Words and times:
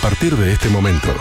partir 0.00 0.34
de 0.36 0.52
este 0.52 0.68
momento, 0.68 1.14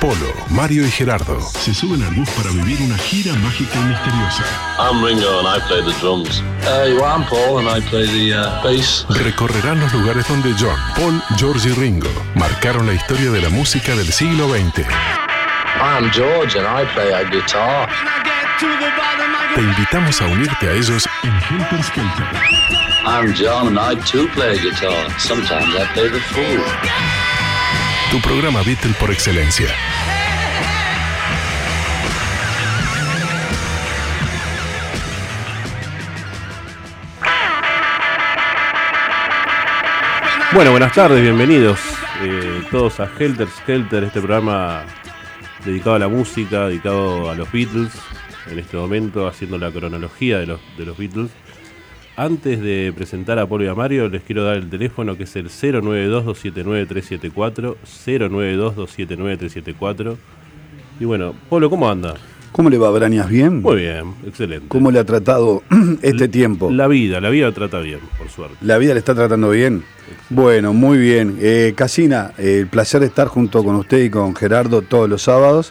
Polo, 0.00 0.32
Mario 0.48 0.86
y 0.86 0.90
Gerardo 0.90 1.40
se 1.40 1.74
suben 1.74 2.02
al 2.02 2.14
bus 2.14 2.28
para 2.30 2.50
vivir 2.50 2.80
una 2.80 2.96
gira 2.96 3.34
mágica 3.34 3.78
y 3.78 3.84
misteriosa. 3.84 4.44
I'm 4.78 5.04
Ringo 5.04 5.40
and 5.40 5.48
I 5.48 5.60
play 5.66 5.82
the 5.82 5.92
drums. 6.00 6.40
Uh, 6.40 6.96
well, 6.96 7.04
I'm 7.04 7.24
Paul 7.26 7.58
and 7.58 7.68
I 7.68 7.86
play 7.88 8.06
the 8.06 8.34
uh, 8.34 8.62
bass. 8.62 9.04
Recorrerán 9.10 9.80
los 9.80 9.92
lugares 9.92 10.26
donde 10.26 10.54
John, 10.58 10.78
Paul, 10.96 11.22
George 11.36 11.68
y 11.68 11.72
Ringo 11.72 12.08
marcaron 12.34 12.86
la 12.86 12.94
historia 12.94 13.30
de 13.30 13.42
la 13.42 13.50
música 13.50 13.94
del 13.94 14.10
siglo 14.10 14.48
XX. 14.48 14.86
I'm 15.80 16.10
George 16.12 16.58
and 16.58 16.66
I 16.66 16.86
play 16.94 17.12
a 17.12 17.24
guitar. 17.24 17.88
Te 19.54 19.60
invitamos 19.60 20.20
a 20.22 20.26
unirte 20.26 20.68
a 20.68 20.72
ellos 20.72 21.08
en 21.24 21.32
Helter 21.42 21.82
Skelter. 21.82 22.26
I'm 23.04 23.34
John 23.34 23.76
and 23.76 23.78
I 23.78 24.00
too 24.02 24.28
play 24.34 24.56
a 24.56 24.62
guitar. 24.62 25.10
Sometimes 25.18 25.74
I 25.74 25.86
play 25.92 26.08
the 26.08 26.20
fool. 26.20 27.17
Tu 28.10 28.18
programa 28.22 28.62
Beatle 28.62 28.94
por 28.98 29.10
excelencia. 29.10 29.68
Bueno, 40.54 40.70
buenas 40.70 40.94
tardes, 40.94 41.20
bienvenidos 41.20 41.78
eh, 42.22 42.62
todos 42.70 42.98
a 42.98 43.10
Helter 43.18 43.46
Skelter, 43.48 44.04
este 44.04 44.20
programa 44.20 44.84
dedicado 45.64 45.96
a 45.96 45.98
la 45.98 46.08
música, 46.08 46.66
dedicado 46.66 47.30
a 47.30 47.34
los 47.34 47.52
Beatles, 47.52 47.92
en 48.50 48.58
este 48.58 48.78
momento 48.78 49.28
haciendo 49.28 49.58
la 49.58 49.70
cronología 49.70 50.38
de 50.38 50.46
los, 50.46 50.60
de 50.78 50.86
los 50.86 50.96
Beatles. 50.96 51.30
Antes 52.18 52.60
de 52.60 52.92
presentar 52.96 53.38
a 53.38 53.46
Polo 53.46 53.64
y 53.64 53.68
a 53.68 53.74
Mario, 53.76 54.08
les 54.08 54.24
quiero 54.24 54.42
dar 54.42 54.56
el 54.56 54.68
teléfono 54.68 55.16
que 55.16 55.22
es 55.22 55.36
el 55.36 55.50
092-279-374, 55.50 57.76
092-279-374. 58.04 60.16
Y 60.98 61.04
bueno, 61.04 61.32
Polo, 61.48 61.70
¿cómo 61.70 61.88
anda? 61.88 62.16
¿Cómo 62.50 62.70
le 62.70 62.78
va, 62.78 62.90
Brañas? 62.90 63.28
¿Bien? 63.28 63.62
Muy 63.62 63.76
bien, 63.76 64.14
excelente. 64.26 64.66
¿Cómo 64.66 64.90
le 64.90 64.98
ha 64.98 65.04
tratado 65.04 65.62
este 66.02 66.26
tiempo? 66.26 66.72
La 66.72 66.88
vida, 66.88 67.20
la 67.20 67.30
vida 67.30 67.52
trata 67.52 67.78
bien, 67.78 68.00
por 68.18 68.28
suerte. 68.30 68.56
¿La 68.62 68.78
vida 68.78 68.94
le 68.94 68.98
está 68.98 69.14
tratando 69.14 69.50
bien? 69.50 69.84
Bueno, 70.28 70.72
muy 70.72 70.98
bien. 70.98 71.38
Eh, 71.40 71.72
Casina, 71.76 72.32
eh, 72.36 72.58
el 72.58 72.66
placer 72.66 73.00
de 73.00 73.06
estar 73.06 73.28
junto 73.28 73.62
con 73.62 73.76
usted 73.76 74.02
y 74.02 74.10
con 74.10 74.34
Gerardo 74.34 74.82
todos 74.82 75.08
los 75.08 75.22
sábados. 75.22 75.70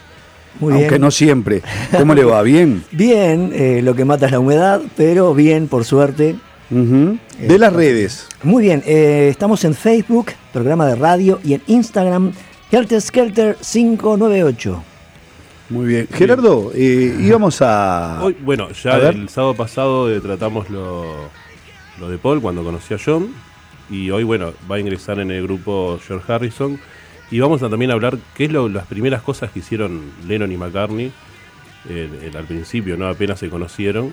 Muy 0.60 0.72
aunque 0.72 0.88
bien. 0.90 1.00
no 1.02 1.10
siempre. 1.10 1.62
¿Cómo 1.96 2.14
le 2.14 2.24
va? 2.24 2.42
¿Bien? 2.42 2.84
Bien, 2.92 3.50
eh, 3.54 3.80
lo 3.82 3.94
que 3.94 4.04
mata 4.04 4.26
es 4.26 4.32
la 4.32 4.40
humedad, 4.40 4.80
pero 4.96 5.34
bien, 5.34 5.68
por 5.68 5.84
suerte. 5.84 6.36
Ujú. 6.70 7.18
De 7.40 7.58
las 7.58 7.72
redes. 7.72 8.26
Muy 8.42 8.64
bien, 8.64 8.82
eh, 8.84 9.28
estamos 9.30 9.64
en 9.64 9.74
Facebook, 9.74 10.32
programa 10.52 10.86
de 10.86 10.96
radio, 10.96 11.40
y 11.44 11.54
en 11.54 11.62
Instagram, 11.66 12.32
Helter 12.70 13.00
Skelter 13.00 13.56
598. 13.56 14.82
Muy 15.70 15.86
bien. 15.86 16.08
Gerardo, 16.12 16.72
eh, 16.74 17.14
íbamos 17.20 17.60
a... 17.60 18.20
Hoy, 18.22 18.36
bueno, 18.40 18.70
ya 18.72 18.96
el 18.96 19.28
sábado 19.28 19.54
pasado 19.54 20.10
eh, 20.10 20.20
tratamos 20.20 20.70
lo, 20.70 21.28
lo 22.00 22.08
de 22.08 22.16
Paul 22.18 22.40
cuando 22.40 22.64
conocí 22.64 22.94
a 22.94 22.98
John. 23.02 23.34
Y 23.90 24.10
hoy, 24.10 24.24
bueno, 24.24 24.52
va 24.70 24.76
a 24.76 24.80
ingresar 24.80 25.18
en 25.18 25.30
el 25.30 25.42
grupo 25.42 25.98
George 26.06 26.30
Harrison. 26.32 26.78
Y 27.30 27.40
vamos 27.40 27.62
a 27.62 27.68
también 27.68 27.90
hablar 27.90 28.16
qué 28.34 28.46
es 28.46 28.52
lo, 28.52 28.68
las 28.68 28.86
primeras 28.86 29.22
cosas 29.22 29.50
que 29.50 29.58
hicieron 29.58 30.00
Lennon 30.26 30.50
y 30.52 30.56
McCartney 30.56 31.12
al 32.36 32.44
principio, 32.44 32.96
¿no? 32.96 33.06
Apenas 33.08 33.38
se 33.38 33.48
conocieron. 33.48 34.12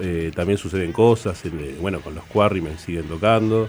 Eh, 0.00 0.30
también 0.36 0.56
suceden 0.56 0.92
cosas, 0.92 1.44
eh, 1.44 1.76
bueno, 1.80 2.00
con 2.00 2.14
los 2.14 2.24
Quarrymen 2.24 2.78
siguen 2.78 3.04
tocando. 3.08 3.68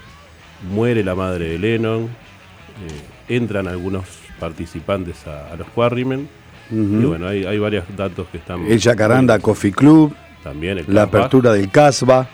Muere 0.72 1.04
la 1.04 1.16
madre 1.16 1.50
de 1.50 1.58
Lennon. 1.58 2.04
eh, 2.04 3.34
entran 3.36 3.68
algunos 3.68 4.06
participantes 4.40 5.26
a, 5.28 5.52
a 5.52 5.56
los 5.56 5.68
Quarrymen. 5.70 6.28
Y 6.72 7.04
bueno, 7.04 7.28
hay, 7.28 7.46
hay 7.46 7.58
varios 7.58 7.86
datos 7.98 8.28
que 8.32 8.38
están. 8.38 8.64
El 8.68 8.80
Jacaranda 8.80 9.40
Coffee 9.40 9.72
Club, 9.72 10.14
También 10.44 10.78
el 10.78 10.86
la 10.88 11.02
Casbah. 11.04 11.20
apertura 11.20 11.54
del 11.54 11.70
Casbah. 11.70 12.28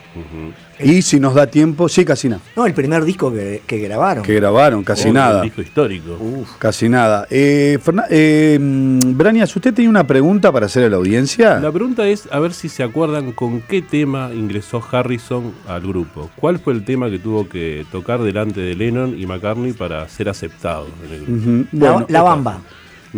Y 0.80 1.02
si 1.02 1.20
nos 1.20 1.34
da 1.34 1.48
tiempo, 1.48 1.88
sí, 1.90 2.04
Casina, 2.04 2.40
No, 2.56 2.66
el 2.66 2.74
primer 2.74 3.04
disco 3.06 3.32
que, 3.34 3.62
que 3.66 3.78
grabaron. 3.80 4.24
que 4.24 4.34
grabaron, 4.36 4.84
casi 4.84 5.08
Oh, 5.10 5.14
nada. 5.14 5.38
Un 5.38 5.44
disco 5.48 5.62
histórico. 5.62 6.18
Casi 6.60 6.90
nada. 6.90 7.26
Eh, 7.30 7.80
eh, 8.10 8.58
Brañas, 8.60 9.56
¿usted 9.56 9.74
tenía 9.74 9.90
una 9.90 10.06
pregunta 10.06 10.52
para 10.52 10.66
hacer 10.66 10.84
a 10.84 10.90
la 10.90 10.98
audiencia? 10.98 11.60
La 11.60 11.72
pregunta 11.72 12.06
es 12.08 12.28
a 12.32 12.40
ver 12.40 12.54
si 12.54 12.68
se 12.70 12.84
acuerdan 12.84 13.32
con 13.32 13.62
qué 13.62 13.82
tema 13.82 14.32
ingresó 14.34 14.84
Harrison 14.92 15.54
al 15.68 15.82
grupo. 15.82 16.30
¿Cuál 16.36 16.60
fue 16.60 16.74
el 16.74 16.84
tema 16.84 17.10
que 17.10 17.20
tuvo 17.20 17.48
que 17.48 17.86
tocar 17.92 18.22
delante 18.22 18.60
de 18.60 18.76
Lennon 18.76 19.18
y 19.18 19.26
McCartney 19.26 19.72
para 19.74 20.08
ser 20.10 20.28
aceptado 20.30 20.88
en 21.08 21.14
el 21.14 21.26
grupo? 21.26 21.42
Ujú. 21.52 21.66
La, 21.72 21.92
Bueno, 21.94 22.06
la 22.10 22.22
bamba. 22.22 22.62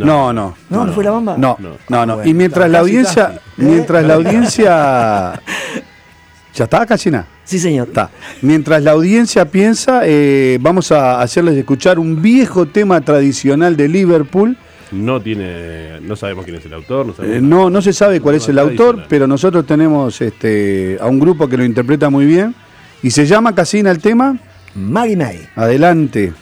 No, 0.05 0.33
no. 0.33 0.55
¿No, 0.69 0.85
no, 0.85 0.93
fue 0.93 1.03
la 1.03 1.11
bamba? 1.11 1.35
No, 1.37 1.57
No. 1.59 1.69
no, 1.89 2.05
no. 2.05 2.15
Bueno, 2.15 2.29
y 2.29 2.33
mientras 2.33 2.69
la 2.69 2.79
audiencia, 2.79 3.27
casi. 3.27 3.39
mientras 3.57 4.05
la 4.05 4.13
audiencia, 4.15 5.41
¿ya 6.55 6.63
está, 6.63 6.85
Casina? 6.85 7.25
Sí, 7.43 7.59
señor. 7.59 7.87
Está. 7.87 8.09
Mientras 8.41 8.83
la 8.83 8.91
audiencia 8.91 9.45
piensa, 9.45 10.01
eh, 10.03 10.57
vamos 10.61 10.91
a 10.91 11.21
hacerles 11.21 11.55
escuchar 11.57 11.97
un 11.99 12.21
viejo 12.21 12.67
tema 12.67 12.99
tradicional 13.01 13.77
de 13.77 13.87
Liverpool. 13.87 14.57
No 14.91 15.21
tiene, 15.21 15.99
no 16.01 16.15
sabemos 16.15 16.45
quién 16.45 16.57
es 16.57 16.65
el 16.65 16.73
autor, 16.73 17.07
no 17.07 17.13
sabemos 17.13 17.37
Eh, 17.37 17.41
no, 17.41 17.69
no 17.69 17.81
se 17.81 17.91
sabe 17.93 18.21
cuál 18.21 18.35
No, 18.35 18.41
es 18.41 18.49
el 18.49 18.59
autor, 18.59 19.05
pero 19.09 19.27
nosotros 19.27 19.65
tenemos 19.65 20.21
este, 20.21 20.97
a 21.01 21.07
un 21.07 21.19
grupo 21.19 21.47
que 21.47 21.57
lo 21.57 21.65
interpreta 21.65 22.09
muy 22.09 22.25
bien. 22.25 22.55
Y 23.03 23.11
se 23.11 23.25
llama 23.25 23.53
Casina 23.53 23.91
el 23.91 23.99
tema. 23.99 24.37
Maggie 24.75 25.15
May. 25.17 25.47
Adelante. 25.55 26.33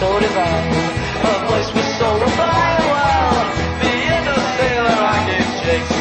So 0.00 0.18
divine, 0.18 0.72
her 1.24 1.38
voice 1.46 1.70
was 1.74 1.88
so 2.00 2.08
refined. 2.24 2.84
Well, 2.92 3.36
being 3.84 4.26
a 4.34 4.38
sailor, 4.56 4.98
I 5.12 5.18
gave 5.28 5.48
chase. 5.60 5.94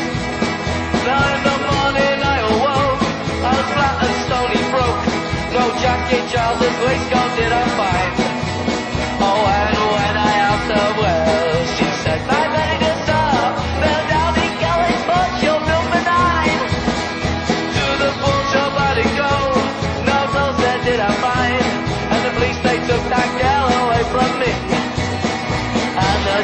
Now 1.04 1.24
in 1.36 1.42
the 1.50 1.58
morning 1.68 2.18
I 2.24 2.38
awoke, 2.54 3.04
I 3.44 3.56
flat 3.74 3.96
and 4.06 4.16
stony 4.26 4.62
broke. 4.72 5.04
No 5.52 5.64
waistcoat 6.86 7.19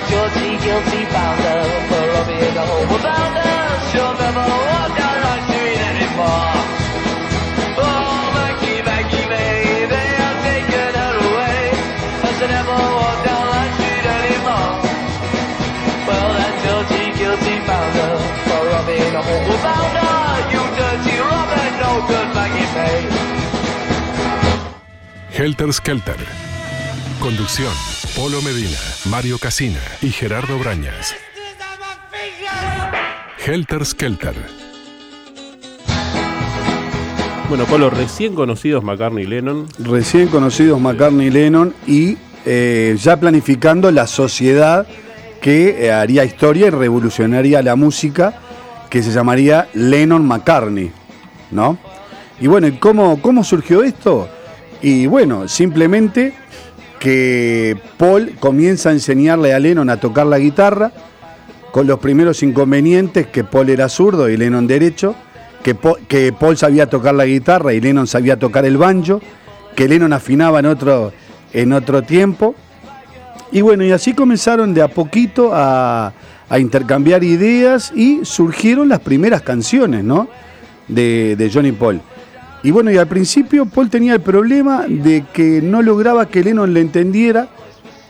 Guilty 0.10 1.06
found 1.14 1.40
her 1.46 1.64
for 1.90 2.04
robbing 2.14 2.58
a 2.58 2.66
home 2.66 2.92
about 3.00 3.34
her. 3.38 3.62
She'll 3.90 4.16
never 4.18 4.46
walk 4.70 4.92
down 4.98 5.18
High 5.26 5.42
Street 5.46 5.82
anymore. 5.92 6.56
Oh, 7.78 8.34
Maggie, 8.36 8.82
Maggie 8.82 9.28
have 10.22 10.38
taken 10.50 10.90
her 11.02 11.16
she'll 12.38 12.52
never 12.58 12.78
down 13.30 13.46
Street 13.78 14.06
anymore. 14.20 14.74
Well, 16.08 16.30
guilty 17.20 17.56
for 18.46 18.62
robbing 18.72 19.14
a 19.14 19.24
her. 20.02 20.16
You 20.54 20.64
dirty 20.80 21.16
no 21.84 21.92
good 22.10 22.30
Maggie. 22.34 22.66
Helter 25.38 25.72
Skelter. 25.72 26.55
Conducción: 27.26 27.74
Polo 28.16 28.40
Medina, 28.44 28.78
Mario 29.10 29.40
Casina 29.40 29.80
y 30.00 30.12
Gerardo 30.12 30.60
Brañas. 30.60 31.16
Helter 33.44 33.84
Skelter. 33.84 34.36
Bueno, 37.50 37.66
Polo, 37.66 37.90
recién 37.90 38.36
conocidos 38.36 38.84
McCartney 38.84 39.24
y 39.24 39.28
Lennon. 39.28 39.66
Recién 39.80 40.28
conocidos 40.28 40.80
McCartney 40.80 41.26
y 41.26 41.32
Lennon 41.32 41.74
y 41.88 42.16
eh, 42.46 42.96
ya 43.02 43.20
planificando 43.20 43.90
la 43.90 44.06
sociedad 44.06 44.86
que 45.42 45.84
eh, 45.84 45.92
haría 45.92 46.26
historia 46.26 46.68
y 46.68 46.70
revolucionaría 46.70 47.64
la 47.64 47.76
música, 47.76 48.40
que 48.88 49.02
se 49.02 49.10
llamaría 49.10 49.68
Lennon-McCartney, 49.74 50.92
¿no? 51.50 51.80
Y 52.40 52.46
bueno, 52.46 52.68
¿y 52.68 52.74
cómo, 52.74 53.20
cómo 53.20 53.44
surgió 53.44 53.82
esto? 53.82 54.30
Y 54.84 55.08
bueno, 55.08 55.48
simplemente 55.48 56.45
que 57.06 57.78
Paul 57.98 58.32
comienza 58.40 58.90
a 58.90 58.92
enseñarle 58.92 59.54
a 59.54 59.60
Lennon 59.60 59.92
a 59.92 59.98
tocar 59.98 60.26
la 60.26 60.40
guitarra, 60.40 60.92
con 61.72 61.86
los 61.86 62.00
primeros 62.00 62.42
inconvenientes, 62.42 63.28
que 63.28 63.44
Paul 63.44 63.70
era 63.70 63.90
zurdo 63.90 64.28
y 64.28 64.36
Lennon 64.36 64.66
derecho, 64.66 65.14
que, 65.62 65.76
Paul 65.76 66.58
sabía 66.58 66.90
tocar 66.90 67.14
la 67.14 67.28
guitarra 67.28 67.74
y 67.74 67.80
Lennon 67.80 68.08
sabía 68.08 68.40
tocar 68.40 68.66
el 68.66 68.78
banjo, 68.78 69.22
que 69.76 69.88
Lennon 69.88 70.14
afinaba 70.14 70.58
en 70.58 70.66
otro, 70.66 71.14
en 71.54 71.74
otro 71.74 72.02
tiempo. 72.02 72.56
Y 73.52 73.62
bueno, 73.62 73.84
y 73.84 73.92
así 73.92 74.16
comenzaron 74.16 74.74
de 74.74 74.82
a 74.82 74.88
poquito 74.88 75.52
a, 75.54 76.12
a 76.50 76.58
intercambiar 76.58 77.24
ideas 77.24 77.94
y 77.96 78.26
surgieron 78.26 78.90
las 78.90 79.02
primeras 79.02 79.44
canciones, 79.44 80.04
¿no? 80.04 80.28
De, 80.88 81.36
de 81.36 81.52
Johnny 81.54 81.72
Paul. 81.72 82.02
Y 82.66 82.72
bueno, 82.72 82.90
y 82.92 82.98
al 82.98 83.08
principio 83.08 83.66
Paul 83.68 83.90
tenía 83.92 84.14
el 84.14 84.22
problema 84.22 84.86
de 84.88 85.24
que 85.34 85.62
no 85.62 85.82
lograba 85.84 86.28
que 86.28 86.44
Lennon 86.44 86.74
le 86.74 86.82
entendiera 86.82 87.48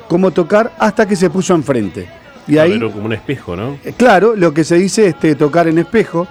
cómo 0.08 0.32
tocar 0.32 0.72
hasta 0.80 1.06
que 1.06 1.16
se 1.18 1.30
puso 1.30 1.54
enfrente. 1.54 2.08
Y 2.48 2.58
ahí, 2.58 2.72
Pero 2.74 2.92
como 2.92 3.06
un 3.08 3.14
espejo, 3.14 3.56
¿no? 3.56 3.78
eh, 3.84 3.94
claro, 3.98 4.34
lo 4.36 4.54
que 4.54 4.64
se 4.64 4.76
dice 4.76 5.08
este, 5.08 5.36
tocar 5.36 5.68
en 5.68 5.78
espejo. 5.80 6.26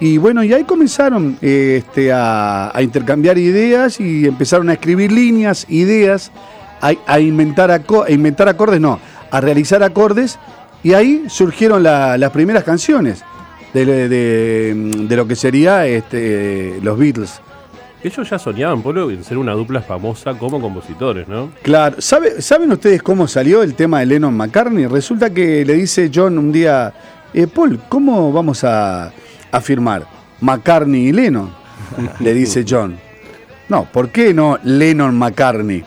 Y 0.00 0.16
bueno, 0.18 0.42
y 0.42 0.52
ahí 0.52 0.64
comenzaron 0.64 1.36
eh, 1.42 1.76
este, 1.84 2.10
a, 2.10 2.76
a 2.76 2.82
intercambiar 2.82 3.38
ideas 3.38 4.00
y 4.00 4.26
empezaron 4.26 4.68
a 4.70 4.72
escribir 4.72 5.12
líneas, 5.12 5.66
ideas, 5.68 6.32
a, 6.80 6.92
a 7.06 7.20
inventar, 7.20 7.70
aco- 7.70 8.04
a 8.04 8.10
inventar 8.10 8.48
acordes, 8.48 8.80
no, 8.80 8.98
a 9.30 9.40
realizar 9.40 9.82
acordes. 9.84 10.38
Y 10.82 10.94
ahí 10.94 11.24
surgieron 11.28 11.82
la- 11.84 12.16
las 12.18 12.30
primeras 12.32 12.64
canciones 12.64 13.22
de, 13.74 13.84
de- 14.08 14.74
de 15.06 15.16
lo 15.16 15.28
que 15.28 15.36
sería 15.36 15.86
este, 15.86 16.80
los 16.82 16.98
Beatles. 16.98 17.40
Ellos 18.02 18.30
ya 18.30 18.38
soñaban, 18.38 18.80
Polo, 18.82 19.10
en 19.10 19.22
ser 19.24 19.36
una 19.36 19.52
dupla 19.52 19.82
famosa 19.82 20.32
como 20.34 20.58
compositores, 20.60 21.28
¿no? 21.28 21.50
Claro, 21.62 21.96
¿Sabe- 22.00 22.40
¿saben 22.40 22.72
ustedes 22.72 23.02
cómo 23.02 23.28
salió 23.28 23.62
el 23.62 23.74
tema 23.74 24.00
de 24.00 24.06
Lennon 24.06 24.34
McCartney? 24.34 24.86
Resulta 24.86 25.28
que 25.30 25.64
le 25.66 25.74
dice 25.74 26.10
John 26.14 26.38
un 26.38 26.50
día, 26.50 26.94
eh, 27.34 27.46
Paul, 27.46 27.78
¿cómo 27.90 28.32
vamos 28.32 28.64
a, 28.64 29.12
a 29.52 29.60
firmar? 29.60 30.06
McCartney 30.40 31.08
y 31.08 31.12
Lennon, 31.12 31.50
le 32.20 32.32
dice 32.32 32.64
John. 32.66 32.96
No, 33.68 33.84
¿por 33.84 34.08
qué 34.08 34.32
no 34.32 34.58
Lennon 34.64 35.14
McCartney? 35.16 35.84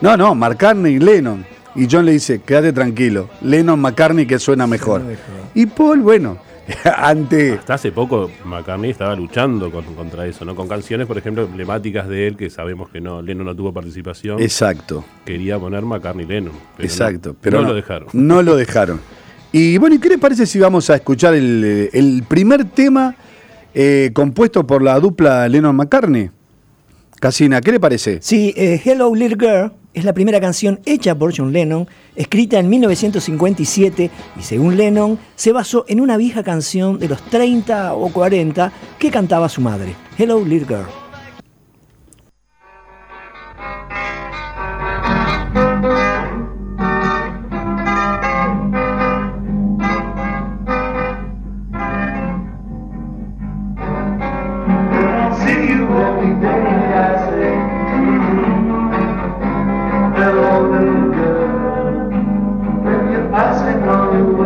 No, 0.00 0.16
no, 0.16 0.34
McCartney 0.34 0.94
y 0.94 0.98
Lennon. 0.98 1.46
Y 1.76 1.86
John 1.90 2.04
le 2.04 2.12
dice, 2.12 2.40
quédate 2.42 2.72
tranquilo, 2.72 3.30
Lennon 3.40 3.80
McCartney 3.80 4.26
que 4.26 4.38
suena 4.40 4.66
mejor. 4.66 5.00
Y 5.54 5.66
Paul, 5.66 6.00
bueno, 6.00 6.38
ante... 6.96 7.52
Hasta 7.54 7.74
hace 7.74 7.92
poco 7.92 8.30
McCartney 8.44 8.90
estaba 8.90 9.14
luchando 9.16 9.70
con- 9.70 9.94
contra 9.94 10.26
eso, 10.26 10.44
¿no? 10.44 10.54
Con 10.54 10.68
canciones, 10.68 11.06
por 11.06 11.18
ejemplo, 11.18 11.44
emblemáticas 11.44 12.08
de 12.08 12.26
él, 12.26 12.36
que 12.36 12.50
sabemos 12.50 12.88
que 12.90 13.00
no, 13.00 13.22
Lennon 13.22 13.46
no 13.46 13.54
tuvo 13.56 13.72
participación. 13.72 14.40
Exacto. 14.40 15.04
Quería 15.24 15.58
poner 15.58 15.82
McCartney 15.84 16.26
Lennon. 16.26 16.52
pero 16.76 16.86
Exacto, 16.88 17.30
no, 17.30 17.36
pero 17.40 17.56
no 17.58 17.62
no, 17.62 17.68
lo 17.70 17.74
dejaron. 17.74 18.08
No 18.12 18.42
lo 18.42 18.56
dejaron. 18.56 19.00
Y 19.52 19.76
bueno, 19.78 19.96
¿y 19.96 19.98
qué 19.98 20.08
les 20.08 20.18
parece 20.18 20.46
si 20.46 20.58
vamos 20.58 20.88
a 20.90 20.94
escuchar 20.96 21.34
el, 21.34 21.90
el 21.92 22.24
primer 22.26 22.64
tema 22.64 23.14
eh, 23.74 24.10
compuesto 24.14 24.66
por 24.66 24.82
la 24.82 24.98
dupla 24.98 25.46
Lennon-McCartney? 25.48 26.30
Casina, 27.20 27.60
¿qué 27.60 27.72
le 27.72 27.78
parece? 27.80 28.18
Sí, 28.22 28.52
eh, 28.56 28.80
Hello 28.84 29.14
Little 29.14 29.36
Girl 29.38 29.72
es 29.94 30.04
la 30.04 30.12
primera 30.12 30.40
canción 30.40 30.80
hecha 30.86 31.14
por 31.14 31.36
John 31.36 31.52
Lennon, 31.52 31.88
escrita 32.16 32.58
en 32.58 32.68
1957 32.68 34.10
y 34.38 34.42
según 34.42 34.76
Lennon 34.76 35.18
se 35.34 35.52
basó 35.52 35.84
en 35.88 36.00
una 36.00 36.16
vieja 36.16 36.42
canción 36.42 36.98
de 36.98 37.08
los 37.08 37.22
30 37.22 37.94
o 37.94 38.12
40 38.12 38.72
que 38.98 39.10
cantaba 39.10 39.48
su 39.48 39.60
madre. 39.60 39.94
Hello 40.18 40.44
Little 40.44 40.66
Girl. 40.66 41.11
paz, 63.52 63.62
meu. 63.62 64.41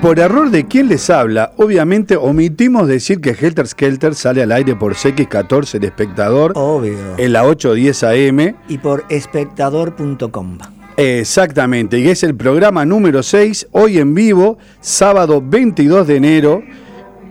Por 0.00 0.18
error 0.18 0.50
de 0.50 0.66
quien 0.66 0.88
les 0.88 1.10
habla, 1.10 1.52
obviamente 1.56 2.16
omitimos 2.16 2.88
decir 2.88 3.20
que 3.20 3.30
Helter 3.30 3.66
Skelter 3.66 4.14
sale 4.14 4.42
al 4.42 4.52
aire 4.52 4.74
por 4.74 4.94
CX14 4.94 5.74
El 5.76 5.84
Espectador 5.84 6.52
Obvio. 6.54 6.96
en 7.16 7.32
la 7.32 7.44
810 7.44 8.02
AM. 8.02 8.56
Y 8.68 8.78
por 8.78 9.04
espectador.com. 9.08 10.58
Exactamente, 10.96 11.98
y 11.98 12.08
es 12.08 12.22
el 12.22 12.34
programa 12.34 12.86
número 12.86 13.22
6, 13.22 13.68
hoy 13.72 13.98
en 13.98 14.14
vivo, 14.14 14.56
sábado 14.80 15.42
22 15.44 16.06
de 16.06 16.16
enero. 16.16 16.62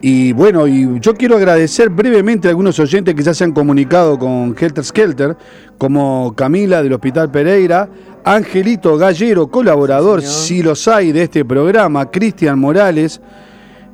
Y 0.07 0.33
bueno, 0.33 0.67
y 0.67 0.99
yo 0.99 1.15
quiero 1.15 1.35
agradecer 1.35 1.89
brevemente 1.89 2.47
a 2.47 2.51
algunos 2.51 2.77
oyentes 2.77 3.15
que 3.15 3.23
ya 3.23 3.33
se 3.33 3.43
han 3.43 3.53
comunicado 3.53 4.19
con 4.19 4.55
Helter 4.55 4.83
Skelter, 4.83 5.35
como 5.79 6.31
Camila 6.35 6.83
del 6.83 6.93
Hospital 6.93 7.31
Pereira, 7.31 7.89
Angelito 8.23 8.99
Gallero, 8.99 9.47
colaborador, 9.47 10.21
si 10.21 10.61
los 10.61 10.87
hay, 10.87 11.11
de 11.11 11.23
este 11.23 11.43
programa, 11.43 12.11
Cristian 12.11 12.59
Morales, 12.59 13.19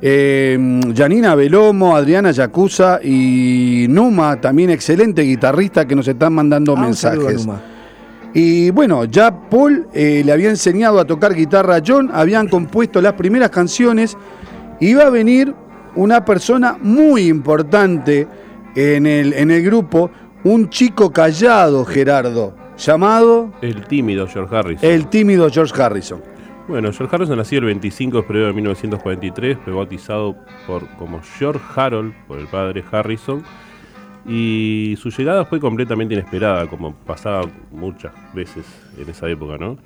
eh, 0.02 0.82
Janina 0.94 1.34
Belomo, 1.34 1.96
Adriana 1.96 2.32
Yacuza 2.32 3.00
y 3.02 3.86
Numa, 3.88 4.42
también 4.42 4.70
excelente 4.70 5.22
guitarrista 5.22 5.88
que 5.88 5.96
nos 5.96 6.10
están 6.10 6.34
mandando 6.34 6.76
Ah, 6.76 6.82
mensajes. 6.82 7.48
Y 8.34 8.70
bueno, 8.72 9.06
ya 9.06 9.50
Paul 9.50 9.88
eh, 9.94 10.24
le 10.26 10.32
había 10.34 10.50
enseñado 10.50 11.00
a 11.00 11.06
tocar 11.06 11.34
guitarra 11.34 11.78
a 11.78 11.82
John, 11.88 12.10
habían 12.14 12.50
compuesto 12.50 13.02
las 13.02 13.14
primeras 13.14 13.50
canciones. 13.50 14.18
Iba 14.82 15.04
a 15.04 15.10
venir 15.10 15.56
una 15.96 16.24
persona 16.26 16.78
muy 16.82 17.28
importante 17.28 18.28
en 18.76 19.06
el, 19.06 19.34
en 19.34 19.52
el 19.52 19.64
grupo, 19.64 20.12
un 20.44 20.70
chico 20.70 21.12
callado, 21.12 21.86
Gerardo. 21.86 22.56
llamado 22.78 23.52
El 23.62 23.86
tímido 23.86 24.28
George 24.28 24.56
Harrison. 24.56 24.90
El 24.90 25.08
tímido 25.08 25.50
George 25.50 25.82
Harrison. 25.82 26.22
Bueno, 26.68 26.92
George 26.94 27.16
Harrison 27.16 27.38
nació 27.38 27.60
el 27.60 27.66
25 27.66 28.18
de 28.18 28.24
febrero 28.24 28.48
de 28.48 28.54
1943, 28.54 29.58
fue 29.64 29.74
bautizado 29.74 30.36
por, 30.66 30.88
como 30.98 31.22
George 31.38 31.64
Harold 31.76 32.14
por 32.28 32.40
el 32.40 32.48
padre 32.48 32.84
Harrison. 32.92 33.44
Y 34.26 34.96
su 35.02 35.10
llegada 35.10 35.46
fue 35.46 35.60
completamente 35.60 36.14
inesperada, 36.14 36.68
como 36.68 36.94
pasaba 36.94 37.42
muchas 37.72 38.14
veces 38.34 38.66
en 38.98 39.10
esa 39.10 39.28
época, 39.28 39.58
¿no? 39.58 39.78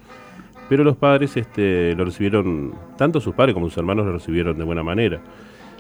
Pero 0.68 0.84
los 0.84 0.98
padres 0.98 1.38
este, 1.38 1.96
lo 1.96 2.06
recibieron, 2.06 2.74
tanto 2.98 3.22
sus 3.22 3.34
padres 3.34 3.54
como 3.54 3.70
sus 3.70 3.78
hermanos 3.78 4.06
lo 4.06 4.14
recibieron 4.14 4.58
de 4.58 4.64
buena 4.64 4.84
manera. 4.84 5.22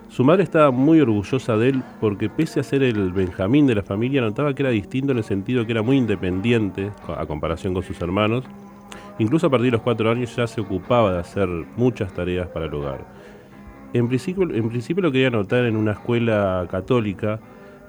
Su 0.09 0.23
madre 0.23 0.43
estaba 0.43 0.71
muy 0.71 1.01
orgullosa 1.01 1.57
de 1.57 1.69
él 1.69 1.83
porque 1.99 2.29
pese 2.29 2.59
a 2.59 2.63
ser 2.63 2.83
el 2.83 3.11
Benjamín 3.11 3.67
de 3.67 3.75
la 3.75 3.83
familia, 3.83 4.21
notaba 4.21 4.53
que 4.53 4.63
era 4.63 4.69
distinto 4.69 5.11
en 5.11 5.17
el 5.17 5.23
sentido 5.23 5.65
que 5.65 5.73
era 5.73 5.81
muy 5.81 5.97
independiente 5.97 6.91
a 7.07 7.25
comparación 7.25 7.73
con 7.73 7.83
sus 7.83 7.99
hermanos. 8.01 8.45
Incluso 9.19 9.47
a 9.47 9.49
partir 9.49 9.67
de 9.67 9.71
los 9.71 9.81
cuatro 9.81 10.09
años 10.09 10.35
ya 10.35 10.47
se 10.47 10.61
ocupaba 10.61 11.13
de 11.13 11.19
hacer 11.19 11.49
muchas 11.75 12.13
tareas 12.13 12.47
para 12.47 12.65
el 12.65 12.73
hogar. 12.73 13.05
En 13.93 14.07
principio, 14.07 14.43
en 14.43 14.69
principio 14.69 15.03
lo 15.03 15.11
quería 15.11 15.27
anotar 15.27 15.65
en 15.65 15.77
una 15.77 15.93
escuela 15.93 16.67
católica, 16.69 17.39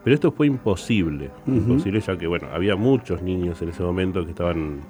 pero 0.05 0.15
esto 0.15 0.31
fue 0.31 0.47
imposible. 0.47 1.31
Imposible 1.47 2.01
ya 2.01 2.17
que, 2.17 2.29
bueno, 2.29 2.47
había 2.53 2.77
muchos 2.77 3.23
niños 3.23 3.61
en 3.61 3.71
ese 3.71 3.83
momento 3.83 4.25
que 4.25 4.31
estaban 4.31 4.81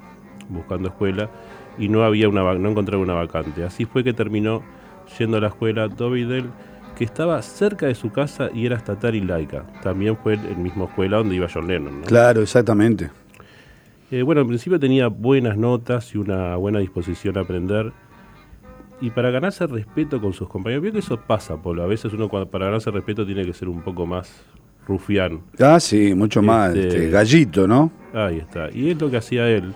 buscando 0.49 0.89
escuela 0.89 1.29
y 1.77 1.89
no 1.89 2.03
había 2.03 2.29
una 2.29 2.53
no 2.53 2.69
encontraba 2.69 3.01
una 3.01 3.15
vacante. 3.15 3.63
Así 3.63 3.85
fue 3.85 4.03
que 4.03 4.13
terminó 4.13 4.61
yendo 5.17 5.37
a 5.37 5.41
la 5.41 5.47
escuela 5.47 5.87
Dovidel, 5.87 6.45
que 6.97 7.03
estaba 7.03 7.41
cerca 7.41 7.85
de 7.85 7.95
su 7.95 8.11
casa 8.11 8.49
y 8.53 8.65
era 8.65 8.75
estatal 8.75 9.13
y 9.15 9.21
laica. 9.21 9.65
También 9.83 10.17
fue 10.17 10.33
el 10.33 10.57
mismo 10.57 10.85
escuela 10.85 11.17
donde 11.17 11.35
iba 11.35 11.47
John 11.53 11.67
Lennon. 11.67 12.01
¿no? 12.01 12.05
Claro, 12.07 12.41
exactamente. 12.41 13.11
Eh, 14.09 14.21
bueno, 14.23 14.41
en 14.41 14.47
principio 14.47 14.79
tenía 14.79 15.07
buenas 15.07 15.57
notas 15.57 16.15
y 16.15 16.17
una 16.17 16.55
buena 16.55 16.79
disposición 16.79 17.37
a 17.37 17.41
aprender. 17.41 17.91
Y 18.99 19.11
para 19.11 19.29
ganarse 19.29 19.67
respeto 19.67 20.19
con 20.19 20.33
sus 20.33 20.47
compañeros, 20.49 20.81
veo 20.81 20.91
que 20.93 20.99
eso 20.99 21.17
pasa, 21.19 21.55
Polo. 21.61 21.83
A 21.83 21.87
veces 21.87 22.11
uno 22.13 22.29
cuando- 22.29 22.49
para 22.49 22.65
ganarse 22.65 22.89
respeto 22.89 23.25
tiene 23.25 23.45
que 23.45 23.53
ser 23.53 23.69
un 23.69 23.81
poco 23.81 24.07
más 24.07 24.43
rufián. 24.87 25.41
Ah, 25.59 25.79
sí, 25.79 26.15
mucho 26.15 26.41
más. 26.41 26.73
Este- 26.73 26.87
este, 26.87 27.09
gallito, 27.11 27.67
¿no? 27.67 27.91
Ahí 28.13 28.37
está. 28.39 28.71
Y 28.71 28.89
es 28.89 28.99
lo 28.99 29.11
que 29.11 29.17
hacía 29.17 29.47
él. 29.49 29.73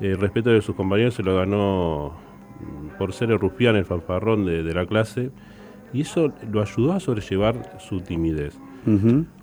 El 0.00 0.18
respeto 0.18 0.50
de 0.50 0.60
sus 0.62 0.76
compañeros 0.76 1.14
se 1.14 1.22
lo 1.24 1.34
ganó 1.36 2.12
mm, 2.60 2.98
por 2.98 3.12
ser 3.12 3.32
el 3.32 3.40
rufián, 3.40 3.74
el 3.74 3.84
fanfarrón 3.84 4.44
de, 4.44 4.62
de 4.62 4.74
la 4.74 4.86
clase. 4.86 5.30
Y 5.92 6.02
eso 6.02 6.32
lo 6.50 6.62
ayudó 6.62 6.92
a 6.92 7.00
sobrellevar 7.00 7.78
su 7.78 8.00
timidez. 8.00 8.58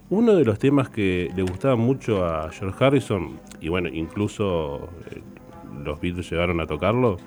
Uno 0.10 0.36
de 0.36 0.44
los 0.44 0.58
temas 0.58 0.90
que 0.90 1.32
le 1.36 1.44
gustaba 1.44 1.76
mucho 1.76 2.26
a 2.26 2.50
George 2.52 2.84
Harrison, 2.84 3.40
y 3.62 3.70
bueno, 3.70 3.90
incluso 3.90 4.90
eh, 5.12 5.22
los 5.84 6.02
Beatles 6.02 6.30
llegaron 6.32 6.60
a 6.60 6.66
tocarlo, 6.66 7.18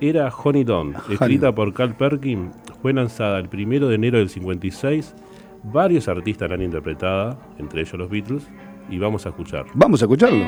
era 0.00 0.32
Honey 0.32 0.64
Don't, 0.64 0.96
escrita 1.10 1.54
por 1.54 1.74
Carl 1.74 1.94
Perkin, 1.94 2.50
fue 2.80 2.94
lanzada 2.94 3.38
el 3.38 3.48
primero 3.48 3.88
de 3.88 3.96
enero 3.96 4.18
del 4.18 4.30
56, 4.30 5.14
varios 5.64 6.08
artistas 6.08 6.48
la 6.48 6.54
han 6.54 6.62
interpretada, 6.62 7.38
entre 7.58 7.82
ellos 7.82 7.94
los 7.94 8.08
Beatles, 8.08 8.48
y 8.88 8.98
vamos 8.98 9.26
a 9.26 9.28
escuchar. 9.28 9.66
Vamos 9.74 10.00
a 10.00 10.06
escucharlo. 10.06 10.46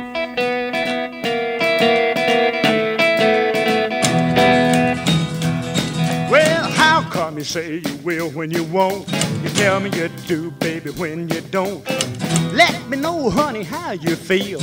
You 7.40 7.44
say 7.44 7.76
you 7.78 7.96
will 8.04 8.28
when 8.32 8.50
you 8.50 8.62
won't? 8.64 9.10
You 9.42 9.48
tell 9.54 9.80
me 9.80 9.88
you 9.96 10.08
do, 10.26 10.50
baby, 10.50 10.90
when 10.90 11.26
you 11.30 11.40
don't. 11.40 11.82
Let 12.52 12.86
me 12.90 12.98
know, 12.98 13.30
honey, 13.30 13.62
how 13.62 13.92
you 13.92 14.14
feel. 14.14 14.60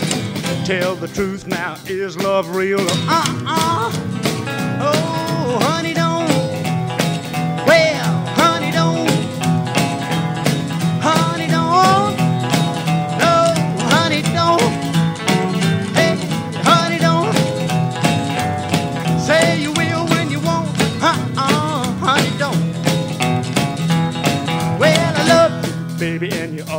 Tell 0.64 0.96
the 0.96 1.08
truth 1.08 1.48
now, 1.48 1.76
is 1.88 2.16
love 2.18 2.56
real? 2.56 2.80
Uh-uh. 2.80 3.92
Oh, 4.80 5.60
honey, 5.64 5.87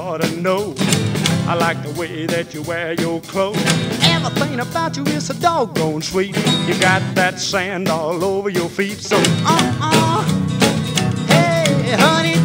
ought 0.09 0.23
to 0.23 0.41
know. 0.41 0.75
I 1.47 1.55
like 1.55 1.83
the 1.83 1.93
way 2.01 2.25
that 2.27 2.55
you 2.55 2.63
wear 2.63 2.95
your 2.95 3.21
clothes. 3.21 3.63
Everything 4.03 4.59
about 4.61 4.97
you 4.97 5.05
is 5.05 5.27
so 5.27 5.35
doggone 5.35 6.01
sweet. 6.01 6.35
You 6.67 6.81
got 6.81 7.03
that 7.15 7.39
sand 7.39 7.89
all 7.89 8.25
over 8.25 8.49
your 8.49 8.71
feet, 8.71 8.99
so 8.99 9.17
uh-uh. 9.19 10.25
Hey, 11.27 11.93
honey, 11.99 12.38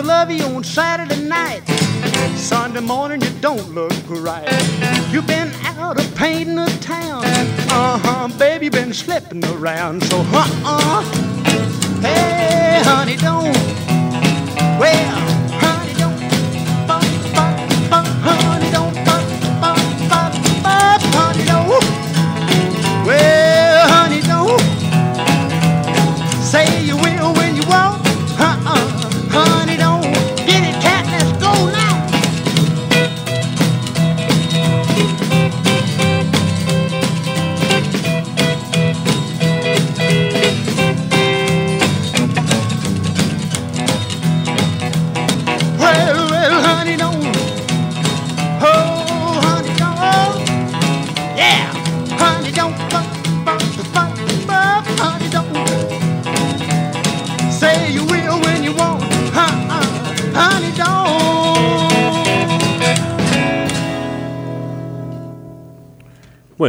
I 0.00 0.02
love 0.02 0.30
you 0.30 0.42
on 0.44 0.64
Saturday 0.64 1.22
night. 1.28 1.60
Sunday 2.34 2.80
morning 2.80 3.20
you 3.20 3.28
don't 3.42 3.74
look 3.74 3.92
right. 4.08 4.48
You've 5.12 5.26
been 5.26 5.52
out 5.76 6.00
of 6.00 6.14
painting 6.16 6.54
the 6.54 6.64
town. 6.80 7.22
Uh 7.68 7.98
huh, 7.98 8.28
baby, 8.38 8.70
been 8.70 8.94
slipping 8.94 9.44
around. 9.44 10.02
So, 10.04 10.22
uh 10.32 10.48
uh. 10.64 11.02
Hey, 12.00 12.80
honey, 12.82 13.16
don't. 13.16 13.54
Well, 14.80 15.39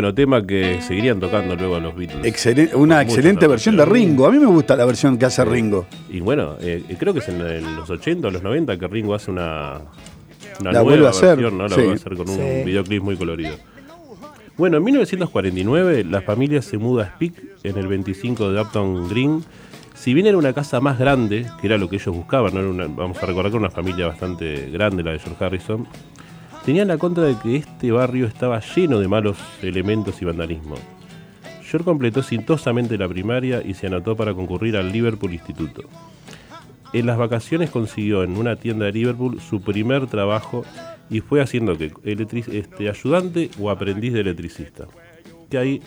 Bueno, 0.01 0.15
tema 0.15 0.43
que 0.47 0.81
seguirían 0.81 1.19
tocando 1.19 1.55
luego 1.55 1.79
los 1.79 1.95
Beatles. 1.95 2.25
Excelen- 2.25 2.73
una 2.73 3.03
excelente 3.03 3.45
versión 3.45 3.77
de. 3.77 3.85
Ringo. 3.85 4.25
A 4.25 4.31
mí 4.31 4.39
me 4.39 4.47
gusta 4.47 4.75
la 4.75 4.83
versión 4.83 5.15
que 5.15 5.25
hace 5.25 5.45
Ringo. 5.45 5.85
Y 6.09 6.21
bueno, 6.21 6.55
eh, 6.59 6.83
creo 6.97 7.13
que 7.13 7.19
es 7.19 7.29
en, 7.29 7.39
en 7.39 7.75
los 7.75 7.87
80 7.87 8.27
o 8.27 8.31
los 8.31 8.41
90 8.41 8.79
que 8.79 8.87
Ringo 8.87 9.13
hace 9.13 9.29
una, 9.29 9.73
una 10.59 10.71
La 10.71 10.79
nueva 10.79 10.81
vuelve 10.81 11.05
a 11.05 11.09
hacer, 11.11 11.37
versión, 11.37 11.55
¿no? 11.55 11.65
La 11.65 11.69
sí. 11.69 11.75
vuelve 11.75 11.91
a 11.91 11.95
hacer 11.97 12.15
con 12.15 12.29
un 12.31 12.35
Sí. 12.35 12.63
videoclip 12.65 13.03
muy 13.03 13.15
colorido. 13.15 13.51
Bueno, 14.57 14.77
en 14.77 14.83
1949 14.85 16.03
la 16.03 16.21
familia 16.21 16.63
se 16.63 16.79
muda 16.79 17.03
a 17.03 17.07
Speak 17.09 17.33
en 17.63 17.77
el 17.77 17.85
25 17.85 18.51
de 18.51 18.59
Upton 18.59 19.07
Green. 19.07 19.43
Si 19.93 20.15
bien 20.15 20.25
era 20.25 20.35
una 20.37 20.53
casa 20.53 20.79
más 20.81 20.97
grande, 20.97 21.45
que 21.61 21.67
era 21.67 21.77
lo 21.77 21.89
que 21.89 21.97
ellos 21.97 22.15
buscaban, 22.15 22.55
¿no? 22.55 22.59
Era 22.61 22.69
una- 22.69 22.87
vamos 22.87 23.21
a 23.21 23.25
recordar 23.27 23.51
que 23.51 23.57
era 23.57 23.65
una 23.67 23.69
familia 23.69 24.07
bastante 24.07 24.67
grande 24.71 25.03
la 25.03 25.11
de 25.11 25.19
George 25.19 25.45
Harrison, 25.45 25.87
tenían 26.65 26.87
la 26.87 26.97
contra 26.97 27.23
de 27.23 27.35
que 27.37 27.55
este 27.57 27.91
barrio 27.91 28.25
estaba 28.27 28.59
lleno 28.75 28.99
de 28.99 29.07
malos 29.07 29.37
elementos 29.61 30.21
y 30.21 30.25
vandalismo. 30.25 30.75
York 31.71 31.83
completó 31.85 32.19
exitosamente 32.19 32.97
la 32.97 33.07
primaria 33.07 33.61
y 33.65 33.73
se 33.73 33.87
anotó 33.87 34.15
para 34.15 34.33
concurrir 34.33 34.75
al 34.75 34.91
Liverpool 34.91 35.33
Instituto. 35.33 35.83
En 36.93 37.05
las 37.05 37.17
vacaciones 37.17 37.69
consiguió 37.69 38.23
en 38.23 38.35
una 38.37 38.57
tienda 38.57 38.85
de 38.85 38.91
Liverpool 38.91 39.39
su 39.39 39.61
primer 39.61 40.07
trabajo 40.07 40.65
y 41.09 41.21
fue 41.21 41.41
haciendo 41.41 41.77
que 41.77 41.91
electric- 42.03 42.49
este, 42.53 42.89
ayudante 42.89 43.49
o 43.59 43.69
aprendiz 43.69 44.11
de 44.13 44.19
electricista. 44.21 44.87
Que 45.49 45.57
ahí, 45.57 45.81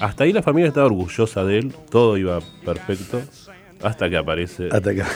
hasta 0.00 0.24
ahí 0.24 0.32
la 0.32 0.42
familia 0.42 0.68
estaba 0.68 0.86
orgullosa 0.86 1.44
de 1.44 1.58
él, 1.58 1.74
todo 1.90 2.16
iba 2.16 2.40
perfecto, 2.64 3.20
hasta 3.82 4.10
que 4.10 4.16
aparece 4.16 4.68
Hasta 4.72 4.90
acá. 4.90 5.06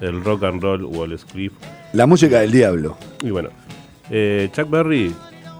el 0.00 0.24
rock 0.24 0.44
and 0.44 0.62
roll 0.62 0.84
Wall 0.84 1.12
Street. 1.12 1.52
La 1.92 2.06
música 2.06 2.40
del 2.40 2.52
diablo. 2.52 2.96
Y 3.22 3.28
bueno, 3.28 3.50
eh, 4.10 4.48
Chuck 4.52 4.70
Berry 4.70 5.14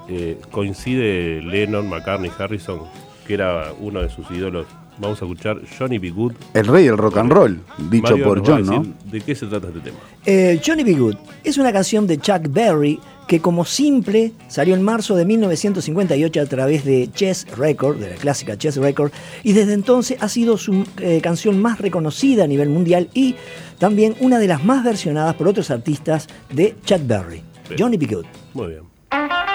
eh, 0.09 0.39
coincide 0.51 1.43
Lennon, 1.43 1.89
McCartney, 1.89 2.31
Harrison, 2.39 2.81
que 3.27 3.35
era 3.35 3.73
uno 3.81 4.03
de 4.03 4.09
sus 4.09 4.31
ídolos. 4.31 4.67
Vamos 4.99 5.21
a 5.21 5.27
escuchar 5.27 5.61
Johnny 5.79 5.99
B. 5.99 6.11
Good. 6.11 6.33
El 6.55 6.67
rey 6.67 6.85
del 6.85 6.97
rock 6.97 7.19
and 7.19 7.31
roll, 7.31 7.61
dicho 7.91 8.11
Mario 8.11 8.25
por 8.25 8.47
John, 8.47 8.65
¿no? 8.65 8.87
¿De 9.05 9.21
qué 9.21 9.35
se 9.35 9.47
trata 9.47 9.69
este 9.69 9.81
tema? 9.81 9.99
Eh, 10.25 10.61
Johnny 10.65 10.85
B. 10.85 10.95
Good 10.95 11.17
es 11.45 11.59
una 11.59 11.73
canción 11.73 12.07
de 12.07 12.19
Chuck 12.19 12.49
Berry 12.49 12.99
que 13.27 13.41
como 13.41 13.65
simple 13.65 14.33
salió 14.49 14.75
en 14.75 14.83
marzo 14.83 15.17
de 15.17 15.25
1958 15.25 16.41
a 16.41 16.47
través 16.47 16.85
de 16.85 17.11
Chess 17.13 17.47
Record, 17.57 17.99
de 17.99 18.11
la 18.11 18.17
clásica 18.17 18.57
Chess 18.57 18.77
Record, 18.77 19.11
y 19.43 19.53
desde 19.53 19.73
entonces 19.73 20.17
ha 20.23 20.29
sido 20.29 20.57
su 20.57 20.87
eh, 20.99 21.21
canción 21.21 21.61
más 21.61 21.81
reconocida 21.81 22.45
a 22.45 22.47
nivel 22.47 22.69
mundial 22.69 23.09
y 23.13 23.35
también 23.79 24.15
una 24.21 24.39
de 24.39 24.47
las 24.47 24.65
más 24.65 24.85
versionadas 24.85 25.35
por 25.35 25.49
otros 25.49 25.71
artistas 25.71 26.29
de 26.51 26.77
Chuck 26.85 27.01
Berry. 27.07 27.43
Bien. 27.69 27.79
Johnny 27.79 27.97
B. 27.97 28.07
Good. 28.07 28.27
Muy 28.55 28.69
bien. 28.69 29.46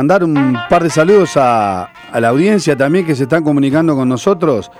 Mandar 0.00 0.24
un 0.24 0.56
par 0.70 0.82
de 0.82 0.88
saludos 0.88 1.36
a, 1.36 1.90
a 2.10 2.20
la 2.20 2.28
audiencia 2.28 2.74
también 2.74 3.04
que 3.04 3.14
se 3.14 3.24
están 3.24 3.44
comunicando 3.44 3.94
con 3.94 4.08
nosotros. 4.08 4.70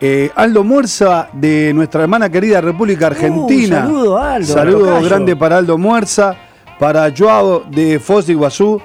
Eh, 0.00 0.30
Aldo 0.34 0.64
Muerza 0.64 1.28
de 1.34 1.74
nuestra 1.74 2.04
hermana 2.04 2.30
querida 2.30 2.62
República 2.62 3.08
Argentina. 3.08 3.80
Uh, 3.80 3.86
saludo, 3.86 4.18
Aldo, 4.18 4.46
Saludo 4.46 5.02
grande 5.02 5.36
para 5.36 5.58
Aldo 5.58 5.76
Muerza, 5.76 6.34
para 6.78 7.12
Joao 7.14 7.64
de 7.70 7.98
Foz 7.98 8.26
de 8.26 8.32
Iguazú, 8.32 8.80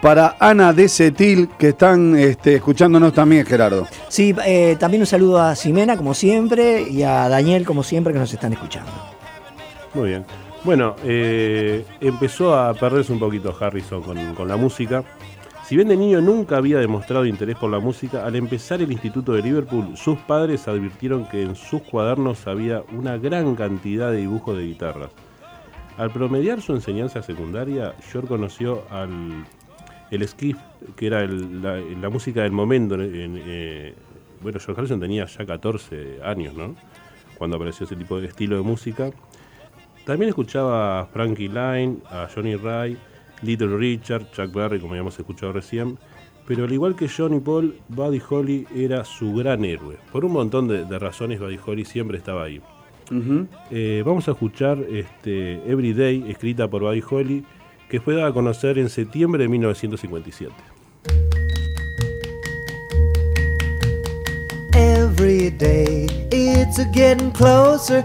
para 0.00 0.36
Ana 0.38 0.72
de 0.72 0.88
Cetil 0.88 1.48
que 1.58 1.70
están 1.70 2.14
este, 2.16 2.54
escuchándonos 2.54 3.12
también, 3.12 3.44
Gerardo. 3.44 3.88
Sí, 4.06 4.36
eh, 4.46 4.76
también 4.78 5.02
un 5.02 5.06
saludo 5.06 5.42
a 5.42 5.56
Ximena, 5.56 5.96
como 5.96 6.14
siempre, 6.14 6.82
y 6.82 7.02
a 7.02 7.28
Daniel, 7.28 7.64
como 7.66 7.82
siempre, 7.82 8.12
que 8.12 8.20
nos 8.20 8.32
están 8.32 8.52
escuchando. 8.52 8.92
Muy 9.94 10.10
bien. 10.10 10.24
Bueno, 10.68 10.96
eh, 11.02 11.82
empezó 11.98 12.54
a 12.54 12.74
perderse 12.74 13.10
un 13.10 13.18
poquito 13.18 13.56
Harrison 13.58 14.02
con, 14.02 14.46
la 14.46 14.58
música. 14.58 15.02
Si 15.64 15.74
bien 15.76 15.88
de 15.88 15.96
niño 15.96 16.20
nunca 16.20 16.58
había 16.58 16.76
demostrado 16.76 17.24
interés 17.24 17.56
por 17.56 17.70
la 17.70 17.78
música, 17.78 18.26
al 18.26 18.36
empezar 18.36 18.82
el 18.82 18.92
Instituto 18.92 19.32
de 19.32 19.40
Liverpool, 19.40 19.96
sus 19.96 20.18
padres 20.18 20.68
advirtieron 20.68 21.26
que 21.26 21.40
en 21.40 21.56
sus 21.56 21.80
cuadernos 21.80 22.46
había 22.46 22.82
una 22.92 23.16
gran 23.16 23.54
cantidad 23.54 24.10
de 24.10 24.18
dibujos 24.18 24.58
de 24.58 24.64
guitarras. 24.66 25.08
Al 25.96 26.10
promediar 26.10 26.60
su 26.60 26.74
enseñanza 26.74 27.22
secundaria, 27.22 27.94
York 28.12 28.28
conoció 28.28 28.82
al 28.90 29.46
el 30.10 30.28
skiff, 30.28 30.58
que 30.96 31.06
era 31.06 31.22
el- 31.22 31.62
la, 31.62 31.76
la 31.78 32.10
música 32.10 32.42
del 32.42 32.52
momento. 32.52 32.96
en- 32.96 33.14
en, 33.14 33.42
eh, 33.46 33.94
bueno, 34.42 34.58
George 34.60 34.78
Harrison 34.78 35.00
tenía 35.00 35.24
ya 35.24 35.46
14 35.46 36.18
años, 36.22 36.52
¿no? 36.52 36.74
Cuando 37.38 37.56
apareció 37.56 37.86
ese 37.86 37.96
tipo 37.96 38.20
de 38.20 38.26
estilo 38.26 38.56
de 38.56 38.62
música. 38.62 39.10
También 40.08 40.30
escuchaba 40.30 41.00
a 41.00 41.04
Frankie 41.04 41.48
Lyne, 41.48 41.98
a 42.10 42.26
Johnny 42.34 42.56
Ray, 42.56 42.96
Little 43.42 43.76
Richard, 43.76 44.30
Chuck 44.30 44.54
Berry, 44.54 44.80
como 44.80 44.94
habíamos 44.94 45.18
escuchado 45.18 45.52
recién. 45.52 45.98
Pero 46.46 46.64
al 46.64 46.72
igual 46.72 46.96
que 46.96 47.10
Johnny 47.10 47.40
Paul, 47.40 47.78
Buddy 47.90 48.22
Holly 48.26 48.66
era 48.74 49.04
su 49.04 49.34
gran 49.34 49.66
héroe. 49.66 49.98
Por 50.10 50.24
un 50.24 50.32
montón 50.32 50.66
de, 50.66 50.86
de 50.86 50.98
razones, 50.98 51.38
Buddy 51.38 51.58
Holly 51.62 51.84
siempre 51.84 52.16
estaba 52.16 52.44
ahí. 52.44 52.62
Eh, 53.70 54.02
vamos 54.06 54.26
a 54.28 54.30
escuchar 54.30 54.78
este, 54.90 55.56
Everyday, 55.70 56.30
escrita 56.30 56.70
por 56.70 56.84
Buddy 56.84 57.02
Holly, 57.06 57.44
que 57.90 58.00
fue 58.00 58.14
dada 58.14 58.28
a 58.28 58.32
conocer 58.32 58.78
en 58.78 58.88
septiembre 58.88 59.42
de 59.42 59.50
1957. 59.50 60.54
Every 64.72 65.50
day 65.50 66.06
it's 66.32 66.78
It's 66.78 66.78
a 66.80 66.84
getting 66.92 67.30
closer, 67.32 68.04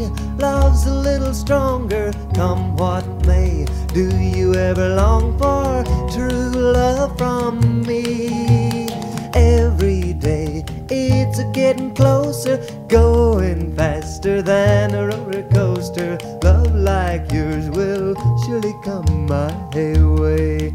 love's 0.41 0.87
a 0.87 0.93
little 0.93 1.33
stronger. 1.33 2.11
Come 2.33 2.75
what 2.75 3.05
may, 3.27 3.65
do 3.93 4.09
you 4.17 4.55
ever 4.55 4.95
long 4.95 5.37
for 5.37 5.83
true 6.11 6.49
love 6.49 7.15
from 7.17 7.83
me? 7.83 8.87
Every 9.33 10.13
day 10.13 10.65
it's 10.89 11.39
a 11.39 11.45
getting 11.53 11.93
closer, 11.93 12.57
going 12.87 13.75
faster 13.75 14.41
than 14.41 14.95
a 14.95 15.07
roller 15.07 15.43
coaster. 15.49 16.17
Love 16.43 16.73
like 16.75 17.31
yours 17.31 17.69
will 17.69 18.15
surely 18.45 18.73
come 18.83 19.27
my 19.27 19.53
way. 19.75 20.73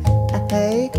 Hey, 0.48 0.90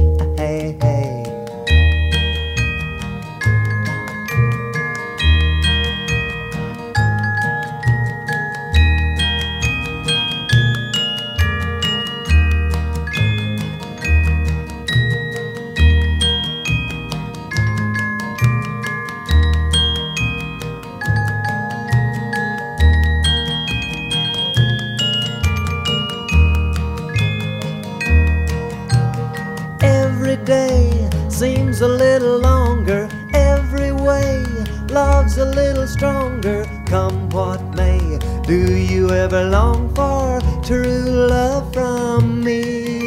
ever 39.27 39.49
long 39.49 39.93
for 39.93 40.39
true 40.63 41.27
love 41.27 41.73
from 41.73 42.41
me? 42.45 43.01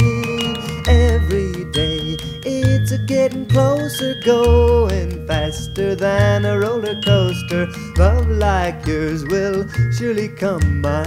Every 0.87 1.65
day 1.73 2.19
it's 2.45 2.93
a 2.93 2.99
getting 2.99 3.47
closer, 3.47 4.21
going 4.23 5.27
faster 5.27 5.95
than 5.95 6.45
a 6.45 6.59
roller 6.59 7.01
coaster. 7.01 7.69
Love 7.97 8.29
like 8.29 8.87
yours 8.87 9.25
will 9.25 9.67
surely 9.97 10.29
come 10.29 10.83
my 10.83 11.07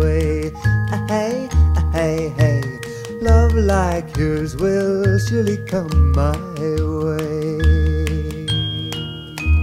way. 0.00 0.50
Ah, 0.66 1.06
Hey, 1.08 1.48
ah, 1.52 1.90
hey, 1.92 2.32
hey. 2.36 2.62
Love 3.20 3.54
like 3.54 4.16
yours 4.16 4.56
will 4.56 5.16
surely 5.28 5.58
come 5.58 6.10
my 6.10 6.36
way. 6.66 6.99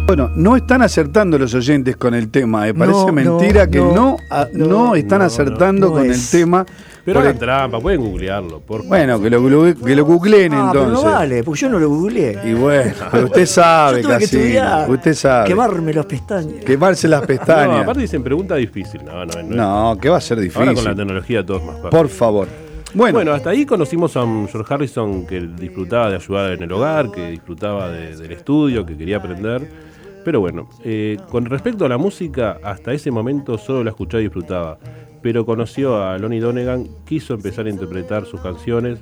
Bueno, 0.07 0.31
no 0.35 0.55
están 0.55 0.81
acertando 0.81 1.37
los 1.37 1.53
oyentes 1.53 1.97
con 1.97 2.13
el 2.13 2.29
tema. 2.29 2.61
Me 2.61 2.73
parece 2.73 2.97
No, 3.05 3.11
mentira 3.11 3.65
no, 3.65 3.71
que 3.71 3.79
no, 3.79 3.93
no, 3.93 4.17
a- 4.29 4.47
no, 4.53 4.65
no, 4.67 4.95
están 4.95 5.19
no, 5.19 5.25
acertando 5.25 5.87
no 5.87 5.93
con 5.95 6.09
es. 6.09 6.33
el 6.33 6.39
tema. 6.39 6.65
Pero 7.03 7.19
hagan 7.19 7.33
el- 7.33 7.39
trampa, 7.39 7.79
pueden 7.81 7.99
googlearlo. 8.01 8.61
Por 8.61 8.85
bueno, 8.85 9.21
que 9.21 9.29
lo, 9.29 9.43
que 9.75 9.95
lo 9.95 10.05
googleen 10.05 10.53
Ah, 10.53 10.69
pero 10.71 10.85
entonces. 10.85 11.05
no 11.05 11.11
vale, 11.11 11.43
porque 11.43 11.59
yo 11.61 11.69
no 11.69 11.79
lo 11.79 11.89
googleé. 11.89 12.39
Y 12.45 12.53
bueno, 12.53 12.93
pero 13.11 13.25
usted 13.25 13.45
sabe, 13.45 14.01
Yo 14.01 14.07
tuve 14.07 14.17
que 14.19 14.23
estudiar, 14.25 14.89
Usted 14.89 15.13
sabe. 15.13 15.47
quemarme 15.49 15.93
los 15.93 16.05
pestañas. 16.05 16.63
Quemarse 16.63 17.07
las 17.09 17.21
No, 17.21 17.27
pestañas. 17.27 17.81
aparte 17.81 18.01
dicen 18.01 18.23
pregunta 18.23 18.55
difícil. 18.55 19.01
No, 19.03 19.25
no, 19.25 19.43
no. 19.43 19.55
No, 19.93 19.99
que 19.99 20.07
va 20.09 20.17
a 20.17 20.21
ser 20.21 20.37
Ahora 20.37 20.47
con 20.53 20.63
la 20.65 20.71
difícil. 20.71 20.95
tecnología 20.95 21.45
todo 21.45 21.57
es 21.57 21.63
más 21.65 21.75
fácil. 21.75 21.89
Por 21.89 22.07
favor. 22.07 22.47
Bueno, 22.93 23.13
Bueno, 23.17 23.33
hasta 23.33 23.49
ahí 23.49 23.65
conocimos 23.65 24.15
a 24.15 24.23
un 24.23 24.47
George 24.47 24.73
Harrison 24.73 25.27
que 25.27 25.41
disfrutaba 25.41 26.09
de 26.09 26.15
ayudar 26.15 26.51
en 26.53 26.63
el 26.63 26.71
hogar, 26.71 27.11
que 27.11 27.29
disfrutaba 27.31 27.89
de- 27.89 28.15
del 28.15 28.31
estudio, 28.31 28.85
que 28.85 28.95
quería 28.97 29.17
aprender. 29.17 29.86
Pero 30.27 30.41
bueno, 30.41 30.67
eh, 30.83 31.15
con 31.31 31.45
respecto 31.45 31.85
a 31.85 31.87
la 31.87 31.97
música, 31.97 32.59
hasta 32.61 32.91
ese 32.91 33.11
momento 33.11 33.57
solo 33.57 33.81
la 33.81 33.91
escuchaba 33.91 34.19
y 34.19 34.25
disfrutaba. 34.25 34.77
Pero 35.21 35.45
conoció 35.45 36.03
a 36.03 36.17
Lonnie 36.17 36.41
Donegan, 36.41 36.85
quiso 37.05 37.33
empezar 37.33 37.65
a 37.65 37.69
interpretar 37.69 38.25
sus 38.25 38.41
canciones. 38.41 38.99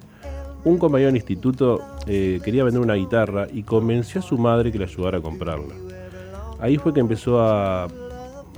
Un 0.65 0.77
compañero 0.77 1.07
del 1.07 1.15
instituto 1.15 1.81
eh, 2.05 2.39
quería 2.43 2.63
vender 2.63 2.79
una 2.79 2.93
guitarra 2.93 3.47
y 3.51 3.63
convenció 3.63 4.21
a 4.21 4.23
su 4.23 4.37
madre 4.37 4.71
que 4.71 4.77
le 4.77 4.83
ayudara 4.83 5.17
a 5.17 5.21
comprarla. 5.21 5.73
Ahí 6.59 6.77
fue 6.77 6.93
que 6.93 6.99
empezó 6.99 7.41
a 7.41 7.87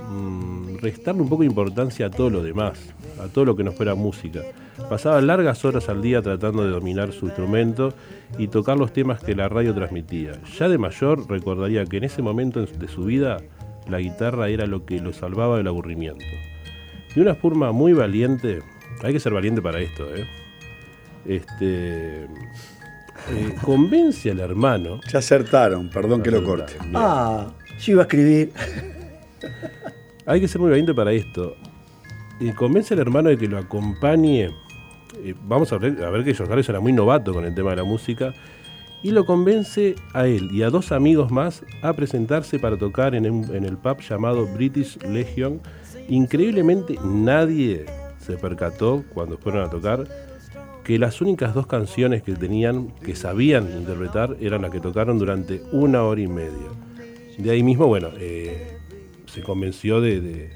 mm, 0.08 0.76
restarle 0.78 1.22
un 1.22 1.28
poco 1.28 1.42
de 1.42 1.48
importancia 1.48 2.06
a 2.06 2.10
todo 2.10 2.30
lo 2.30 2.42
demás, 2.42 2.78
a 3.22 3.28
todo 3.28 3.44
lo 3.44 3.56
que 3.56 3.64
no 3.64 3.72
fuera 3.72 3.94
música. 3.94 4.42
Pasaba 4.88 5.20
largas 5.20 5.64
horas 5.64 5.88
al 5.88 6.00
día 6.02 6.22
tratando 6.22 6.64
de 6.64 6.70
dominar 6.70 7.12
su 7.12 7.26
instrumento 7.26 7.94
y 8.38 8.48
tocar 8.48 8.78
los 8.78 8.92
temas 8.92 9.22
que 9.22 9.34
la 9.34 9.48
radio 9.48 9.74
transmitía. 9.74 10.32
Ya 10.58 10.68
de 10.68 10.78
mayor 10.78 11.28
recordaría 11.28 11.84
que 11.84 11.98
en 11.98 12.04
ese 12.04 12.22
momento 12.22 12.64
de 12.64 12.88
su 12.88 13.04
vida 13.04 13.38
la 13.88 13.98
guitarra 13.98 14.48
era 14.48 14.66
lo 14.66 14.84
que 14.84 15.00
lo 15.00 15.12
salvaba 15.12 15.56
del 15.56 15.66
aburrimiento. 15.66 16.24
De 17.14 17.22
una 17.22 17.34
forma 17.34 17.72
muy 17.72 17.92
valiente, 17.92 18.60
hay 19.02 19.12
que 19.12 19.20
ser 19.20 19.32
valiente 19.32 19.60
para 19.60 19.80
esto, 19.80 20.04
¿eh? 20.14 20.26
Este, 21.26 22.24
eh, 22.24 23.54
convence 23.62 24.30
al 24.30 24.40
hermano 24.40 25.00
ya 25.10 25.18
acertaron, 25.18 25.90
perdón 25.90 26.22
que 26.22 26.30
lo 26.30 26.42
corte. 26.44 26.74
Ah, 26.94 27.48
yo 27.80 27.92
iba 27.92 28.02
a 28.02 28.04
escribir. 28.04 28.52
Hay 30.28 30.42
que 30.42 30.48
ser 30.48 30.60
muy 30.60 30.68
valiente 30.68 30.92
para 30.92 31.10
esto. 31.10 31.56
Y 32.38 32.50
convence 32.50 32.92
al 32.92 33.00
hermano 33.00 33.30
de 33.30 33.38
que 33.38 33.48
lo 33.48 33.56
acompañe. 33.56 34.50
eh, 35.24 35.34
vamos 35.46 35.72
a 35.72 35.78
ver, 35.78 35.96
que 35.96 36.34
George 36.34 36.52
Harrison 36.52 36.74
era 36.74 36.80
muy 36.80 36.92
novato 36.92 37.32
con 37.32 37.46
el 37.46 37.54
tema 37.54 37.70
de 37.70 37.76
la 37.76 37.84
música. 37.84 38.34
Y 39.02 39.12
lo 39.12 39.24
convence 39.24 39.94
a 40.12 40.26
él 40.26 40.50
y 40.52 40.62
a 40.62 40.68
dos 40.68 40.92
amigos 40.92 41.30
más 41.30 41.64
a 41.80 41.94
presentarse 41.94 42.58
para 42.58 42.76
tocar 42.76 43.14
en 43.14 43.24
el 43.24 43.76
pub 43.78 44.00
llamado 44.00 44.46
British 44.46 44.98
Legion. 44.98 45.62
Increíblemente 46.08 46.98
nadie 47.02 47.86
se 48.18 48.36
percató 48.36 49.04
cuando 49.14 49.38
fueron 49.38 49.64
a 49.64 49.70
tocar 49.70 50.06
que 50.84 50.98
las 50.98 51.22
únicas 51.22 51.54
dos 51.54 51.66
canciones 51.66 52.22
que 52.22 52.34
tenían, 52.34 52.88
que 53.02 53.14
sabían 53.14 53.70
interpretar, 53.70 54.36
eran 54.40 54.60
las 54.60 54.70
que 54.72 54.80
tocaron 54.80 55.18
durante 55.18 55.62
una 55.72 56.02
hora 56.02 56.20
y 56.20 56.28
media. 56.28 56.68
De 57.38 57.50
ahí 57.50 57.62
mismo, 57.62 57.86
bueno, 57.86 58.08
eh, 58.18 58.77
se 59.28 59.42
convenció 59.42 60.00
de, 60.00 60.50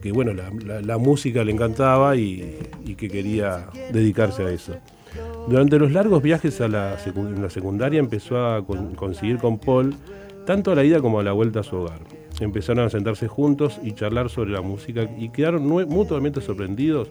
que 0.00 0.12
bueno, 0.12 0.32
la, 0.32 0.98
música 0.98 1.44
le 1.44 1.52
encantaba 1.52 2.16
y, 2.16 2.58
que 2.96 3.08
quería 3.08 3.68
dedicarse 3.92 4.42
a 4.44 4.50
eso. 4.50 4.76
Durante 5.48 5.78
los 5.78 5.92
largos 5.92 6.22
viajes 6.22 6.60
a 6.60 6.68
la, 6.68 6.98
secundaria 6.98 8.00
empezó 8.00 8.44
a 8.44 8.66
con- 8.66 8.94
conseguir 8.94 9.38
con 9.38 9.58
Paul 9.58 9.94
tanto 10.46 10.72
a 10.72 10.74
la 10.74 10.84
ida 10.84 11.00
como 11.00 11.20
a 11.20 11.22
la 11.22 11.32
vuelta 11.32 11.60
a 11.60 11.62
su 11.62 11.76
hogar. 11.76 12.00
Empezaron 12.40 12.84
a 12.86 12.90
sentarse 12.90 13.28
juntos 13.28 13.80
y 13.82 13.92
charlar 13.92 14.28
sobre 14.28 14.50
la 14.50 14.60
música 14.60 15.08
y 15.18 15.28
quedaron 15.28 15.66
mutuamente 15.66 16.40
sorprendidos 16.40 17.10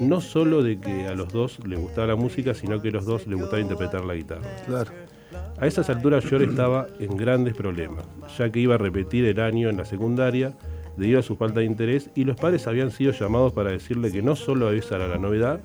no 0.00 0.20
solo 0.20 0.62
de 0.62 0.80
que 0.80 1.06
a 1.06 1.14
los 1.14 1.32
dos 1.32 1.58
les 1.66 1.78
gustaba 1.78 2.08
la 2.08 2.16
música, 2.16 2.54
sino 2.54 2.80
que 2.80 2.88
a 2.88 2.92
los 2.92 3.04
dos 3.04 3.26
les 3.26 3.38
gustaba 3.38 3.60
interpretar 3.60 4.04
la 4.04 4.14
guitarra. 4.14 4.48
Claro. 4.66 4.90
A 5.58 5.66
esas 5.66 5.88
alturas 5.90 6.24
George 6.24 6.46
estaba 6.50 6.86
en 6.98 7.16
grandes 7.16 7.54
problemas, 7.54 8.04
ya 8.38 8.50
que 8.50 8.60
iba 8.60 8.74
a 8.74 8.78
repetir 8.78 9.24
el 9.26 9.40
año 9.40 9.68
en 9.68 9.76
la 9.76 9.84
secundaria 9.84 10.52
debido 10.96 11.20
a 11.20 11.22
su 11.22 11.36
falta 11.36 11.60
de 11.60 11.66
interés 11.66 12.10
y 12.14 12.24
los 12.24 12.36
padres 12.36 12.66
habían 12.66 12.90
sido 12.90 13.12
llamados 13.12 13.52
para 13.52 13.70
decirle 13.70 14.10
que 14.10 14.22
no 14.22 14.36
solo 14.36 14.70
esa 14.72 14.96
era 14.96 15.08
la 15.08 15.18
novedad, 15.18 15.60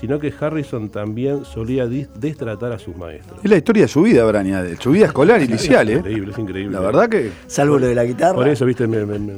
sino 0.00 0.18
que 0.20 0.32
Harrison 0.38 0.90
también 0.90 1.44
solía 1.44 1.86
destratar 1.88 2.70
a 2.72 2.78
sus 2.78 2.96
maestros. 2.96 3.40
Es 3.42 3.50
la 3.50 3.56
historia 3.56 3.82
de 3.84 3.88
su 3.88 4.02
vida, 4.02 4.24
Braña, 4.24 4.62
de 4.62 4.76
su 4.76 4.92
vida 4.92 5.06
escolar 5.06 5.42
inicial, 5.42 5.88
Es 5.88 5.96
¿eh? 5.96 5.98
increíble, 5.98 6.32
es 6.32 6.38
increíble. 6.38 6.72
La 6.74 6.80
verdad 6.80 7.08
que. 7.08 7.30
Salvo 7.48 7.78
lo 7.78 7.86
de 7.88 7.94
la 7.96 8.04
guitarra. 8.04 8.34
Por 8.36 8.48
eso, 8.48 8.64
viste, 8.64 8.86
me, 8.86 9.04
me- 9.04 9.18
me- 9.18 9.32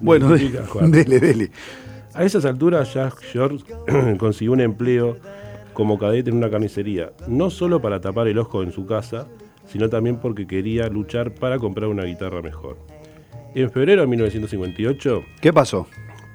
Bueno, 0.00 0.28
me 0.30 0.38
dele, 0.88 1.20
dele. 1.20 1.50
A 2.14 2.24
esas 2.24 2.44
alturas 2.44 2.92
ya 2.94 3.10
George 3.32 3.64
consiguió 4.18 4.52
un 4.52 4.60
empleo 4.60 5.18
como 5.76 5.98
cadete 5.98 6.30
en 6.30 6.38
una 6.38 6.48
carnicería, 6.48 7.12
no 7.28 7.50
solo 7.50 7.82
para 7.82 8.00
tapar 8.00 8.28
el 8.28 8.38
ojo 8.38 8.62
en 8.62 8.72
su 8.72 8.86
casa, 8.86 9.28
sino 9.66 9.90
también 9.90 10.16
porque 10.16 10.46
quería 10.46 10.88
luchar 10.88 11.34
para 11.34 11.58
comprar 11.58 11.90
una 11.90 12.04
guitarra 12.04 12.40
mejor. 12.40 12.78
En 13.54 13.70
febrero 13.70 14.00
de 14.00 14.06
1958, 14.06 15.22
¿Qué 15.42 15.52
pasó? 15.52 15.86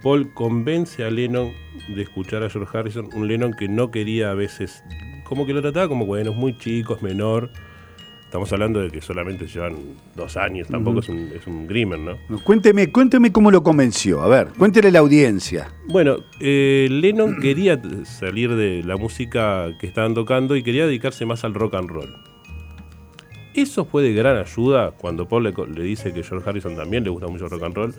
Paul 0.03 0.31
convence 0.35 1.03
a 1.03 1.09
Lennon 1.09 1.51
de 1.95 2.03
escuchar 2.03 2.43
a 2.43 2.51
George 2.51 2.77
Harrison, 2.77 3.09
un 3.15 3.27
Lennon 3.27 3.53
que 3.53 3.67
no 3.67 3.89
quería 3.89 4.29
a 4.29 4.35
veces, 4.35 4.83
como 5.23 5.47
que 5.47 5.53
lo 5.53 5.63
trataba 5.63 5.87
como 5.87 6.05
bueno, 6.05 6.29
es 6.29 6.37
muy 6.37 6.55
chico, 6.59 6.93
es 6.93 7.01
menor, 7.01 7.49
Estamos 8.31 8.53
hablando 8.53 8.79
de 8.79 8.89
que 8.89 9.01
solamente 9.01 9.45
llevan 9.45 9.75
dos 10.15 10.37
años, 10.37 10.69
tampoco 10.69 11.01
es, 11.01 11.09
un, 11.09 11.33
es 11.35 11.45
un 11.47 11.67
Grimmer, 11.67 11.99
¿no? 11.99 12.17
Cuénteme, 12.45 12.89
cuénteme 12.89 13.29
cómo 13.33 13.51
lo 13.51 13.61
convenció. 13.61 14.21
A 14.21 14.29
ver, 14.29 14.47
cuéntele 14.57 14.89
la 14.89 14.99
audiencia. 14.99 15.73
Bueno, 15.89 16.15
eh, 16.39 16.87
Lennon 16.89 17.39
quería 17.41 17.77
salir 18.05 18.55
de 18.55 18.83
la 18.83 18.95
música 18.95 19.77
que 19.81 19.85
estaban 19.85 20.13
tocando 20.13 20.55
y 20.55 20.63
quería 20.63 20.85
dedicarse 20.85 21.25
más 21.25 21.43
al 21.43 21.53
rock 21.53 21.73
and 21.73 21.89
roll. 21.89 22.15
Eso 23.53 23.83
fue 23.83 24.01
de 24.01 24.13
gran 24.13 24.37
ayuda 24.37 24.91
cuando 24.91 25.27
Paul 25.27 25.43
le, 25.43 25.53
le 25.67 25.83
dice 25.83 26.13
que 26.13 26.23
George 26.23 26.49
Harrison 26.49 26.77
también 26.77 27.03
le 27.03 27.09
gusta 27.09 27.27
mucho 27.27 27.43
el 27.43 27.51
rock 27.51 27.63
and 27.63 27.75
roll. 27.75 27.93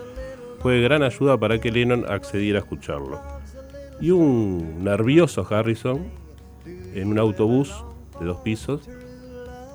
Fue 0.60 0.76
de 0.76 0.80
gran 0.80 1.02
ayuda 1.02 1.38
para 1.38 1.60
que 1.60 1.70
Lennon 1.70 2.06
accediera 2.08 2.60
a 2.60 2.62
escucharlo. 2.62 3.20
Y 4.00 4.12
un 4.12 4.82
nervioso 4.82 5.46
Harrison 5.50 6.06
en 6.94 7.08
un 7.08 7.18
autobús 7.18 7.84
de 8.18 8.24
dos 8.24 8.38
pisos, 8.38 8.88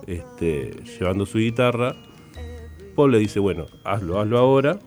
este, 0.07 0.71
llevando 0.99 1.25
su 1.25 1.37
guitarra. 1.37 1.95
Paul 2.95 3.11
le 3.11 3.19
dice, 3.19 3.39
bueno, 3.39 3.65
hazlo, 3.83 4.19
hazlo 4.19 4.39
ahora. 4.39 4.79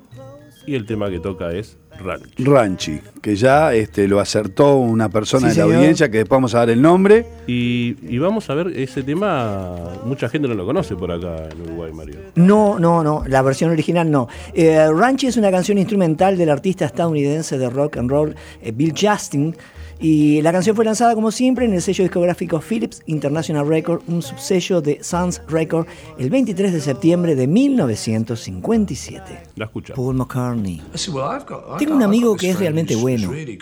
Y 0.67 0.75
el 0.75 0.85
tema 0.87 1.09
que 1.11 1.21
toca 1.21 1.53
es 1.53 1.79
Ranch. 1.99 2.39
Ranchi, 2.39 3.01
que 3.23 3.35
ya 3.37 3.75
este, 3.75 4.07
lo 4.09 4.21
acertó 4.21 4.77
una 4.77 5.09
persona 5.09 5.49
Sí, 5.51 5.55
de 5.55 5.61
la 5.61 5.65
señor. 5.67 5.79
audiencia 5.79 6.11
que 6.11 6.19
después 6.19 6.37
vamos 6.37 6.55
a 6.55 6.59
dar 6.59 6.71
el 6.71 6.81
nombre. 6.83 7.27
Y, 7.47 7.97
y 8.03 8.19
vamos 8.19 8.49
a 8.51 8.55
ver 8.55 8.69
ese 8.79 9.03
tema, 9.03 9.77
mucha 10.05 10.29
gente 10.29 10.49
no 10.49 10.55
lo 10.55 10.65
conoce 10.67 10.97
por 10.97 11.11
acá 11.13 11.49
en 11.51 11.61
Uruguay, 11.63 11.93
Mario. 11.93 12.17
No, 12.37 12.79
no, 12.79 13.03
no, 13.03 13.25
la 13.27 13.43
versión 13.43 13.71
original 13.71 14.11
no. 14.11 14.29
Eh, 14.55 14.87
Ranchi 14.93 15.27
es 15.29 15.37
una 15.37 15.51
canción 15.51 15.79
instrumental 15.79 16.37
del 16.37 16.51
artista 16.51 16.85
estadounidense 16.85 17.59
de 17.59 17.69
rock 17.71 17.97
and 17.97 18.11
roll 18.11 18.35
eh, 18.63 18.73
Bill 18.73 18.95
Justin. 18.99 19.57
Y 20.03 20.41
la 20.41 20.51
canción 20.51 20.75
fue 20.75 20.87
lanzada 20.87 21.15
como 21.15 21.31
siempre 21.31 21.67
en 21.67 21.75
el 21.75 21.83
sello 21.83 22.05
discográfico 22.05 22.59
Philips 22.61 23.03
International 23.05 23.69
Record, 23.69 24.01
un 24.07 24.23
subsello 24.23 24.81
de 24.81 25.05
Suns 25.05 25.43
Record, 25.47 25.87
el 26.19 26.31
23 26.31 26.73
de 26.73 26.81
septiembre 26.81 27.35
de 27.35 27.47
1957. 27.47 29.43
La 29.57 29.67
escucha. 29.67 29.93
Paul 29.93 30.15
McCartney. 30.17 30.81
I 30.95 30.99
said, 30.99 31.15
well, 31.15 31.27
I've 31.27 31.45
got, 31.45 31.65
I've 31.69 31.77
Tengo 31.79 31.97
un 31.97 32.03
amigo 32.03 32.35
que 32.35 32.49
es 32.49 32.57
friend 32.57 32.61
realmente 32.61 32.97
bueno. 32.97 33.31
Y 33.37 33.59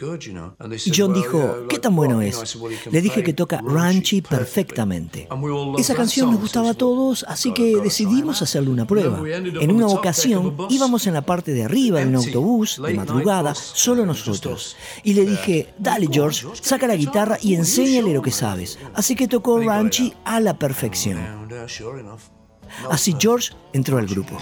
said, 0.78 0.92
John 0.96 1.12
dijo, 1.12 1.66
¿qué 1.68 1.80
tan 1.80 1.96
bueno 1.96 2.22
es? 2.22 2.56
Le 2.90 3.02
dije 3.02 3.24
que 3.24 3.32
toca 3.32 3.60
Ranchi 3.60 4.22
perfectamente. 4.22 5.26
And 5.30 5.42
we 5.42 5.50
all 5.50 5.72
love 5.72 5.80
Esa 5.80 5.94
that 5.94 6.02
canción 6.02 6.30
nos 6.30 6.40
gustaba 6.40 6.70
a 6.70 6.74
so 6.74 6.78
todos, 6.78 7.24
así 7.28 7.52
que 7.52 7.80
decidimos 7.82 8.42
hacerle 8.42 8.70
una 8.70 8.86
prueba. 8.86 9.20
En 9.28 9.70
on 9.70 9.76
una 9.76 9.88
ocasión 9.88 10.56
bus. 10.56 10.72
íbamos 10.72 11.08
en 11.08 11.14
la 11.14 11.22
parte 11.22 11.52
de 11.52 11.64
arriba 11.64 11.98
de 11.98 12.06
un 12.06 12.14
autobús 12.14 12.80
de 12.80 12.94
madrugada, 12.94 13.56
solo 13.56 14.06
nosotros. 14.06 14.76
us. 14.76 14.76
Y 15.02 15.14
le 15.14 15.24
dije, 15.24 15.74
dale 15.78 16.08
George, 16.10 16.27
saca 16.32 16.86
la 16.86 16.96
guitarra 16.96 17.38
y 17.40 17.54
enséñale 17.54 18.12
lo 18.12 18.22
que 18.22 18.30
sabes. 18.30 18.78
Así 18.94 19.14
que 19.14 19.28
tocó 19.28 19.60
Ranchi 19.60 20.14
a 20.24 20.40
la 20.40 20.58
perfección. 20.58 21.18
Así. 22.90 23.14
George 23.18 23.52
entró 23.72 23.98
al 23.98 24.06
grupo. 24.06 24.38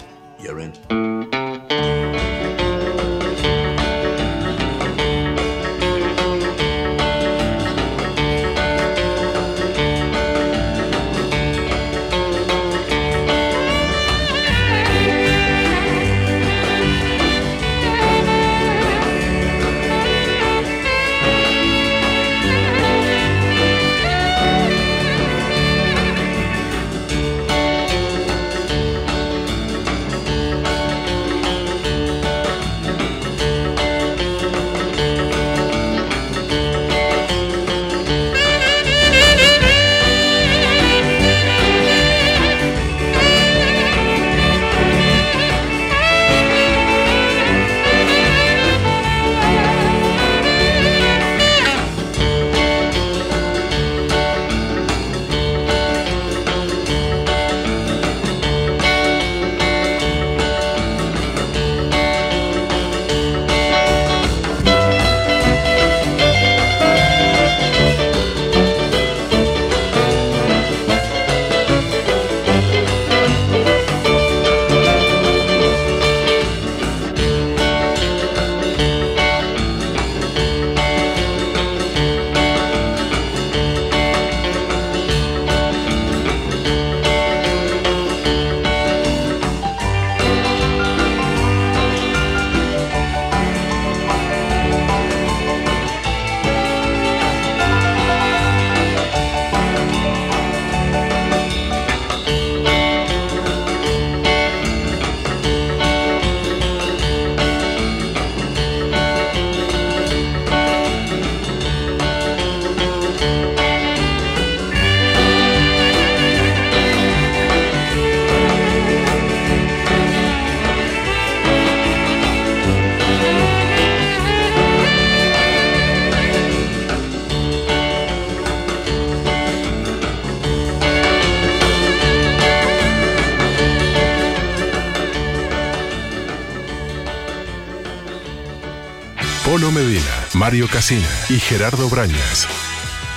Mario 140.47 140.69
Casina 140.69 141.09
y 141.29 141.41
Gerardo 141.41 141.89
Brañas. 141.91 142.47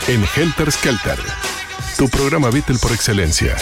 En 0.08 0.26
Helter 0.36 0.72
Skelter, 0.72 1.20
tu 1.96 2.10
programa 2.10 2.50
Beatle 2.50 2.80
por 2.80 2.92
excelencia. 2.92 3.56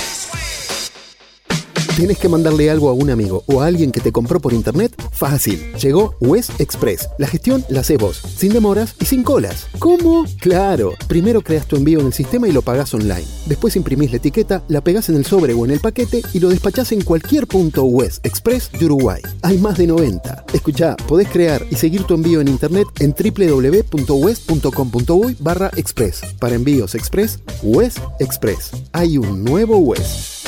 ¿Tienes 1.98 2.20
que 2.20 2.30
mandarle 2.30 2.70
algo 2.70 2.90
a 2.90 2.94
un 2.94 3.10
amigo 3.10 3.44
o 3.48 3.60
a 3.60 3.66
alguien 3.66 3.92
que 3.92 4.00
te 4.00 4.12
compró 4.12 4.40
por 4.40 4.54
internet? 4.54 4.94
Fácil. 5.12 5.74
Llegó 5.82 6.14
West 6.20 6.62
Express. 6.62 7.10
La 7.18 7.26
gestión 7.26 7.66
la 7.70 7.80
haces 7.80 7.98
vos, 7.98 8.18
sin 8.18 8.54
demoras 8.54 8.94
y 9.00 9.06
sin 9.06 9.24
colas. 9.24 9.66
¿Cómo? 9.80 10.26
Claro. 10.40 10.94
Primero 11.08 11.42
creas 11.42 11.66
tu 11.66 11.76
envío 11.76 12.00
en 12.00 12.06
el 12.06 12.14
sistema 12.14 12.48
y 12.48 12.52
lo 12.52 12.62
pagás 12.62 12.94
online. 12.94 13.26
Después 13.48 13.76
imprimís 13.76 14.12
la 14.12 14.18
etiqueta, 14.18 14.62
la 14.68 14.82
pegás 14.82 15.10
en 15.10 15.16
el 15.16 15.26
sobre 15.26 15.56
o 15.56 15.66
en 15.66 15.72
el 15.72 15.80
paquete 15.80 16.22
y 16.36 16.40
lo 16.40 16.50
despachás 16.50 16.92
en 16.92 17.02
cualquier 17.02 17.48
punto 17.48 17.86
West 17.86 18.24
Express 18.24 18.70
de 18.72 18.86
Uruguay. 18.86 19.24
Hay 19.42 19.58
más 19.58 19.80
de 19.80 19.88
90. 19.88 20.46
Escuchá, 20.54 20.96
podés 21.08 21.30
crear 21.30 21.66
y 21.72 21.78
seguir 21.78 22.04
tu 22.04 22.14
envío 22.14 22.42
en 22.42 22.48
internet 22.48 22.86
en 23.00 23.16
www.west.com.uy 23.18 25.36
barra 25.40 25.72
express. 25.76 26.22
Para 26.40 26.54
envíos 26.54 26.94
express, 26.94 27.40
West 27.64 27.98
Express. 28.20 28.70
Hay 28.92 29.18
un 29.18 29.44
nuevo 29.44 29.80
West. 29.80 30.48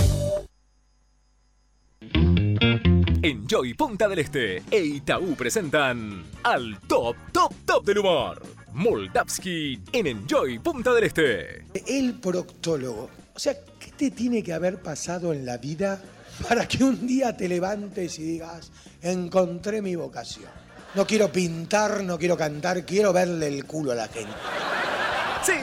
Enjoy 3.29 3.75
Punta 3.75 4.07
del 4.07 4.17
Este 4.17 4.63
e 4.71 4.83
Itaú 4.83 5.35
presentan 5.35 6.23
al 6.41 6.79
Top 6.87 7.15
Top 7.31 7.53
Top 7.63 7.85
del 7.85 7.99
Humor. 7.99 8.41
Moldavski 8.73 9.79
en 9.93 10.07
Enjoy 10.07 10.57
Punta 10.57 10.91
del 10.93 11.03
Este. 11.03 11.65
El 11.85 12.15
proctólogo. 12.15 13.07
O 13.35 13.37
sea, 13.37 13.53
¿qué 13.79 13.91
te 13.91 14.09
tiene 14.09 14.41
que 14.41 14.51
haber 14.51 14.81
pasado 14.81 15.31
en 15.31 15.45
la 15.45 15.57
vida 15.57 16.01
para 16.47 16.67
que 16.67 16.83
un 16.83 17.05
día 17.05 17.37
te 17.37 17.47
levantes 17.47 18.17
y 18.17 18.23
digas, 18.23 18.71
encontré 19.03 19.83
mi 19.83 19.95
vocación? 19.95 20.49
No 20.95 21.05
quiero 21.05 21.31
pintar, 21.31 22.03
no 22.03 22.17
quiero 22.17 22.35
cantar, 22.35 22.83
quiero 22.83 23.13
verle 23.13 23.45
el 23.45 23.65
culo 23.65 23.91
a 23.91 23.95
la 23.95 24.07
gente. 24.07 24.33
Sí, 25.41 25.53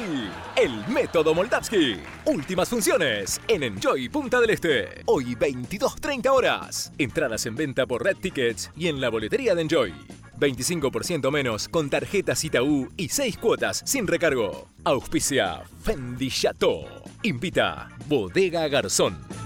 el 0.57 0.87
método 0.89 1.35
Moldavsky. 1.35 2.01
Últimas 2.25 2.69
funciones 2.69 3.41
en 3.47 3.63
Enjoy 3.63 4.09
Punta 4.09 4.41
del 4.41 4.51
Este. 4.51 5.03
Hoy 5.05 5.35
22.30 5.35 6.29
horas. 6.29 6.93
Entradas 6.97 7.45
en 7.45 7.55
venta 7.55 7.87
por 7.87 8.03
Red 8.03 8.17
Tickets 8.17 8.71
y 8.75 8.89
en 8.89 9.01
la 9.01 9.11
boletería 9.11 9.55
de 9.55 9.63
Enjoy. 9.63 9.95
25% 10.41 11.31
menos 11.31 11.69
con 11.69 11.91
tarjetas 11.91 12.43
Itaú 12.43 12.89
y 12.97 13.11
6 13.11 13.37
cuotas 13.37 13.83
sin 13.85 14.07
recargo. 14.07 14.67
Auspicia 14.85 15.63
Fendi 15.83 16.31
Chateau. 16.31 16.87
Invita 17.23 17.89
Bodega 18.09 18.69
Garzón. 18.69 19.46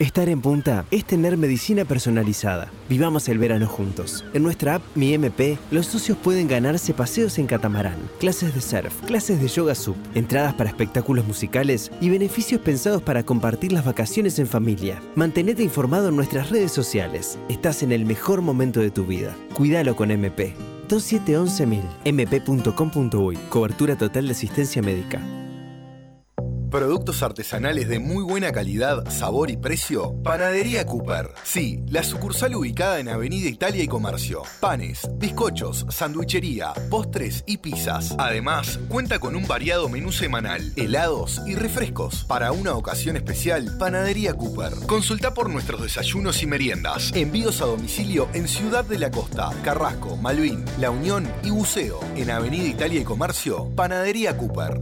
Estar 0.00 0.30
en 0.30 0.40
punta 0.40 0.86
es 0.90 1.04
tener 1.04 1.36
medicina 1.36 1.84
personalizada. 1.84 2.70
Vivamos 2.88 3.28
el 3.28 3.36
verano 3.36 3.66
juntos. 3.66 4.24
En 4.32 4.42
nuestra 4.42 4.76
app 4.76 4.82
Mi 4.94 5.12
MP, 5.12 5.58
los 5.70 5.88
socios 5.88 6.16
pueden 6.16 6.48
ganarse 6.48 6.94
paseos 6.94 7.38
en 7.38 7.46
catamarán, 7.46 7.98
clases 8.18 8.54
de 8.54 8.62
surf, 8.62 8.98
clases 9.02 9.42
de 9.42 9.48
yoga 9.48 9.74
sub, 9.74 9.96
entradas 10.14 10.54
para 10.54 10.70
espectáculos 10.70 11.26
musicales 11.26 11.92
y 12.00 12.08
beneficios 12.08 12.62
pensados 12.62 13.02
para 13.02 13.24
compartir 13.24 13.72
las 13.72 13.84
vacaciones 13.84 14.38
en 14.38 14.46
familia. 14.46 15.02
Mantenete 15.16 15.62
informado 15.62 16.08
en 16.08 16.16
nuestras 16.16 16.48
redes 16.48 16.72
sociales. 16.72 17.38
Estás 17.50 17.82
en 17.82 17.92
el 17.92 18.06
mejor 18.06 18.40
momento 18.40 18.80
de 18.80 18.90
tu 18.90 19.04
vida. 19.04 19.36
Cuídalo 19.52 19.96
con 19.96 20.10
MP. 20.10 20.54
2711000 20.88 21.82
mp.com.uy 22.06 23.36
Cobertura 23.50 23.96
total 23.96 24.28
de 24.28 24.32
asistencia 24.32 24.80
médica. 24.80 25.20
Productos 26.70 27.24
artesanales 27.24 27.88
de 27.88 27.98
muy 27.98 28.22
buena 28.22 28.52
calidad, 28.52 29.10
sabor 29.10 29.50
y 29.50 29.56
precio. 29.56 30.14
Panadería 30.22 30.86
Cooper. 30.86 31.32
Sí, 31.42 31.82
la 31.88 32.04
sucursal 32.04 32.54
ubicada 32.54 33.00
en 33.00 33.08
Avenida 33.08 33.48
Italia 33.48 33.82
y 33.82 33.88
Comercio. 33.88 34.42
Panes, 34.60 35.08
bizcochos, 35.14 35.84
sandwichería, 35.88 36.72
postres 36.88 37.42
y 37.44 37.56
pizzas. 37.56 38.14
Además, 38.18 38.78
cuenta 38.88 39.18
con 39.18 39.34
un 39.34 39.48
variado 39.48 39.88
menú 39.88 40.12
semanal, 40.12 40.72
helados 40.76 41.40
y 41.44 41.56
refrescos. 41.56 42.24
Para 42.28 42.52
una 42.52 42.74
ocasión 42.74 43.16
especial, 43.16 43.76
Panadería 43.76 44.34
Cooper. 44.34 44.72
Consulta 44.86 45.34
por 45.34 45.50
nuestros 45.50 45.82
desayunos 45.82 46.40
y 46.44 46.46
meriendas. 46.46 47.10
Envíos 47.16 47.62
a 47.62 47.66
domicilio 47.66 48.28
en 48.32 48.46
Ciudad 48.46 48.84
de 48.84 49.00
la 49.00 49.10
Costa, 49.10 49.50
Carrasco, 49.64 50.16
Malvin, 50.16 50.64
La 50.78 50.92
Unión 50.92 51.28
y 51.42 51.50
Buceo. 51.50 51.98
En 52.14 52.30
Avenida 52.30 52.68
Italia 52.68 53.00
y 53.00 53.04
Comercio, 53.04 53.70
Panadería 53.74 54.36
Cooper. 54.36 54.80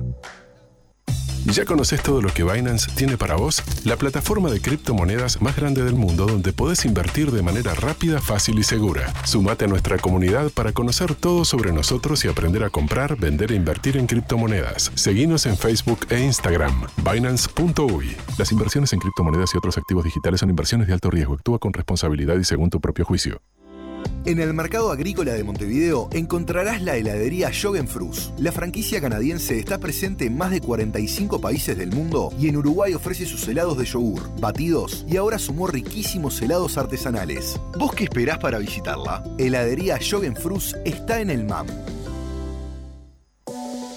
¿Ya 1.52 1.64
conoces 1.64 2.02
todo 2.02 2.20
lo 2.20 2.28
que 2.28 2.44
Binance 2.44 2.90
tiene 2.94 3.16
para 3.16 3.36
vos? 3.36 3.62
La 3.84 3.96
plataforma 3.96 4.50
de 4.50 4.60
criptomonedas 4.60 5.40
más 5.40 5.56
grande 5.56 5.82
del 5.82 5.94
mundo 5.94 6.26
donde 6.26 6.52
podés 6.52 6.84
invertir 6.84 7.30
de 7.32 7.42
manera 7.42 7.74
rápida, 7.74 8.20
fácil 8.20 8.58
y 8.58 8.62
segura. 8.62 9.12
Sumate 9.24 9.64
a 9.64 9.68
nuestra 9.68 9.96
comunidad 9.96 10.50
para 10.50 10.72
conocer 10.72 11.14
todo 11.14 11.46
sobre 11.46 11.72
nosotros 11.72 12.24
y 12.24 12.28
aprender 12.28 12.64
a 12.64 12.70
comprar, 12.70 13.16
vender 13.16 13.52
e 13.52 13.54
invertir 13.54 13.96
en 13.96 14.06
criptomonedas. 14.06 14.92
Seguinos 14.94 15.46
en 15.46 15.56
Facebook 15.56 16.00
e 16.10 16.20
Instagram. 16.20 16.86
Binance.uy. 16.98 18.16
Las 18.36 18.52
inversiones 18.52 18.92
en 18.92 19.00
criptomonedas 19.00 19.54
y 19.54 19.58
otros 19.58 19.78
activos 19.78 20.04
digitales 20.04 20.40
son 20.40 20.50
inversiones 20.50 20.86
de 20.86 20.92
alto 20.92 21.10
riesgo. 21.10 21.34
Actúa 21.34 21.58
con 21.58 21.72
responsabilidad 21.72 22.36
y 22.36 22.44
según 22.44 22.68
tu 22.68 22.80
propio 22.80 23.06
juicio. 23.06 23.40
En 24.24 24.40
el 24.40 24.52
mercado 24.52 24.90
agrícola 24.90 25.32
de 25.32 25.44
Montevideo 25.44 26.08
encontrarás 26.12 26.82
la 26.82 26.96
heladería 26.96 27.50
Frus. 27.50 28.32
La 28.38 28.52
franquicia 28.52 29.00
canadiense 29.00 29.58
está 29.58 29.78
presente 29.78 30.26
en 30.26 30.36
más 30.36 30.50
de 30.50 30.60
45 30.60 31.40
países 31.40 31.78
del 31.78 31.92
mundo 31.92 32.32
y 32.38 32.48
en 32.48 32.56
Uruguay 32.56 32.94
ofrece 32.94 33.26
sus 33.26 33.48
helados 33.48 33.78
de 33.78 33.84
yogur, 33.84 34.28
batidos 34.40 35.04
y 35.08 35.16
ahora 35.16 35.38
sumó 35.38 35.66
riquísimos 35.66 36.40
helados 36.42 36.76
artesanales. 36.76 37.58
¿Vos 37.78 37.94
qué 37.94 38.04
esperás 38.04 38.38
para 38.38 38.58
visitarla? 38.58 39.24
Heladería 39.38 39.98
Frus 40.36 40.76
está 40.84 41.20
en 41.20 41.30
el 41.30 41.44
MAM. 41.44 41.66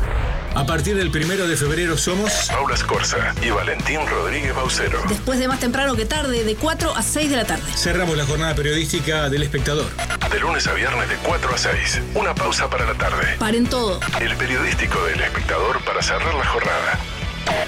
A 0.54 0.66
partir 0.66 0.98
del 0.98 1.12
primero 1.12 1.48
de 1.48 1.56
febrero 1.56 1.98
somos 1.98 2.50
Paula 2.50 2.76
Escorza 2.76 3.34
y 3.42 3.52
Valentín 3.52 4.06
Rodríguez 4.06 4.54
Baucero. 4.54 5.02
Después 5.08 5.40
de 5.40 5.48
más 5.48 5.62
temprano 5.62 5.96
que 5.96 6.04
tarde, 6.04 6.44
de 6.44 6.56
4 6.58 6.94
a 6.94 7.02
6 7.02 7.30
de 7.30 7.38
la 7.38 7.46
tarde. 7.46 7.64
Cerramos 7.74 8.18
la 8.18 8.26
jornada 8.26 8.54
periodística 8.54 9.30
del 9.30 9.44
espectador. 9.44 9.90
De 10.30 10.40
lunes 10.42 10.68
a 10.68 10.74
viernes 10.74 11.08
de 11.08 11.16
4 11.16 11.56
a 11.56 11.58
6. 11.58 12.02
Una 12.16 12.36
pausa 12.36 12.70
para 12.70 12.86
la 12.86 12.96
tarde. 12.96 13.38
Paren 13.40 13.66
todo. 13.68 14.02
El 14.20 14.36
periodístico 14.36 15.02
del 15.06 15.22
espectador 15.22 15.82
para 15.86 16.02
cerrar 16.02 16.34
la 16.34 16.46
jornada. 16.46 17.00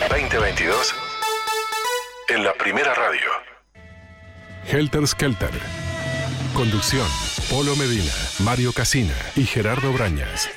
2022 0.10 0.94
en 2.36 2.44
la 2.44 2.54
primera 2.56 2.94
radio. 2.94 3.30
Helter 4.66 5.08
Skelter. 5.08 5.52
Conducción. 6.54 7.08
Polo 7.50 7.78
Medina, 7.78 8.12
Mario 8.40 8.74
Casina 8.74 9.16
y 9.38 9.46
Gerardo 9.46 9.94
Brañas. 9.94 10.50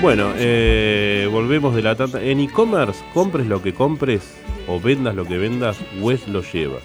Bueno, 0.00 0.32
eh, 0.36 1.28
volvemos 1.30 1.74
de 1.74 1.82
la 1.82 1.96
tanda. 1.96 2.22
En 2.22 2.40
e-commerce, 2.40 3.04
compres 3.12 3.46
lo 3.46 3.60
que 3.60 3.74
compres 3.74 4.22
o 4.66 4.80
vendas 4.80 5.14
lo 5.14 5.26
que 5.26 5.36
vendas, 5.36 5.76
Wes 6.00 6.26
lo 6.28 6.40
lleva. 6.40 6.78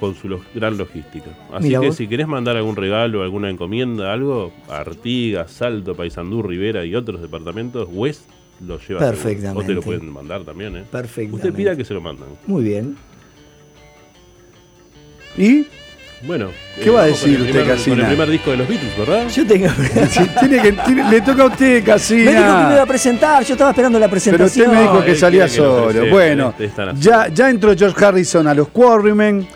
Con 0.00 0.14
su 0.14 0.40
gran 0.54 0.78
logística. 0.78 1.26
Así 1.52 1.68
que 1.68 1.78
vos. 1.78 1.94
si 1.96 2.08
querés 2.08 2.26
mandar 2.26 2.56
algún 2.56 2.74
regalo, 2.74 3.22
alguna 3.22 3.50
encomienda, 3.50 4.12
algo, 4.12 4.50
Artigas, 4.68 5.50
Salto, 5.52 5.94
Paysandú, 5.94 6.42
Rivera 6.42 6.84
y 6.86 6.94
otros 6.94 7.20
departamentos, 7.20 7.86
Wes 7.92 8.24
lo 8.66 8.78
lleva. 8.78 9.00
Perfectamente. 9.00 9.62
O 9.62 9.66
te 9.66 9.74
lo 9.74 9.82
pueden 9.82 10.10
mandar 10.10 10.42
también, 10.44 10.76
¿eh? 10.76 10.84
Perfectamente. 10.90 11.36
Usted 11.48 11.54
pida 11.54 11.76
que 11.76 11.84
se 11.84 11.92
lo 11.94 12.00
mandan. 12.00 12.28
Muy 12.46 12.64
bien. 12.64 12.96
¿Y? 15.36 15.66
Bueno. 16.26 16.48
¿Qué 16.76 16.88
eh, 16.88 16.90
va 16.90 17.00
a 17.00 17.02
con 17.04 17.12
decir 17.12 17.38
usted, 17.40 17.50
primer- 17.50 17.66
Casina? 17.68 17.96
Con 17.96 18.00
el 18.04 18.10
primer 18.10 18.30
disco 18.30 18.50
de 18.50 18.56
los 18.58 18.68
Beatles, 18.68 18.98
¿verdad? 18.98 19.28
Yo 19.28 19.46
tengo. 19.46 19.68
Tiene 20.40 20.62
que- 20.62 20.72
tiene- 20.72 21.10
le 21.10 21.20
toca 21.22 21.42
a 21.44 21.46
usted, 21.46 21.66
Me 21.66 21.74
dijo 21.76 21.84
que 21.84 21.90
Casina. 21.90 22.30
me 22.68 22.74
iba 22.74 22.82
a 22.82 22.86
presentar, 22.86 23.44
yo 23.44 23.54
estaba 23.54 23.70
esperando 23.70 23.98
la 23.98 24.06
Pero 24.06 24.10
presentación. 24.12 24.66
usted 24.66 24.76
me 24.78 24.82
dijo 24.82 25.04
que 25.04 25.14
salía 25.14 25.44
que 25.44 25.50
solo. 25.50 26.10
Bueno, 26.10 26.54
ya, 26.98 27.28
ya 27.28 27.48
entró 27.50 27.74
George 27.76 28.04
Harrison 28.04 28.46
a 28.48 28.54
los 28.54 28.68
Quarrymen 28.68 29.46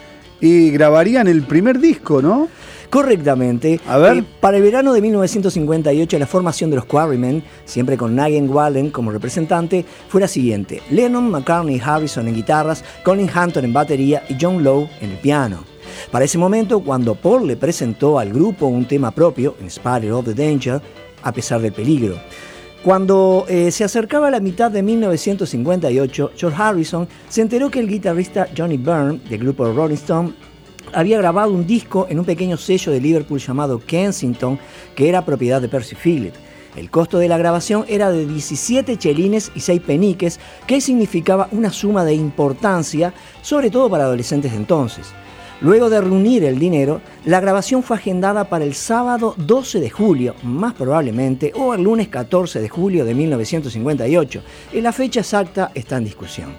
y 0.45 0.71
grabarían 0.71 1.27
el 1.27 1.43
primer 1.45 1.79
disco, 1.79 2.21
¿no? 2.21 2.49
Correctamente. 2.91 3.81
A 3.89 3.97
ver. 3.97 4.19
Eh, 4.19 4.25
para 4.41 4.59
el 4.59 4.63
verano 4.63 4.93
de 4.93 5.01
1958, 5.01 6.19
la 6.19 6.27
formación 6.27 6.69
de 6.69 6.77
los 6.77 6.85
Quarrymen, 6.85 7.43
siempre 7.65 7.97
con 7.97 8.15
Nigel 8.15 8.51
Wallen 8.51 8.91
como 8.91 9.11
representante, 9.11 9.87
fue 10.09 10.21
la 10.21 10.29
siguiente: 10.29 10.83
Lennon, 10.91 11.31
McCartney 11.31 11.77
y 11.77 11.81
Harrison 11.81 12.29
en 12.29 12.35
guitarras, 12.35 12.85
Colin 13.03 13.31
Hampton 13.33 13.65
en 13.65 13.73
batería 13.73 14.23
y 14.29 14.37
John 14.39 14.63
Lowe 14.63 14.87
en 15.01 15.13
el 15.13 15.17
piano. 15.17 15.65
Para 16.11 16.27
ese 16.27 16.37
momento, 16.37 16.81
cuando 16.81 17.15
Paul 17.15 17.47
le 17.47 17.57
presentó 17.57 18.19
al 18.19 18.31
grupo 18.31 18.67
un 18.67 18.85
tema 18.85 19.13
propio, 19.13 19.57
Spite 19.67 20.13
of 20.13 20.27
the 20.27 20.35
Danger, 20.35 20.83
a 21.23 21.33
pesar 21.33 21.63
del 21.63 21.73
peligro. 21.73 22.19
Cuando 22.85 23.47
eh, 23.49 23.71
se 23.71 23.83
acercaba 23.83 24.29
a 24.29 24.31
la 24.31 24.41
mitad 24.41 24.71
de 24.71 24.83
1958, 24.83 26.33
George 26.37 26.63
Harrison 26.63 27.09
se 27.31 27.41
enteró 27.41 27.71
que 27.71 27.81
el 27.81 27.89
guitarrista 27.89 28.47
Johnny 28.55 28.77
Byrne, 28.77 29.21
del 29.27 29.39
grupo 29.39 29.73
Rolling 29.73 29.95
Stone, 29.95 30.35
había 30.93 31.17
grabado 31.17 31.51
un 31.51 31.67
disco 31.67 32.07
en 32.11 32.19
un 32.19 32.27
pequeño 32.27 32.59
sello 32.59 32.93
de 32.93 33.01
Liverpool 33.01 33.41
llamado 33.41 33.79
Kensington, 33.79 34.59
que 34.95 35.09
era 35.09 35.25
propiedad 35.25 35.63
de 35.63 35.69
Percy 35.71 35.97
Phillips. 35.97 36.39
El 36.77 36.91
costo 36.91 37.17
de 37.17 37.29
la 37.29 37.39
grabación 37.39 37.87
era 37.89 38.11
de 38.11 38.27
17 38.27 38.99
chelines 38.99 39.51
y 39.55 39.61
6 39.61 39.81
peniques, 39.81 40.39
que 40.67 40.83
significaba 40.83 41.49
una 41.53 41.71
suma 41.73 42.05
de 42.05 42.13
importancia, 42.13 43.15
sobre 43.41 43.71
todo 43.71 43.89
para 43.89 44.05
adolescentes 44.05 44.53
de 44.53 44.59
entonces. 44.59 45.15
Luego 45.65 45.89
de 45.89 45.99
reunir 45.99 46.45
el 46.45 46.59
dinero, 46.59 47.01
la 47.25 47.41
grabación 47.41 47.83
fue 47.83 47.97
agendada 47.97 48.51
para 48.51 48.67
el 48.67 48.75
sábado 48.75 49.35
12 49.39 49.81
de 49.81 49.89
julio, 49.89 50.35
más 50.43 50.75
probablemente, 50.75 51.53
o 51.55 51.73
el 51.73 51.83
lunes 51.83 52.09
14 52.09 52.61
de 52.61 52.69
julio 52.69 53.07
de 53.07 53.15
1958. 53.15 54.43
Y 54.75 54.83
la 54.83 54.93
fecha 54.93 55.21
exacta 55.21 55.71
está 55.75 55.97
en 55.97 56.05
discusión. 56.05 56.51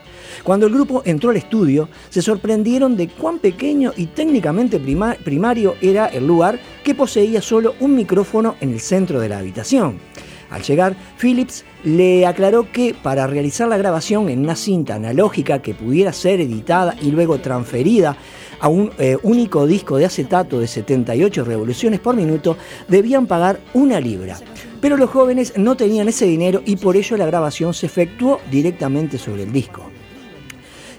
Cuando 0.44 0.66
el 0.66 0.74
grupo 0.74 1.04
entró 1.06 1.30
al 1.30 1.38
estudio, 1.38 1.88
se 2.10 2.24
sorprendieron 2.24 2.98
de 2.98 3.10
cuán 3.10 3.38
pequeño 3.38 3.94
y 3.96 4.08
técnicamente 4.08 4.80
prima- 4.80 5.16
primario 5.24 5.76
era 5.84 6.08
el 6.08 6.26
lugar 6.26 6.58
que 6.84 6.96
poseía 6.96 7.44
solo 7.44 7.76
un 7.82 7.94
micrófono 7.94 8.56
en 8.60 8.72
el 8.72 8.80
centro 8.80 9.20
de 9.20 9.30
la 9.30 9.38
habitación. 9.38 10.00
Al 10.50 10.62
llegar, 10.62 10.96
Phillips 11.20 11.66
le 11.84 12.26
aclaró 12.26 12.72
que 12.72 12.96
para 13.02 13.26
realizar 13.28 13.68
la 13.68 13.78
grabación 13.78 14.30
en 14.30 14.40
una 14.40 14.56
cinta 14.56 14.96
analógica 14.96 15.62
que 15.62 15.74
pudiera 15.74 16.14
ser 16.14 16.40
editada 16.40 16.96
y 17.02 17.10
luego 17.12 17.40
transferida 17.40 18.16
a 18.66 18.68
un 18.68 18.92
eh, 18.98 19.16
único 19.22 19.68
disco 19.68 19.98
de 19.98 20.06
acetato 20.06 20.60
de 20.60 20.66
78 20.66 21.44
revoluciones 21.44 22.00
por 22.00 22.16
minuto, 22.16 22.58
debían 22.88 23.28
pagar 23.28 23.60
una 23.76 24.00
libra. 24.00 24.40
Pero 24.82 24.98
los 24.98 25.12
jóvenes 25.12 25.54
no 25.56 25.78
tenían 25.78 26.08
ese 26.08 26.26
dinero 26.26 26.64
y 26.66 26.76
por 26.78 26.98
ello 26.98 27.16
la 27.16 27.28
grabación 27.28 27.76
se 27.76 27.86
efectuó 27.86 28.40
directamente 28.50 29.20
sobre 29.20 29.44
el 29.44 29.52
disco. 29.52 29.92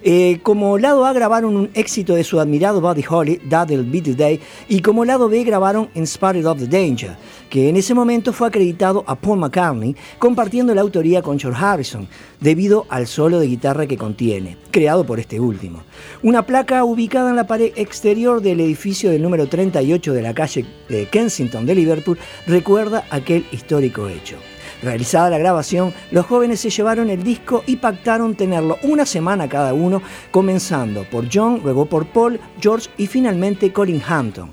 Eh, 0.09 0.38
como 0.44 0.78
lado 0.78 1.04
A 1.04 1.12
grabaron 1.12 1.57
un 1.57 1.70
éxito 1.74 2.14
de 2.14 2.22
su 2.22 2.38
admirado 2.38 2.80
Buddy 2.80 3.04
Holly, 3.11 3.38
That'll 3.50 3.82
Be 3.82 4.00
the 4.00 4.14
Day, 4.14 4.40
y 4.68 4.80
como 4.80 5.04
lado 5.04 5.28
B 5.28 5.42
grabaron 5.42 5.88
Inspired 5.96 6.46
of 6.46 6.61
the 6.61 6.68
Danger, 6.68 7.16
que 7.50 7.68
en 7.68 7.74
ese 7.74 7.92
momento 7.92 8.32
fue 8.32 8.46
acreditado 8.46 9.02
a 9.09 9.16
Paul 9.16 9.40
McCartney, 9.40 9.96
compartiendo 10.20 10.72
la 10.76 10.82
autoría 10.82 11.22
con 11.22 11.40
George 11.40 11.61
Harrison, 11.61 12.07
debido 12.38 12.86
al 12.88 13.09
solo 13.09 13.40
de 13.40 13.48
guitarra 13.48 13.88
que 13.88 13.98
contiene, 13.98 14.57
creado 14.70 15.04
por 15.04 15.18
este 15.18 15.40
último. 15.40 15.82
Una 16.22 16.46
placa 16.46 16.84
ubicada 16.84 17.30
en 17.30 17.34
la 17.34 17.48
pared 17.48 17.72
exterior 17.74 18.40
del 18.40 18.61
edificio 18.61 19.11
del 19.11 19.22
número 19.22 19.48
38 19.48 20.12
de 20.12 20.22
la 20.22 20.34
calle 20.34 20.66
de 20.88 21.09
Kensington 21.09 21.66
de 21.66 21.74
Liverpool 21.74 22.18
recuerda 22.46 23.04
aquel 23.11 23.44
histórico 23.50 24.07
hecho. 24.07 24.36
Realizada 24.83 25.31
la 25.31 25.39
grabación, 25.39 25.93
los 26.11 26.27
jóvenes 26.27 26.61
se 26.61 26.70
llevaron 26.70 27.11
el 27.11 27.22
disco 27.22 27.62
y 27.66 27.77
pactaron 27.77 28.35
tenerlo 28.35 28.79
una 28.83 29.07
semana 29.07 29.49
cada 29.49 29.72
uno, 29.72 30.03
comenzando 30.31 31.05
por 31.05 31.27
John, 31.33 31.61
luego 31.62 31.87
por 31.87 32.07
Paul, 32.07 32.39
George 32.61 32.91
y 32.99 33.07
finalmente 33.07 33.72
Colin 33.72 34.03
Hampton. 34.07 34.51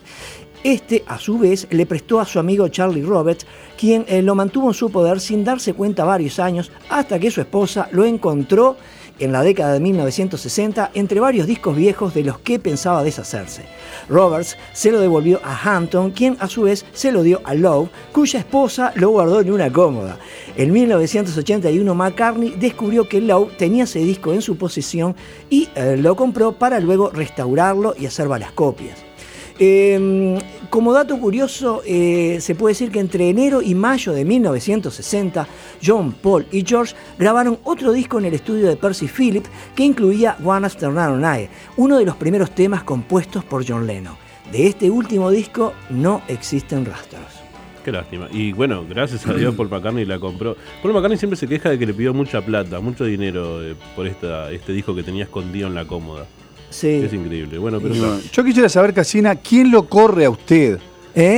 Este, 0.64 1.04
a 1.08 1.18
su 1.20 1.38
vez, 1.38 1.68
le 1.72 1.86
prestó 1.86 2.22
a 2.22 2.26
su 2.26 2.40
amigo 2.40 2.70
Charlie 2.70 3.04
Roberts, 3.04 3.46
quien 3.78 4.06
eh, 4.08 4.22
lo 4.22 4.34
mantuvo 4.34 4.70
en 4.70 4.74
su 4.74 4.90
poder 4.90 5.20
sin 5.20 5.44
darse 5.44 5.74
cuenta 5.74 6.06
varios 6.06 6.40
años, 6.40 6.72
hasta 6.90 7.20
que 7.20 7.32
su 7.32 7.42
esposa 7.42 7.90
lo 7.92 8.06
encontró 8.06 8.78
en 9.20 9.32
la 9.32 9.43
década 9.43 9.74
de 9.74 9.80
1960 9.80 10.91
entre 10.93 11.20
varios 11.20 11.47
discos 11.47 11.76
viejos 11.76 12.14
de 12.14 12.24
los 12.24 12.39
que 12.39 12.59
pensaba 12.59 13.03
deshacerse. 13.03 13.64
Roberts 14.09 14.57
se 14.74 14.91
lo 14.91 14.99
devolvió 14.99 15.39
a 15.43 15.55
Hampton, 15.55 16.11
quien 16.11 16.38
a 16.39 16.47
su 16.47 16.64
vez 16.64 16.86
se 16.93 17.11
lo 17.11 17.24
dio 17.24 17.41
a 17.43 17.53
Lowe, 17.53 17.89
cuya 18.11 18.39
esposa 18.39 18.91
lo 18.95 19.09
guardó 19.09 19.41
en 19.41 19.51
una 19.51 19.72
cómoda. 19.72 20.18
En 20.55 20.72
1981 20.72 21.95
McCartney 21.95 22.51
descubrió 22.51 23.07
que 23.07 23.22
Lowe 23.22 23.51
tenía 23.57 23.86
ese 23.86 23.99
disco 23.99 24.34
en 24.34 24.41
su 24.41 24.57
posesión 24.57 25.16
y 25.49 25.70
eh, 25.76 25.97
lo 25.97 26.16
compró 26.16 26.53
para 26.53 26.80
luego 26.80 27.09
restaurarlo 27.09 27.95
y 27.97 28.05
hacer 28.05 28.28
varias 28.28 28.51
copias. 28.51 29.12
Eh, 29.60 30.39
como 30.70 30.93
dato 30.93 31.20
curioso, 31.20 31.84
eh, 31.86 32.39
se 32.41 32.56
puede 32.56 32.72
decir 32.72 32.91
que 32.91 32.99
entre 32.99 33.30
enero 33.30 33.62
y 33.62 33.76
mayo 33.76 34.12
de 34.12 34.26
1960, 34.26 35.47
John, 35.86 36.14
Paul 36.14 36.47
y 36.51 36.66
George 36.66 36.95
grabaron 37.20 37.60
otro 37.64 37.91
disco 37.91 38.18
en 38.18 38.26
el 38.26 38.34
estudio 38.34 38.68
de 38.68 38.76
Percy 38.76 39.08
Phillips 39.08 39.49
que 39.76 39.84
incluía 39.84 40.36
One 40.43 40.66
After 40.66 40.89
Another 40.89 41.20
Night, 41.20 41.49
uno 41.78 41.99
de 41.99 42.06
los 42.06 42.16
primeros 42.16 42.51
temas 42.56 42.84
compuestos 42.84 43.43
por 43.43 43.64
John 43.68 43.86
Lennon. 43.86 44.16
De 44.51 44.68
este 44.68 44.89
último 44.89 45.30
disco 45.30 45.74
no 45.89 46.24
existen 46.28 46.86
rastros. 46.86 47.43
Qué 47.84 47.91
lástima. 47.91 48.28
Y 48.32 48.54
bueno, 48.54 48.86
gracias 48.88 49.28
a 49.28 49.34
Dios 49.34 49.54
Paul 49.56 49.70
McCartney 49.70 50.06
la 50.06 50.18
compró. 50.18 50.56
Paul 50.82 50.93
McCartney 50.93 51.18
siempre 51.18 51.38
se 51.38 51.47
queja 51.47 51.70
de 51.70 51.78
que 51.78 51.86
le 51.86 51.93
pidió 51.93 52.14
mucha 52.14 52.41
plata, 52.41 52.80
mucho 52.80 53.04
dinero 53.04 53.62
eh, 53.62 53.76
por 53.95 54.08
esta, 54.08 54.51
este 54.51 54.72
disco 54.72 54.95
que 54.95 55.04
tenía 55.04 55.26
escondido 55.26 55.68
en 55.68 55.76
la 55.76 55.86
cómoda. 55.86 56.26
Sí. 56.74 57.02
Es 57.06 57.14
increíble. 57.14 57.58
Bueno, 57.58 57.80
pero 57.80 57.96
No, 57.96 58.20
Yo 58.32 58.44
quisiera 58.44 58.68
saber, 58.68 58.94
Casina, 58.94 59.36
¿quién 59.36 59.72
lo 59.72 59.88
corre 59.88 60.26
a 60.26 60.30
usted? 60.30 60.80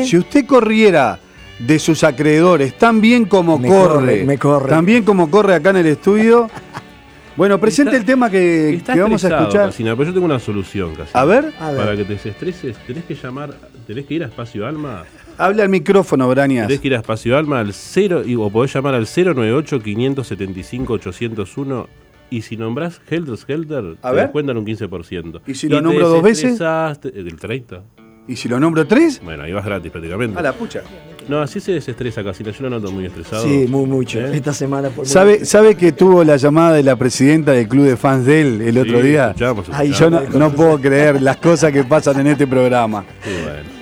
Si 0.05 0.17
usted 0.17 0.45
corriera 0.45 1.19
de 1.59 1.79
sus 1.79 2.03
acreedores 2.03 2.77
tan 2.77 3.01
bien 3.01 3.25
como 3.25 3.59
Me 3.59 3.67
corre, 3.67 3.93
corre, 3.93 4.23
me 4.25 4.37
corre. 4.37 4.69
tan 4.69 4.85
bien 4.85 5.03
como 5.03 5.29
corre 5.29 5.55
acá 5.55 5.71
en 5.71 5.77
el 5.77 5.85
estudio, 5.87 6.49
bueno, 7.35 7.59
presente 7.59 7.91
Está- 7.91 7.99
el 7.99 8.05
tema 8.05 8.29
que, 8.29 8.81
vamos 8.97 9.23
a 9.25 9.27
escuchar. 9.37 9.65
Casina, 9.67 9.93
pero 9.95 10.07
yo 10.09 10.13
tengo 10.13 10.25
una 10.25 10.39
solución, 10.39 10.91
Casina. 10.95 11.19
A 11.19 11.25
ver. 11.25 11.53
A 11.59 11.71
ver. 11.71 11.77
Para 11.81 11.97
que 11.97 12.05
te 12.05 12.13
desestreses, 12.13 12.77
tenés 12.87 13.03
que 13.03 13.15
llamar, 13.15 13.53
tenés 13.85 14.05
que 14.05 14.13
ir 14.13 14.23
a 14.23 14.27
Espacio 14.27 14.65
Alma. 14.65 15.03
Habla 15.37 15.63
al 15.63 15.69
micrófono, 15.69 16.29
Brañas. 16.29 16.67
Tenés 16.67 16.79
que 16.79 16.87
ir 16.87 16.93
a 16.95 16.99
Espacio 16.99 17.37
Alma 17.37 17.59
al 17.59 17.73
0, 17.73 18.23
y- 18.25 18.35
o 18.35 18.49
podés 18.49 18.73
llamar 18.73 18.93
al 18.95 19.05
098-575-801 19.05 21.87
y 22.29 22.41
si 22.41 22.57
nombrás 22.57 23.01
Helter 23.09 23.37
Skelter, 23.37 23.95
A 24.01 24.09
te 24.09 24.15
ver. 24.15 24.23
descuentan 24.25 24.57
un 24.57 24.65
15%. 24.65 25.41
¿Y 25.45 25.53
si 25.55 25.69
lo 25.69 25.81
nombro 25.81 26.09
dos 26.09 26.21
veces? 26.23 26.59
desestresaste- 26.59 27.11
eh, 27.15 27.23
¿Del 27.23 27.35
30? 27.37 27.83
¿Y 28.27 28.35
si 28.37 28.49
lo 28.49 28.59
nombro 28.59 28.87
tres? 28.87 29.21
Bueno, 29.23 29.43
ahí 29.43 29.53
vas 29.53 29.63
gratis 29.63 29.91
prácticamente. 29.91 30.39
A 30.39 30.41
la 30.41 30.51
pucha. 30.53 30.81
No, 31.29 31.41
así 31.41 31.59
se 31.59 31.73
desestresa 31.73 32.23
Casina, 32.23 32.49
yo 32.51 32.63
lo 32.63 32.69
noto 32.71 32.91
muy 32.91 33.05
estresado. 33.05 33.43
Sí, 33.43 33.65
muy 33.69 33.85
mucho. 33.85 34.19
¿Eh? 34.19 34.35
Esta 34.35 34.51
semana 34.53 34.89
por 34.89 35.05
¿Sabe, 35.07 35.45
¿Sabe 35.45 35.75
que 35.75 35.91
tuvo 35.91 36.23
la 36.23 36.35
llamada 36.37 36.73
de 36.73 36.81
la 36.81 36.95
presidenta 36.95 37.51
del 37.51 37.67
club 37.67 37.85
de 37.85 37.97
fans 37.97 38.25
de 38.25 38.41
él 38.41 38.61
el 38.61 38.77
otro 38.79 38.99
Sí, 39.01 39.07
día? 39.09 39.27
escuchamos, 39.27 39.67
Ay, 39.71 39.91
yo 39.91 40.09
no, 40.09 40.19
escuchamos. 40.21 40.51
no 40.51 40.55
puedo 40.55 40.81
creer 40.81 41.21
las 41.21 41.37
cosas 41.37 41.71
que 41.71 41.83
pasan 41.83 42.19
en 42.19 42.27
este 42.27 42.47
programa. 42.47 43.05
Sí, 43.23 43.29
bueno. 43.43 43.75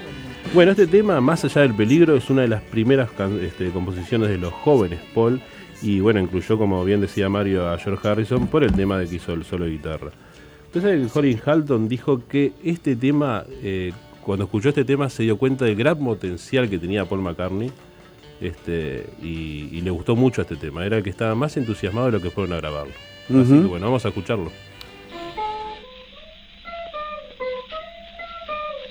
Bueno, 0.54 0.72
este 0.72 0.88
tema, 0.88 1.20
más 1.22 1.44
allá 1.46 1.62
del 1.62 1.74
peligro, 1.74 2.16
es 2.18 2.30
una 2.30 2.42
de 2.44 2.50
las 2.50 2.62
primeras 2.62 3.10
este, 3.42 3.70
composiciones 3.70 4.28
de 4.30 4.38
los 4.38 4.54
jóvenes 4.54 5.00
Paul. 5.16 5.42
Y 5.84 6.00
bueno, 6.00 6.22
incluyó, 6.22 6.58
como 6.58 6.84
bien 6.86 7.02
decía 7.02 7.28
Mario, 7.28 7.68
a 7.70 7.78
George 7.78 8.08
Harrison 8.08 8.48
por 8.48 8.64
el 8.64 8.72
tema 8.72 8.98
de 8.98 9.06
que 9.08 9.16
hizo 9.16 9.34
el 9.34 9.44
solo 9.44 9.66
de 9.66 9.72
guitarra. 9.72 10.12
Entonces, 10.68 11.12
Colin 11.12 11.40
Halton 11.46 11.88
dijo 11.88 12.26
que 12.28 12.54
este 12.64 12.96
tema, 12.96 13.44
eh, 13.62 13.92
cuando 14.24 14.46
escuchó 14.46 14.70
este 14.70 14.86
tema, 14.86 15.10
se 15.10 15.24
dio 15.24 15.38
cuenta 15.38 15.66
del 15.66 15.76
gran 15.76 16.00
potencial 16.00 16.70
que 16.70 16.80
tenía 16.80 17.06
Paul 17.06 17.22
McCartney. 17.22 17.70
Este, 18.42 19.06
y, 19.22 19.70
y 19.72 19.82
le 19.82 19.92
gustó 19.92 20.16
mucho 20.16 20.42
este 20.42 20.56
tema. 20.56 20.86
Era 20.86 20.98
el 20.98 21.04
que 21.04 21.10
estaba 21.10 21.36
más 21.36 21.56
entusiasmado 21.58 22.08
de 22.08 22.14
lo 22.14 22.22
que 22.22 22.30
fueron 22.30 22.54
a 22.54 22.58
grabarlo. 22.58 22.94
Así 23.30 23.54
que 23.54 23.68
bueno, 23.68 23.86
vamos 23.86 24.06
a 24.06 24.10
escucharlo. 24.10 24.52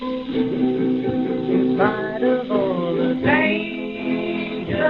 In 0.01 1.75
spite 1.75 2.23
of 2.25 2.51
all 2.51 2.97
the 2.97 3.15
danger, 3.23 4.83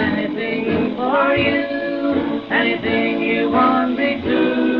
anything 0.00 0.94
for 0.94 1.34
you, 1.34 2.44
anything 2.48 3.22
you 3.22 3.50
want 3.50 3.98
me 3.98 4.20
to. 4.22 4.77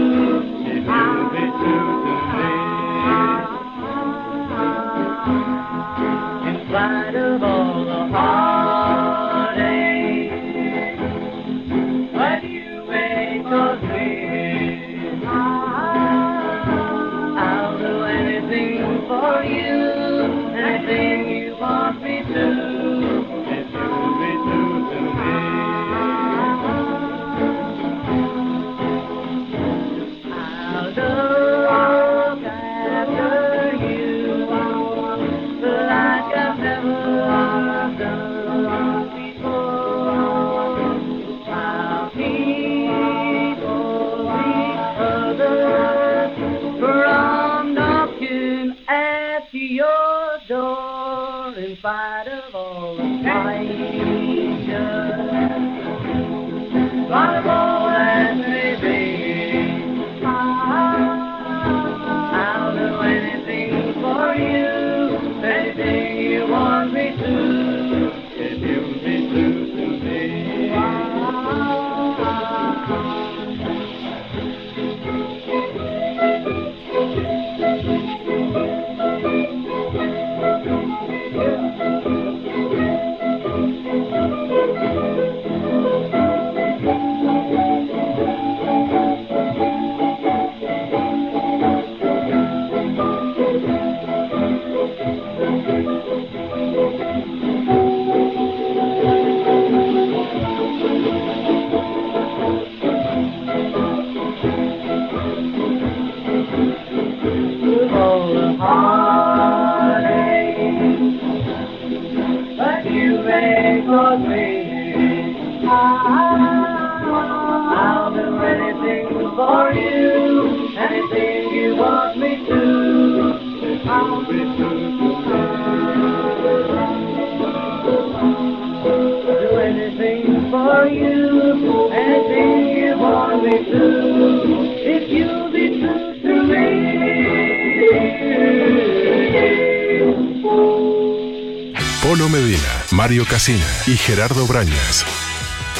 Mario 142.99 143.25
Casina 143.31 143.65
y 143.87 143.93
Gerardo 143.93 144.45
Brañas. 144.49 145.05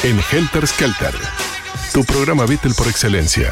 En 0.03 0.21
Helter 0.31 0.65
Skelter, 0.65 1.13
tu 1.91 2.05
programa 2.05 2.45
Beatle 2.45 2.73
por 2.73 2.87
excelencia. 2.87 3.51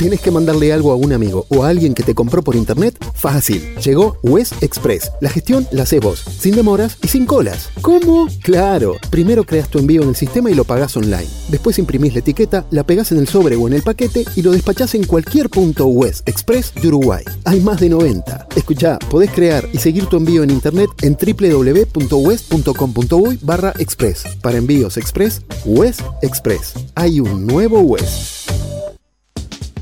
¿Tienes 0.00 0.20
que 0.20 0.32
mandarle 0.32 0.72
algo 0.72 0.90
a 0.90 0.96
un 0.96 1.12
amigo 1.12 1.46
o 1.48 1.62
a 1.62 1.68
alguien 1.68 1.94
que 1.94 2.02
te 2.02 2.12
compró 2.12 2.42
por 2.42 2.56
internet? 2.56 2.96
Fácil. 3.24 3.74
Llegó 3.82 4.18
West 4.22 4.62
Express. 4.62 5.10
La 5.22 5.30
gestión 5.30 5.66
la 5.72 5.84
haces 5.84 5.98
vos, 5.98 6.22
sin 6.38 6.54
demoras 6.54 6.98
y 7.02 7.08
sin 7.08 7.24
colas. 7.24 7.70
¿Cómo? 7.80 8.28
Claro. 8.42 8.96
Primero 9.08 9.44
creas 9.44 9.70
tu 9.70 9.78
envío 9.78 10.02
en 10.02 10.10
el 10.10 10.14
sistema 10.14 10.50
y 10.50 10.54
lo 10.54 10.64
pagás 10.64 10.94
online. 10.98 11.26
Después 11.48 11.78
imprimís 11.78 12.12
la 12.12 12.18
etiqueta, 12.18 12.66
la 12.70 12.84
pegás 12.84 13.12
en 13.12 13.18
el 13.18 13.26
sobre 13.26 13.56
o 13.56 13.66
en 13.66 13.72
el 13.72 13.82
paquete 13.82 14.26
y 14.36 14.42
lo 14.42 14.52
despachás 14.52 14.94
en 14.94 15.04
cualquier 15.04 15.48
punto 15.48 15.86
West 15.86 16.28
Express 16.28 16.74
de 16.74 16.88
Uruguay. 16.88 17.24
Hay 17.46 17.60
más 17.60 17.80
de 17.80 17.88
90. 17.88 18.48
Escuchá, 18.56 18.98
podés 19.08 19.30
crear 19.30 19.66
y 19.72 19.78
seguir 19.78 20.04
tu 20.04 20.18
envío 20.18 20.42
en 20.42 20.50
internet 20.50 20.90
en 21.00 21.16
www.west.com.uy 21.16 23.38
barra 23.40 23.72
express. 23.78 24.24
Para 24.42 24.58
envíos 24.58 24.98
express, 24.98 25.40
West 25.64 26.02
Express. 26.20 26.74
Hay 26.94 27.20
un 27.20 27.46
nuevo 27.46 27.80
West. 27.80 28.43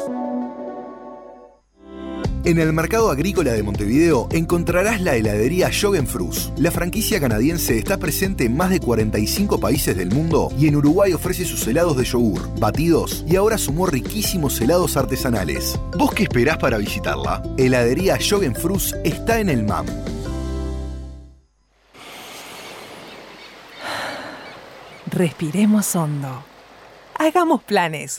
En 2.44 2.58
el 2.58 2.72
mercado 2.72 3.10
agrícola 3.10 3.52
de 3.52 3.62
Montevideo 3.62 4.28
encontrarás 4.30 5.00
la 5.00 5.16
heladería 5.16 5.70
Frus. 5.70 6.52
La 6.56 6.70
franquicia 6.70 7.20
canadiense 7.20 7.76
está 7.76 7.98
presente 7.98 8.44
en 8.44 8.56
más 8.56 8.70
de 8.70 8.80
45 8.80 9.58
países 9.58 9.96
del 9.96 10.10
mundo 10.10 10.50
y 10.58 10.68
en 10.68 10.76
Uruguay 10.76 11.12
ofrece 11.12 11.44
sus 11.44 11.66
helados 11.66 11.96
de 11.96 12.04
yogur, 12.04 12.48
batidos 12.58 13.24
y 13.28 13.36
ahora 13.36 13.58
sumó 13.58 13.86
riquísimos 13.86 14.60
helados 14.60 14.96
artesanales. 14.96 15.78
¿Vos 15.98 16.14
qué 16.14 16.22
esperás 16.22 16.58
para 16.58 16.78
visitarla? 16.78 17.42
Heladería 17.56 18.18
Frus 18.54 18.94
está 19.04 19.40
en 19.40 19.48
el 19.48 19.64
MAM. 19.64 19.86
Respiremos 25.10 25.96
hondo. 25.96 26.44
Hagamos 27.18 27.62
planes. 27.64 28.18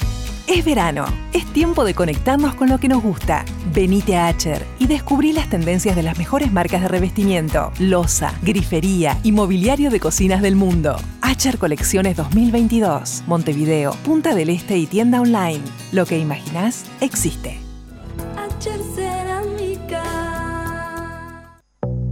Es 0.49 0.65
verano. 0.65 1.05
Es 1.31 1.45
tiempo 1.53 1.85
de 1.85 1.93
conectarnos 1.93 2.55
con 2.55 2.69
lo 2.69 2.79
que 2.79 2.87
nos 2.87 3.03
gusta. 3.03 3.45
Venite 3.71 4.17
a 4.17 4.27
Acher 4.27 4.65
y 4.79 4.87
descubrí 4.87 5.31
las 5.31 5.47
tendencias 5.47 5.95
de 5.95 6.01
las 6.01 6.17
mejores 6.17 6.51
marcas 6.51 6.81
de 6.81 6.87
revestimiento, 6.87 7.71
loza, 7.77 8.33
grifería 8.41 9.19
y 9.21 9.31
mobiliario 9.31 9.91
de 9.91 9.99
cocinas 9.99 10.41
del 10.41 10.55
mundo. 10.55 10.95
Acher 11.21 11.59
Colecciones 11.59 12.17
2022. 12.17 13.25
Montevideo, 13.27 13.93
Punta 14.03 14.33
del 14.33 14.49
Este 14.49 14.75
y 14.79 14.87
tienda 14.87 15.21
online. 15.21 15.61
Lo 15.91 16.07
que 16.07 16.17
imaginás 16.17 16.85
existe. 16.99 17.59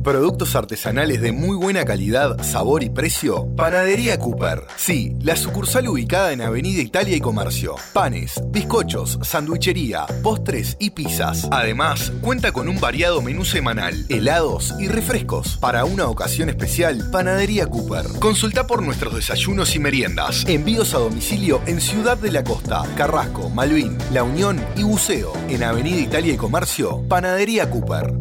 Productos 0.08 0.56
artesanales 0.56 1.20
de 1.20 1.34
muy 1.34 1.58
buena 1.58 1.84
calidad, 1.84 2.42
sabor 2.42 2.82
y 2.82 2.90
precio. 2.90 3.46
Panadería 3.58 4.18
Cooper. 4.18 4.64
Sí, 4.78 5.18
la 5.20 5.36
sucursal 5.36 5.90
ubicada 5.90 6.32
en 6.32 6.40
Avenida 6.40 6.82
Italia 6.82 7.18
y 7.18 7.20
Comercio. 7.20 7.76
Panes, 7.92 8.42
bizcochos, 8.48 9.20
sandwichería, 9.22 10.06
postres 10.24 10.78
y 10.80 10.92
pizzas. 10.92 11.50
Además, 11.52 12.14
cuenta 12.22 12.54
con 12.54 12.70
un 12.70 12.80
variado 12.80 13.22
menú 13.22 13.44
semanal, 13.44 14.06
helados 14.08 14.74
y 14.80 14.88
refrescos. 14.88 15.58
Para 15.58 15.84
una 15.84 16.08
ocasión 16.08 16.48
especial, 16.48 17.10
Panadería 17.12 17.66
Cooper. 17.66 18.06
Consulta 18.22 18.66
por 18.66 18.82
nuestros 18.82 19.14
desayunos 19.14 19.76
y 19.76 19.80
meriendas. 19.80 20.46
Envíos 20.48 20.94
a 20.94 21.00
domicilio 21.00 21.60
en 21.66 21.82
Ciudad 21.82 22.18
de 22.18 22.32
la 22.32 22.46
Costa, 22.46 22.86
Carrasco, 22.96 23.50
Malvin, 23.50 23.98
La 24.14 24.24
Unión 24.24 24.66
y 24.78 24.84
Buceo. 24.84 25.34
En 25.50 25.64
Avenida 25.64 26.00
Italia 26.00 26.32
y 26.32 26.38
Comercio, 26.38 27.04
Panadería 27.10 27.70
Cooper. 27.70 28.14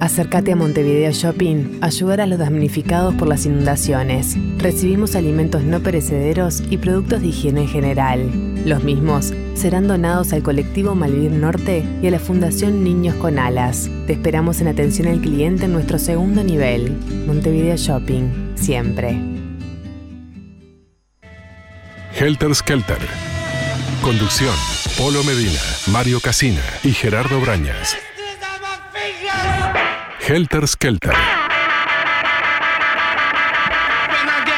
Acércate 0.00 0.52
a 0.52 0.56
Montevideo 0.56 1.12
Shopping, 1.12 1.78
ayudar 1.82 2.22
a 2.22 2.26
los 2.26 2.38
damnificados 2.38 3.14
por 3.16 3.28
las 3.28 3.44
inundaciones. 3.44 4.34
Recibimos 4.56 5.14
alimentos 5.14 5.62
no 5.62 5.80
perecederos 5.80 6.62
y 6.70 6.78
productos 6.78 7.20
de 7.20 7.28
higiene 7.28 7.60
en 7.60 7.68
general. 7.68 8.30
Los 8.64 8.82
mismos 8.82 9.34
serán 9.52 9.88
donados 9.88 10.32
al 10.32 10.42
colectivo 10.42 10.94
Malvir 10.94 11.32
Norte 11.32 11.84
y 12.02 12.06
a 12.06 12.10
la 12.12 12.18
Fundación 12.18 12.82
Niños 12.82 13.14
con 13.16 13.38
Alas. 13.38 13.90
Te 14.06 14.14
esperamos 14.14 14.62
en 14.62 14.68
atención 14.68 15.06
al 15.06 15.20
cliente 15.20 15.66
en 15.66 15.74
nuestro 15.74 15.98
segundo 15.98 16.42
nivel. 16.42 16.96
Montevideo 17.26 17.76
Shopping, 17.76 18.54
siempre. 18.54 19.20
Helter 22.18 22.54
Skelter. 22.54 22.98
Conducción: 24.00 24.54
Polo 24.96 25.22
Medina, 25.24 25.60
Mario 25.92 26.20
Casina 26.20 26.62
y 26.84 26.92
Gerardo 26.92 27.38
Brañas. 27.42 27.98
Helter 30.30 30.68
Skelter. 30.68 31.12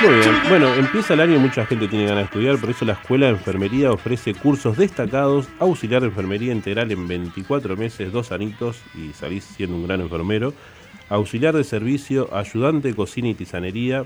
Muy 0.02 0.14
bien, 0.16 0.34
bueno, 0.50 0.74
empieza 0.74 1.14
el 1.14 1.20
año 1.20 1.36
y 1.36 1.38
mucha 1.38 1.64
gente 1.64 1.88
tiene 1.88 2.04
ganas 2.04 2.18
de 2.18 2.24
estudiar, 2.24 2.58
por 2.58 2.68
eso 2.68 2.84
la 2.84 2.92
Escuela 2.92 3.24
de 3.24 3.32
Enfermería 3.32 3.90
ofrece 3.90 4.34
cursos 4.34 4.76
destacados, 4.76 5.48
auxiliar 5.58 6.02
de 6.02 6.08
enfermería 6.08 6.52
integral 6.52 6.92
en 6.92 7.08
24 7.08 7.74
meses, 7.78 8.12
dos 8.12 8.32
anitos 8.32 8.82
y 8.94 9.14
salís 9.14 9.44
siendo 9.44 9.76
un 9.76 9.86
gran 9.86 10.02
enfermero, 10.02 10.52
auxiliar 11.08 11.56
de 11.56 11.64
servicio, 11.64 12.28
ayudante 12.36 12.88
de 12.88 12.94
cocina 12.94 13.28
y 13.28 13.34
tisanería. 13.34 14.04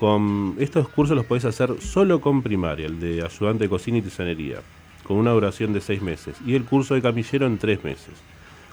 Con 0.00 0.56
estos 0.58 0.88
cursos 0.88 1.14
los 1.14 1.26
podés 1.26 1.44
hacer 1.44 1.82
solo 1.82 2.22
con 2.22 2.42
primaria, 2.42 2.86
el 2.86 2.98
de 2.98 3.22
ayudante 3.22 3.64
de 3.64 3.68
cocina 3.68 3.98
y 3.98 4.02
tisanería, 4.02 4.60
con 5.04 5.18
una 5.18 5.32
duración 5.32 5.74
de 5.74 5.82
seis 5.82 6.00
meses, 6.00 6.36
y 6.46 6.54
el 6.54 6.64
curso 6.64 6.94
de 6.94 7.02
camillero 7.02 7.46
en 7.46 7.58
tres 7.58 7.84
meses. 7.84 8.14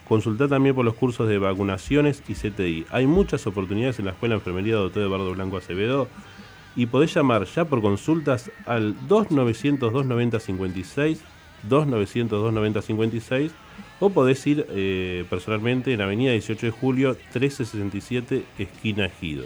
Consultá 0.08 0.48
también 0.48 0.76
por 0.76 0.86
los 0.86 0.94
cursos 0.94 1.28
de 1.28 1.40
vacunaciones 1.40 2.22
y 2.28 2.36
CTI. 2.36 2.86
Hay 2.92 3.08
muchas 3.08 3.48
oportunidades 3.48 3.98
en 4.00 4.06
la 4.06 4.12
Escuela 4.12 4.36
de 4.36 4.40
Enfermería 4.40 4.76
Doctor 4.76 5.02
Eduardo 5.04 5.34
Blanco 5.34 5.58
Acevedo 5.58 6.08
y 6.76 6.86
podés 6.86 7.12
llamar 7.14 7.46
ya 7.46 7.66
por 7.66 7.82
consultas 7.82 8.52
al 8.66 8.96
2900-290-56, 9.08 11.18
2900-290-56 11.68 13.50
o 14.00 14.12
podés 14.12 14.46
ir 14.46 14.68
eh, 14.70 15.26
personalmente 15.30 15.92
en 15.94 16.02
Avenida 16.02 16.34
18 16.34 16.68
de 16.68 16.72
Julio, 16.72 17.10
1367, 17.10 18.46
esquina 18.60 19.06
Ejido. 19.06 19.46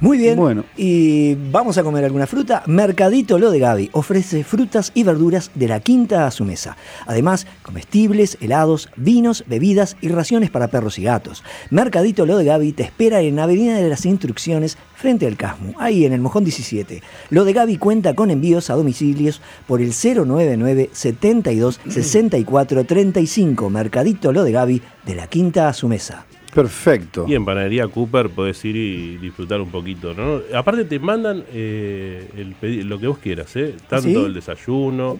Muy 0.00 0.16
bien. 0.16 0.36
Bueno. 0.36 0.64
Y 0.76 1.34
vamos 1.34 1.76
a 1.76 1.82
comer 1.82 2.04
alguna 2.04 2.26
fruta. 2.26 2.62
Mercadito 2.66 3.38
Lo 3.38 3.50
de 3.50 3.58
Gaby 3.58 3.90
ofrece 3.92 4.44
frutas 4.44 4.92
y 4.94 5.02
verduras 5.02 5.50
de 5.54 5.68
la 5.68 5.80
quinta 5.80 6.26
a 6.26 6.30
su 6.30 6.44
mesa. 6.46 6.76
Además, 7.06 7.46
comestibles, 7.62 8.38
helados, 8.40 8.88
vinos, 8.96 9.44
bebidas 9.46 9.98
y 10.00 10.08
raciones 10.08 10.50
para 10.50 10.68
perros 10.68 10.98
y 10.98 11.02
gatos. 11.02 11.44
Mercadito 11.68 12.24
Lo 12.24 12.38
de 12.38 12.46
Gaby 12.46 12.72
te 12.72 12.82
espera 12.82 13.20
en 13.20 13.38
Avenida 13.38 13.76
de 13.76 13.88
las 13.90 14.06
Instrucciones 14.06 14.78
frente 14.94 15.26
al 15.26 15.36
Casmo, 15.36 15.74
ahí 15.78 16.04
en 16.04 16.12
el 16.12 16.20
Mojón 16.20 16.44
17. 16.44 17.02
Lo 17.28 17.44
de 17.44 17.52
Gaby 17.52 17.76
cuenta 17.76 18.14
con 18.14 18.30
envíos 18.30 18.70
a 18.70 18.74
domicilios 18.74 19.42
por 19.66 19.82
el 19.82 19.92
099 19.92 20.90
72 20.92 21.80
64 21.88 22.84
35. 22.84 23.68
Mercadito 23.68 24.32
Lo 24.32 24.44
de 24.44 24.52
Gaby 24.52 24.82
de 25.04 25.14
la 25.14 25.26
quinta 25.26 25.68
a 25.68 25.74
su 25.74 25.88
mesa. 25.88 26.24
Perfecto. 26.54 27.26
Y 27.28 27.34
en 27.34 27.44
Panadería 27.44 27.86
Cooper 27.88 28.28
podés 28.30 28.64
ir 28.64 28.76
y 28.76 29.16
disfrutar 29.18 29.60
un 29.60 29.70
poquito, 29.70 30.14
¿no? 30.14 30.40
Aparte 30.56 30.84
te 30.84 30.98
mandan 30.98 31.44
eh, 31.52 32.28
el 32.62 32.88
lo 32.88 32.98
que 32.98 33.06
vos 33.06 33.18
quieras, 33.18 33.54
¿eh? 33.56 33.74
Tanto 33.88 34.08
¿Sí? 34.08 34.14
el 34.16 34.34
desayuno, 34.34 35.18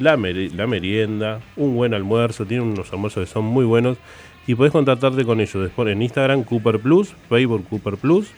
la, 0.00 0.16
meri- 0.16 0.50
la 0.52 0.66
merienda, 0.66 1.40
un 1.56 1.74
buen 1.76 1.94
almuerzo, 1.94 2.44
tienen 2.46 2.66
unos 2.68 2.92
almuerzos 2.92 3.26
que 3.26 3.32
son 3.32 3.44
muy 3.44 3.64
buenos 3.64 3.96
y 4.46 4.54
podés 4.54 4.72
contactarte 4.72 5.24
con 5.24 5.40
ellos 5.40 5.62
después 5.62 5.88
en 5.88 6.02
Instagram 6.02 6.42
Cooper 6.44 6.78
Plus, 6.80 7.14
Facebook 7.28 7.64
Cooper 7.68 7.96
Plus 7.96 8.28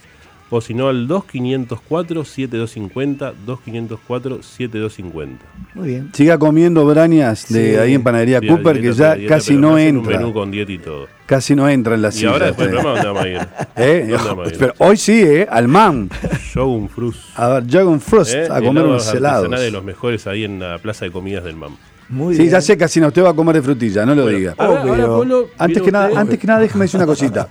o 0.51 0.61
si 0.61 0.73
no 0.75 0.89
al 0.89 1.07
2504 1.07 2.25
7250 2.25 3.33
2504 3.45 4.43
7250. 4.43 5.45
Muy 5.75 5.89
bien. 5.89 6.11
Siga 6.13 6.39
comiendo 6.39 6.85
brañas 6.87 7.49
de 7.49 7.73
Sí. 7.73 7.77
ahí 7.77 7.95
en 7.95 8.03
Panadería 8.03 8.41
Dieta, 8.41 8.57
Cooper, 8.57 8.81
que 8.81 8.93
ya 8.93 9.15
dieta, 9.15 9.35
casi 9.35 9.57
no 9.57 9.77
entra. 9.79 10.17
Un 10.17 10.23
menú 10.23 10.33
con 10.33 10.51
dieta 10.51 10.73
y 10.73 10.79
todo. 10.79 11.07
Casi 11.27 11.55
no 11.55 11.69
entra 11.69 11.95
en 11.95 12.03
la 12.03 12.09
Y 12.09 12.13
silla. 12.13 12.31
ahora 12.31 12.47
después 12.47 12.71
del 12.71 12.81
programa, 12.81 13.03
¿dónde 13.03 13.07
vamos 13.09 13.23
a 13.23 13.29
ir? 13.29 13.49
¿Eh? 13.77 14.07
¿Dónde 14.09 14.25
vamos 14.29 14.47
a 14.49 14.51
ir? 14.51 14.59
Pero 14.59 14.75
hoy 14.79 14.97
sí, 14.97 15.21
¿eh? 15.23 15.47
Al 15.51 15.69
MAM. 15.69 16.09
Shogun 16.55 16.89
Frust. 16.89 17.21
A 17.39 17.49
ver, 17.49 17.65
Jagun 17.71 18.01
Frost, 18.01 18.35
¿Eh? 18.35 18.49
a 18.51 18.61
comer 18.63 18.85
unos 18.85 19.13
Helados 19.15 19.51
de 19.61 19.71
los 19.71 19.85
mejores 19.85 20.27
ahí 20.27 20.45
en 20.45 20.59
la 20.61 20.79
plaza 20.79 21.05
de 21.05 21.11
comidas 21.11 21.45
del 21.45 21.57
MAM. 21.57 21.77
Muy 22.09 22.35
sí, 22.35 22.49
ya 22.49 22.63
sé 22.63 22.79
que 22.79 22.85
así 22.85 23.01
no 23.03 23.09
usted 23.09 23.23
va 23.23 23.31
a 23.31 23.35
comer 23.35 23.57
de 23.57 23.61
frutilla, 23.63 24.07
no 24.07 24.15
lo 24.15 24.23
Bueno, 24.23 24.39
diga. 24.39 24.55
ahora- 24.57 24.81
ahora, 24.81 25.07
Polo, 25.09 25.49
antes, 25.59 25.83
que 25.83 25.93
nada, 25.93 26.19
antes 26.19 26.39
que 26.39 26.47
nada, 26.47 26.61
déjeme 26.61 26.87
decir 26.87 26.97
una 26.97 27.05
cosita. 27.07 27.49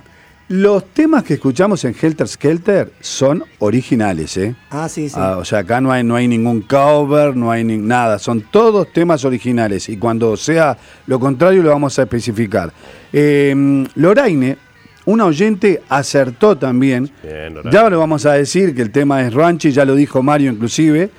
Los 0.50 0.86
temas 0.94 1.24
que 1.24 1.34
escuchamos 1.34 1.84
en 1.84 1.94
Helter 2.00 2.26
Skelter 2.28 2.94
son 3.02 3.44
originales, 3.60 4.38
¿eh? 4.38 4.56
Ah, 4.70 4.88
sí, 4.88 5.10
sí. 5.10 5.16
Ah, 5.18 5.36
o 5.38 5.44
sea, 5.44 5.60
acá 5.60 5.82
no 5.82 5.92
hay, 5.92 6.06
no 6.06 6.16
hay 6.16 6.26
ningún 6.30 6.62
cover, 6.62 7.36
no 7.36 7.52
hay 7.52 7.66
ni 7.66 7.78
nada. 7.78 8.18
Son 8.18 8.40
todos 8.50 8.94
temas 8.94 9.26
originales. 9.26 9.90
Y 9.90 9.98
cuando 9.98 10.38
sea 10.38 10.78
lo 11.06 11.20
contrario, 11.20 11.62
lo 11.64 11.70
vamos 11.72 12.00
a 12.00 12.04
especificar. 12.04 12.72
Eh, 13.12 13.86
Loraine, 13.96 14.58
un 15.04 15.20
oyente, 15.20 15.82
acertó 15.90 16.58
también. 16.58 17.12
Bien. 17.22 17.56
Ya 17.70 17.90
lo 17.90 18.00
vamos 18.00 18.26
a 18.26 18.34
decir 18.34 18.74
que 18.74 18.82
el 18.84 18.92
tema 18.92 19.22
es 19.28 19.34
Ranchi, 19.34 19.72
ya 19.72 19.84
lo 19.84 19.96
dijo 19.96 20.24
Mario 20.24 20.50
inclusive. 20.52 21.10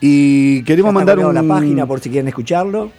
Y 0.00 0.62
queremos 0.62 0.94
Ya 0.94 1.00
está 1.00 1.16
mandar 1.16 1.26
un. 1.26 1.34
la 1.48 1.54
página 1.56 1.86
por 1.86 1.98
si 1.98 2.08
quieren 2.10 2.28
escucharlo. 2.28 2.92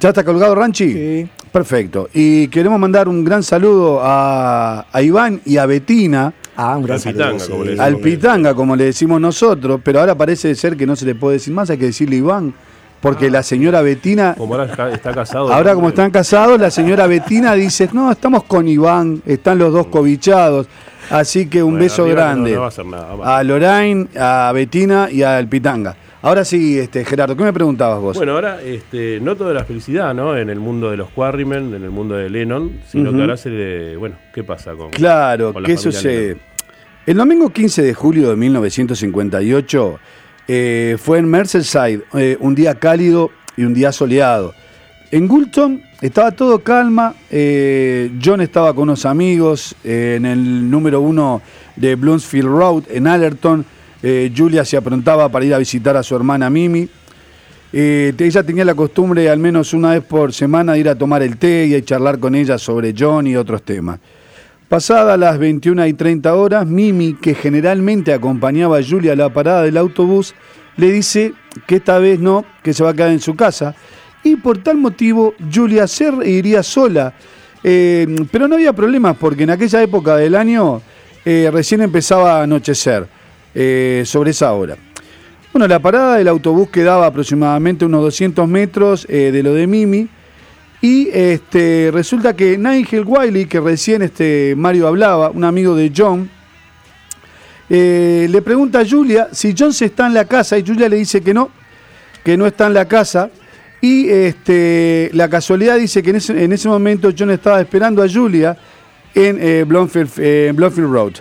¿Ya 0.00 0.08
está 0.08 0.24
colgado 0.24 0.54
Ranchi? 0.56 0.92
Sí. 0.92 1.28
Perfecto. 1.52 2.08
Y 2.14 2.46
queremos 2.48 2.78
mandar 2.78 3.08
un 3.08 3.24
gran 3.24 3.42
saludo 3.42 4.00
a, 4.02 4.86
a 4.92 5.02
Iván 5.02 5.40
y 5.44 5.56
a 5.56 5.66
Betina. 5.66 6.32
Ah, 6.56 6.76
un 6.76 6.84
gran 6.84 6.94
Al 6.96 7.00
saludo, 7.00 7.24
Pitanga, 7.32 7.40
sí. 7.40 7.50
como 7.50 7.64
le 7.64 7.70
decimos 7.70 7.80
Al 7.86 7.92
nosotros. 7.92 8.12
Pitanga, 8.12 8.54
como 8.54 8.76
le 8.76 8.84
decimos 8.84 9.20
nosotros, 9.20 9.80
pero 9.82 10.00
ahora 10.00 10.14
parece 10.14 10.54
ser 10.54 10.76
que 10.76 10.86
no 10.86 10.94
se 10.94 11.06
le 11.06 11.14
puede 11.14 11.34
decir 11.38 11.52
más, 11.52 11.68
hay 11.70 11.78
que 11.78 11.86
decirle 11.86 12.16
Iván, 12.16 12.54
porque 13.00 13.30
la 13.30 13.42
señora 13.42 13.80
Betina, 13.82 14.34
Como 14.36 14.54
ahora 14.54 14.66
está, 14.70 14.90
está 14.92 15.12
casado. 15.14 15.52
ahora 15.52 15.74
como 15.74 15.88
están 15.88 16.10
casados, 16.10 16.60
la 16.60 16.70
señora 16.70 17.06
Betina 17.06 17.54
dice, 17.54 17.88
no, 17.92 18.12
estamos 18.12 18.44
con 18.44 18.68
Iván, 18.68 19.22
están 19.26 19.58
los 19.58 19.72
dos 19.72 19.86
cobichados, 19.86 20.66
así 21.08 21.46
que 21.46 21.62
un 21.62 21.72
Bueno, 21.72 21.84
beso 21.84 22.02
no- 22.06 22.10
grande 22.12 22.52
no 22.54 22.60
va 22.60 22.66
a 22.66 22.68
hacer 22.68 22.84
nada, 22.86 23.38
a 23.38 23.42
Lorraine, 23.42 24.06
a 24.18 24.52
Betina 24.54 25.08
y 25.10 25.22
al 25.22 25.48
Pitanga. 25.48 25.96
Ahora 26.22 26.44
sí, 26.44 26.78
este, 26.78 27.04
Gerardo, 27.04 27.34
¿qué 27.36 27.44
me 27.44 27.52
preguntabas 27.52 28.00
vos? 28.00 28.16
Bueno, 28.16 28.32
ahora 28.32 28.60
este, 28.62 29.20
no 29.20 29.36
toda 29.36 29.54
la 29.54 29.64
felicidad, 29.64 30.14
¿no? 30.14 30.36
En 30.36 30.50
el 30.50 30.60
mundo 30.60 30.90
de 30.90 30.98
los 30.98 31.08
Quarrymen, 31.10 31.74
en 31.74 31.82
el 31.82 31.90
mundo 31.90 32.14
de 32.14 32.28
Lennon, 32.28 32.80
sino 32.86 33.12
que 33.12 33.20
ahora 33.20 33.36
se 33.36 33.48
le. 33.48 33.96
Bueno, 33.96 34.16
¿qué 34.34 34.44
pasa 34.44 34.74
con. 34.74 34.90
Claro, 34.90 35.52
con 35.52 35.62
la 35.62 35.66
¿qué 35.66 35.76
sucede? 35.76 36.28
Lennon? 36.28 36.42
El 37.06 37.16
domingo 37.16 37.50
15 37.50 37.82
de 37.82 37.94
julio 37.94 38.28
de 38.28 38.36
1958 38.36 39.98
eh, 40.46 40.96
fue 40.98 41.18
en 41.18 41.28
Merseyside, 41.28 42.02
eh, 42.14 42.36
un 42.40 42.54
día 42.54 42.74
cálido 42.74 43.30
y 43.56 43.64
un 43.64 43.72
día 43.72 43.90
soleado. 43.90 44.54
En 45.10 45.26
Gulton 45.26 45.82
estaba 46.00 46.30
todo 46.30 46.60
calma, 46.60 47.14
eh, 47.30 48.12
John 48.22 48.40
estaba 48.40 48.72
con 48.74 48.84
unos 48.84 49.04
amigos 49.04 49.74
eh, 49.82 50.14
en 50.16 50.24
el 50.24 50.70
número 50.70 51.00
uno 51.00 51.42
de 51.74 51.96
Bloomsfield 51.96 52.48
Road, 52.48 52.84
en 52.90 53.06
Allerton. 53.06 53.64
Eh, 54.02 54.32
Julia 54.34 54.64
se 54.64 54.76
aprontaba 54.76 55.28
para 55.28 55.44
ir 55.44 55.54
a 55.54 55.58
visitar 55.58 55.96
a 55.96 56.02
su 56.02 56.16
hermana 56.16 56.48
Mimi. 56.48 56.88
Eh, 57.72 58.12
ella 58.18 58.42
tenía 58.42 58.64
la 58.64 58.74
costumbre 58.74 59.28
al 59.30 59.38
menos 59.38 59.74
una 59.74 59.90
vez 59.90 60.02
por 60.02 60.32
semana 60.32 60.72
de 60.72 60.80
ir 60.80 60.88
a 60.88 60.96
tomar 60.96 61.22
el 61.22 61.36
té 61.36 61.66
y 61.66 61.74
a 61.74 61.84
charlar 61.84 62.18
con 62.18 62.34
ella 62.34 62.58
sobre 62.58 62.94
John 62.98 63.26
y 63.26 63.36
otros 63.36 63.62
temas. 63.62 64.00
Pasadas 64.68 65.18
las 65.18 65.38
21 65.38 65.86
y 65.86 65.92
30 65.92 66.34
horas, 66.34 66.66
Mimi, 66.66 67.14
que 67.14 67.34
generalmente 67.34 68.12
acompañaba 68.12 68.78
a 68.78 68.82
Julia 68.82 69.12
a 69.12 69.16
la 69.16 69.28
parada 69.28 69.62
del 69.62 69.76
autobús, 69.76 70.34
le 70.76 70.92
dice 70.92 71.32
que 71.66 71.76
esta 71.76 71.98
vez 71.98 72.20
no, 72.20 72.44
que 72.62 72.72
se 72.72 72.82
va 72.82 72.90
a 72.90 72.94
quedar 72.94 73.10
en 73.10 73.20
su 73.20 73.34
casa. 73.34 73.74
Y 74.22 74.36
por 74.36 74.58
tal 74.58 74.76
motivo, 74.76 75.34
Julia 75.52 75.86
se 75.86 76.10
iría 76.24 76.62
sola. 76.62 77.12
Eh, 77.62 78.06
pero 78.30 78.48
no 78.48 78.54
había 78.54 78.72
problemas 78.72 79.16
porque 79.18 79.42
en 79.42 79.50
aquella 79.50 79.82
época 79.82 80.16
del 80.16 80.34
año 80.34 80.80
recién 81.24 81.82
empezaba 81.82 82.38
a 82.38 82.42
anochecer, 82.44 83.06
eh, 83.54 84.02
sobre 84.06 84.30
esa 84.30 84.52
hora. 84.52 84.76
Bueno, 85.52 85.66
la 85.66 85.80
parada 85.80 86.16
del 86.16 86.28
autobús 86.28 86.70
quedaba 86.70 87.06
aproximadamente 87.06 87.84
unos 87.84 88.02
200 88.02 88.46
metros 88.48 89.06
eh, 89.08 89.30
de 89.32 89.42
lo 89.42 89.52
de 89.52 89.66
Mimi. 89.66 90.08
Y 90.80 91.08
este, 91.12 91.90
resulta 91.92 92.34
que 92.34 92.56
Nigel 92.56 93.04
Wiley, 93.04 93.46
que 93.46 93.60
recién 93.60 94.02
este, 94.02 94.54
Mario 94.56 94.86
hablaba, 94.86 95.30
un 95.30 95.44
amigo 95.44 95.74
de 95.74 95.92
John, 95.94 96.30
eh, 97.68 98.26
le 98.30 98.42
pregunta 98.42 98.80
a 98.80 98.88
Julia 98.88 99.28
si 99.32 99.54
John 99.56 99.72
se 99.72 99.86
está 99.86 100.06
en 100.06 100.14
la 100.14 100.24
casa 100.24 100.58
y 100.58 100.66
Julia 100.66 100.88
le 100.88 100.96
dice 100.96 101.20
que 101.20 101.32
no, 101.34 101.50
que 102.24 102.36
no 102.36 102.46
está 102.46 102.68
en 102.68 102.74
la 102.74 102.86
casa. 102.86 103.30
Y 103.80 104.08
este, 104.08 105.10
la 105.14 105.28
casualidad 105.28 105.78
dice 105.78 106.02
que 106.02 106.10
en 106.10 106.16
ese, 106.16 106.44
en 106.44 106.52
ese 106.52 106.68
momento 106.68 107.10
John 107.16 107.30
estaba 107.30 107.60
esperando 107.60 108.02
a 108.02 108.08
Julia 108.08 108.56
en 109.14 109.38
eh, 109.40 109.64
Road. 109.66 111.14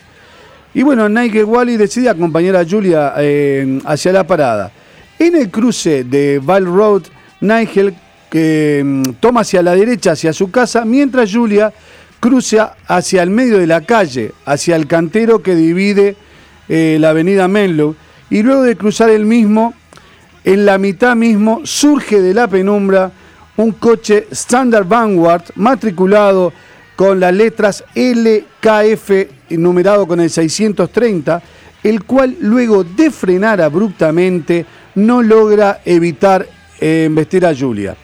Y 0.74 0.84
bueno, 0.84 1.09
Nigel 1.09 1.45
Wally 1.45 1.78
decide 1.78 2.09
acompañar 2.09 2.55
a 2.55 2.65
Julia 2.65 3.13
eh, 3.17 3.80
hacia 3.86 4.13
la 4.13 4.26
parada. 4.26 4.72
En 5.17 5.36
el 5.36 5.49
cruce 5.49 6.03
de 6.03 6.39
Val 6.39 6.65
Road, 6.65 7.03
Nigel 7.41 7.95
mm, 8.32 9.11
toma 9.20 9.41
hacia 9.41 9.63
la 9.63 9.74
derecha, 9.76 10.11
hacia 10.11 10.32
su 10.32 10.51
casa, 10.51 10.86
mientras 10.86 11.34
Julia 11.34 11.74
cruza 12.20 12.76
hacia 12.88 13.24
el 13.24 13.32
medio 13.32 13.57
de 13.57 13.67
la 13.67 13.82
calle, 13.82 14.34
hacia 14.45 14.76
el 14.76 14.86
cantero 14.86 15.41
que 15.41 15.55
divide 15.55 16.15
eh, 16.67 16.97
la 16.99 17.09
avenida 17.09 17.47
Menlo. 17.47 17.95
Y 18.30 18.43
luego 18.43 18.61
de 18.61 18.76
cruzar 18.76 19.09
el 19.09 19.26
mismo, 19.26 19.74
en 20.43 20.65
la 20.65 20.78
mitad 20.78 21.15
mismo 21.15 21.61
surge 21.63 22.22
de 22.22 22.34
la 22.34 22.47
penumbra 22.47 23.11
un 23.57 23.72
coche 23.72 24.28
Standard 24.32 24.88
Vanguard 24.88 25.43
matriculado 25.55 26.53
con 26.95 27.20
las 27.20 27.34
letras 27.34 27.84
LKF 27.95 29.38
numerado 29.57 30.07
con 30.07 30.19
el 30.19 30.29
630, 30.29 31.41
el 31.83 32.03
cual 32.03 32.35
luego 32.41 32.83
de 32.83 33.11
frenar 33.11 33.61
abruptamente 33.61 34.65
no 34.95 35.21
logra 35.21 35.81
evitar 35.85 36.47
eh, 36.79 37.03
embestir 37.05 37.45
a 37.45 37.55
Julia. 37.55 37.95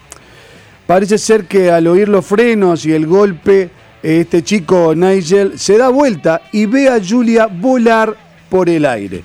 Parece 0.87 1.17
ser 1.17 1.45
que 1.45 1.71
al 1.71 1.87
oír 1.87 2.07
los 2.07 2.25
frenos 2.25 2.85
y 2.85 2.93
el 2.93 3.07
golpe, 3.07 3.69
eh, 4.03 4.21
este 4.21 4.43
chico 4.43 4.93
Nigel 4.95 5.57
se 5.57 5.77
da 5.77 5.89
vuelta 5.89 6.41
y 6.51 6.65
ve 6.67 6.89
a 6.89 6.99
Julia 7.03 7.47
volar 7.47 8.15
por 8.49 8.69
el 8.69 8.85
aire. 8.85 9.23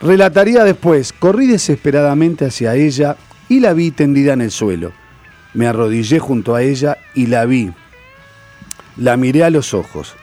Relataría 0.00 0.64
después, 0.64 1.12
corrí 1.12 1.46
desesperadamente 1.46 2.46
hacia 2.46 2.74
ella 2.74 3.16
y 3.48 3.60
la 3.60 3.74
vi 3.74 3.90
tendida 3.90 4.32
en 4.32 4.40
el 4.40 4.50
suelo. 4.50 4.92
Me 5.52 5.66
arrodillé 5.66 6.20
junto 6.20 6.54
a 6.54 6.62
ella 6.62 6.96
y 7.14 7.26
la 7.26 7.44
vi. 7.44 7.70
La 8.96 9.16
miré 9.16 9.44
a 9.44 9.50
los 9.50 9.74
ojos. 9.74 10.14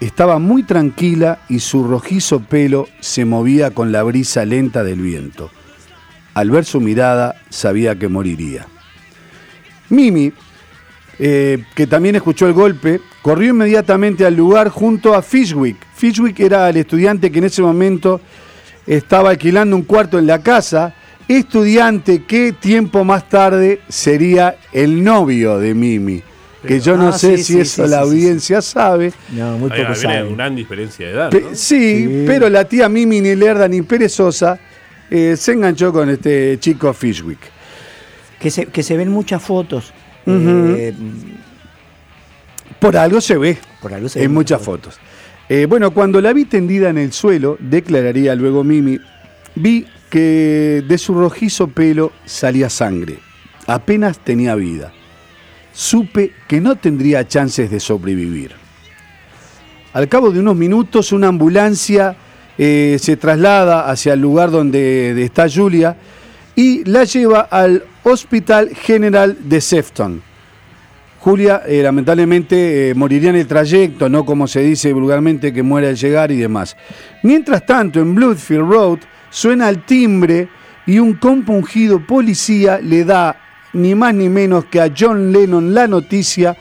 Estaba 0.00 0.38
muy 0.38 0.62
tranquila 0.62 1.40
y 1.48 1.58
su 1.58 1.82
rojizo 1.82 2.40
pelo 2.40 2.88
se 3.00 3.24
movía 3.24 3.72
con 3.72 3.90
la 3.90 4.04
brisa 4.04 4.44
lenta 4.44 4.84
del 4.84 5.00
viento. 5.00 5.50
Al 6.34 6.50
ver 6.50 6.64
su 6.64 6.80
mirada 6.80 7.34
sabía 7.48 7.98
que 7.98 8.06
moriría. 8.06 8.66
Mimi, 9.88 10.32
eh, 11.18 11.64
que 11.74 11.88
también 11.88 12.14
escuchó 12.14 12.46
el 12.46 12.52
golpe, 12.52 13.00
corrió 13.22 13.50
inmediatamente 13.50 14.24
al 14.24 14.36
lugar 14.36 14.68
junto 14.68 15.14
a 15.14 15.22
Fishwick. 15.22 15.76
Fishwick 15.96 16.38
era 16.38 16.68
el 16.68 16.76
estudiante 16.76 17.32
que 17.32 17.38
en 17.38 17.44
ese 17.46 17.62
momento 17.62 18.20
estaba 18.86 19.30
alquilando 19.30 19.74
un 19.74 19.82
cuarto 19.82 20.16
en 20.16 20.28
la 20.28 20.42
casa, 20.42 20.94
estudiante 21.26 22.22
que 22.24 22.52
tiempo 22.52 23.02
más 23.02 23.28
tarde 23.28 23.80
sería 23.88 24.58
el 24.72 25.02
novio 25.02 25.58
de 25.58 25.74
Mimi. 25.74 26.22
Que 26.68 26.80
yo 26.80 26.96
no 26.96 27.08
Ah, 27.08 27.12
sé 27.18 27.36
sí, 27.38 27.44
si 27.44 27.52
sí, 27.54 27.60
eso 27.60 27.84
sí, 27.84 27.90
la 27.90 28.02
sí, 28.02 28.04
sí. 28.04 28.08
audiencia 28.10 28.62
sabe. 28.62 29.12
No, 29.32 29.58
muy 29.58 29.70
Hay 29.72 29.78
poco 29.80 29.92
una 29.92 29.94
saben. 29.94 30.36
gran 30.36 30.54
diferencia 30.54 31.06
de 31.06 31.12
edad. 31.12 31.30
Pe- 31.30 31.40
¿no? 31.40 31.48
sí, 31.54 32.24
pero 32.26 32.48
la 32.48 32.64
tía 32.64 32.88
Mimi 32.88 33.20
ni 33.20 33.34
lerda 33.34 33.66
ni 33.68 33.82
perezosa 33.82 34.58
eh, 35.10 35.34
se 35.36 35.52
enganchó 35.52 35.92
con 35.92 36.10
este 36.10 36.58
chico 36.60 36.92
Fishwick. 36.92 37.38
Que 38.38 38.50
se, 38.50 38.66
que 38.66 38.82
se 38.82 38.96
ven 38.96 39.08
muchas 39.10 39.42
fotos. 39.42 39.92
Eh, 40.26 40.92
Por 42.78 42.96
algo 42.96 43.20
se 43.20 43.36
ve. 43.36 43.58
Por 43.80 43.92
algo 43.94 44.08
se 44.08 44.22
en 44.22 44.32
muchas 44.32 44.62
fotos. 44.62 44.98
Eh, 45.48 45.66
bueno, 45.66 45.92
cuando 45.92 46.20
la 46.20 46.32
vi 46.32 46.44
tendida 46.44 46.90
en 46.90 46.98
el 46.98 47.12
suelo, 47.12 47.56
declararía 47.58 48.34
luego 48.34 48.62
Mimi, 48.62 48.98
vi 49.54 49.86
que 50.10 50.84
de 50.86 50.98
su 50.98 51.14
rojizo 51.14 51.68
pelo 51.68 52.12
salía 52.26 52.68
sangre. 52.70 53.18
Apenas 53.66 54.18
tenía 54.18 54.54
vida. 54.54 54.92
Supe 55.78 56.32
que 56.48 56.60
no 56.60 56.74
tendría 56.74 57.28
chances 57.28 57.70
de 57.70 57.78
sobrevivir. 57.78 58.50
Al 59.92 60.08
cabo 60.08 60.32
de 60.32 60.40
unos 60.40 60.56
minutos, 60.56 61.12
una 61.12 61.28
ambulancia 61.28 62.16
eh, 62.58 62.96
se 63.00 63.16
traslada 63.16 63.88
hacia 63.88 64.14
el 64.14 64.20
lugar 64.20 64.50
donde 64.50 65.14
está 65.22 65.48
Julia 65.48 65.96
y 66.56 66.82
la 66.82 67.04
lleva 67.04 67.42
al 67.42 67.84
Hospital 68.02 68.70
General 68.74 69.38
de 69.40 69.60
Sefton. 69.60 70.20
Julia 71.20 71.62
eh, 71.64 71.80
lamentablemente 71.80 72.90
eh, 72.90 72.94
moriría 72.96 73.30
en 73.30 73.36
el 73.36 73.46
trayecto, 73.46 74.08
no 74.08 74.24
como 74.24 74.48
se 74.48 74.62
dice 74.62 74.92
vulgarmente 74.92 75.52
que 75.52 75.62
muere 75.62 75.86
al 75.86 75.96
llegar 75.96 76.32
y 76.32 76.38
demás. 76.38 76.76
Mientras 77.22 77.64
tanto, 77.64 78.00
en 78.00 78.16
Bloodfield 78.16 78.68
Road 78.68 78.98
suena 79.30 79.68
el 79.68 79.84
timbre 79.84 80.48
y 80.88 80.98
un 80.98 81.12
compungido 81.12 82.04
policía 82.04 82.80
le 82.82 83.04
da 83.04 83.47
ni 83.72 83.94
más 83.94 84.14
ni 84.14 84.28
menos 84.28 84.64
que 84.66 84.80
a 84.80 84.92
John 84.96 85.32
Lennon 85.32 85.74
la 85.74 85.86
noticia 85.86 86.56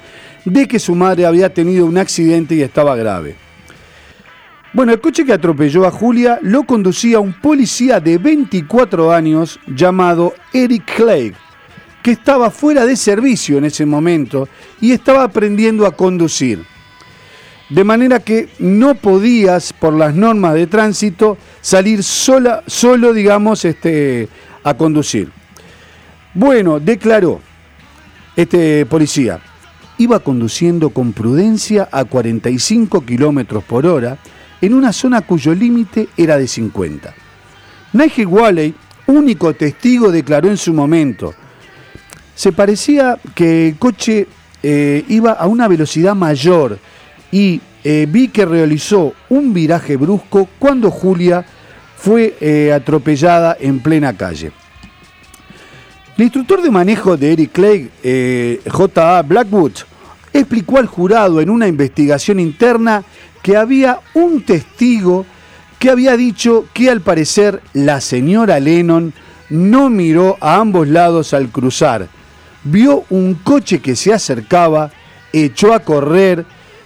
de 0.46 0.68
que 0.68 0.80
su 0.80 0.96
madre 0.96 1.26
había 1.26 1.54
tenido 1.54 1.86
un 1.86 1.98
accidente 1.98 2.56
y 2.56 2.62
estaba 2.62 2.96
grave. 2.96 3.36
Bueno, 4.74 4.94
el 4.94 5.02
coche 5.02 5.26
que 5.26 5.34
atropelló 5.34 5.86
a 5.86 5.92
Julia 5.92 6.40
lo 6.42 6.64
conducía 6.64 7.20
un 7.20 7.34
policía 7.34 8.00
de 8.00 8.18
24 8.18 9.12
años 9.12 9.60
llamado 9.66 10.34
Eric 10.54 10.96
Clegg, 10.96 11.34
que 12.04 12.12
estaba 12.12 12.52
fuera 12.52 12.86
de 12.86 12.96
servicio 12.96 13.58
en 13.58 13.66
ese 13.66 13.86
momento 13.86 14.48
y 14.80 14.92
estaba 14.92 15.24
aprendiendo 15.24 15.86
a 15.86 15.92
conducir. 15.92 16.64
De 17.70 17.84
manera 17.84 18.20
que 18.20 18.48
no 18.60 18.96
podías, 18.96 19.74
por 19.74 19.94
las 19.94 20.16
normas 20.16 20.54
de 20.54 20.68
tránsito, 20.68 21.38
salir 21.60 22.04
sola, 22.04 22.64
solo, 22.68 23.14
digamos, 23.14 23.66
este, 23.66 24.30
a 24.64 24.76
conducir. 24.76 25.32
Bueno, 26.40 26.80
declaró 26.80 27.42
este 28.36 28.86
policía, 28.86 29.40
iba 29.98 30.20
conduciendo 30.20 30.92
con 30.92 31.12
prudencia 31.12 31.90
a 31.92 32.06
45 32.06 33.04
kilómetros 33.04 33.64
por 33.64 33.88
hora 33.88 34.20
en 34.62 34.76
una 34.76 34.94
zona 34.94 35.22
cuyo 35.22 35.56
límite 35.56 36.10
era 36.16 36.38
de 36.38 36.48
50. 36.48 37.12
Nigel 37.94 38.28
Walley, 38.28 38.76
único 39.08 39.56
testigo, 39.56 40.12
declaró 40.12 40.48
en 40.48 40.58
su 40.58 40.76
momento, 40.76 41.34
se 42.36 42.52
parecía 42.52 43.18
que 43.34 43.70
el 43.70 43.78
coche 43.80 44.28
eh, 44.62 45.06
iba 45.08 45.32
a 45.32 45.48
una 45.48 45.68
velocidad 45.68 46.14
mayor 46.14 46.78
y 47.32 47.60
eh, 47.84 48.06
vi 48.08 48.28
que 48.28 48.46
realizó 48.46 49.16
un 49.30 49.56
viraje 49.56 49.98
brusco 49.98 50.48
cuando 50.60 50.92
Julia 50.92 51.44
fue 51.98 52.38
eh, 52.40 52.72
atropellada 52.72 53.58
en 53.60 53.80
plena 53.80 54.16
calle. 54.16 54.52
El 56.18 56.24
instructor 56.24 56.64
de 56.64 56.72
manejo 56.72 57.16
de 57.16 57.32
Eric 57.32 57.52
Clegg, 57.52 57.92
eh, 58.02 58.60
J.A. 58.68 59.22
Blackwood, 59.22 59.74
explicó 60.34 60.80
al 60.80 60.88
jurado 60.88 61.42
en 61.42 61.52
una 61.52 61.68
investigación 61.68 62.40
interna 62.40 63.04
que 63.44 63.56
había 63.56 64.00
un 64.16 64.42
testigo 64.42 65.28
que 65.78 65.92
había 65.92 66.18
dicho 66.18 66.66
que 66.74 66.90
al 66.90 67.02
parecer 67.02 67.62
la 67.74 68.02
señora 68.02 68.60
Lennon 68.60 69.14
no 69.52 69.92
miró 69.92 70.38
a 70.42 70.56
ambos 70.56 70.88
lados 70.88 71.36
al 71.36 71.50
cruzar, 71.50 72.08
vio 72.64 73.06
un 73.12 73.36
coche 73.36 73.80
que 73.80 73.96
se 73.96 74.12
acercaba, 74.12 74.90
echó 75.32 75.72
a 75.72 75.82
correr 75.82 76.46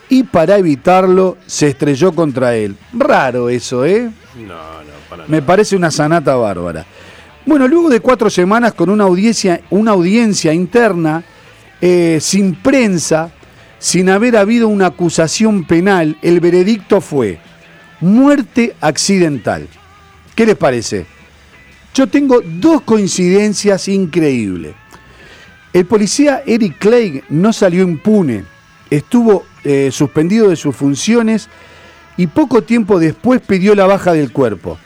y 0.09 0.23
para 0.23 0.57
evitarlo 0.57 1.37
se 1.45 1.69
estrelló 1.69 2.11
contra 2.11 2.55
él. 2.55 2.75
Raro 2.91 3.47
eso, 3.47 3.85
¿eh? 3.85 4.11
No, 4.35 4.43
no, 4.47 4.91
para 5.09 5.25
Me 5.27 5.41
parece 5.41 5.77
una 5.77 5.89
sanata 5.89 6.35
bárbara. 6.35 6.85
Bueno, 7.45 7.67
luego 7.67 7.89
de 7.89 7.99
cuatro 7.99 8.29
semanas 8.29 8.73
con 8.73 8.89
una 8.89 9.05
audiencia, 9.05 9.61
una 9.71 9.91
audiencia 9.91 10.53
interna, 10.53 11.23
eh, 11.81 12.19
sin 12.21 12.53
prensa, 12.55 13.31
sin 13.79 14.09
haber 14.09 14.37
habido 14.37 14.67
una 14.67 14.87
acusación 14.87 15.63
penal, 15.65 16.17
el 16.21 16.39
veredicto 16.39 17.01
fue 17.01 17.39
muerte 17.99 18.75
accidental. 18.79 19.67
¿Qué 20.35 20.45
les 20.45 20.55
parece? 20.55 21.05
Yo 21.93 22.07
tengo 22.07 22.41
dos 22.41 22.81
coincidencias 22.81 23.87
increíbles. 23.87 24.75
El 25.73 25.85
policía 25.85 26.43
Eric 26.45 26.77
Clegg 26.77 27.23
no 27.29 27.53
salió 27.53 27.83
impune, 27.83 28.43
estuvo 28.89 29.45
eh, 29.63 29.89
suspendido 29.91 30.49
de 30.49 30.55
sus 30.55 30.75
funciones 30.75 31.49
y 32.17 32.27
poco 32.27 32.61
tiempo 32.61 32.99
después 32.99 33.41
pidió 33.41 33.73
la 33.73 33.87
baja 33.87 34.13
del 34.13 34.31
cuerpo. 34.31 34.77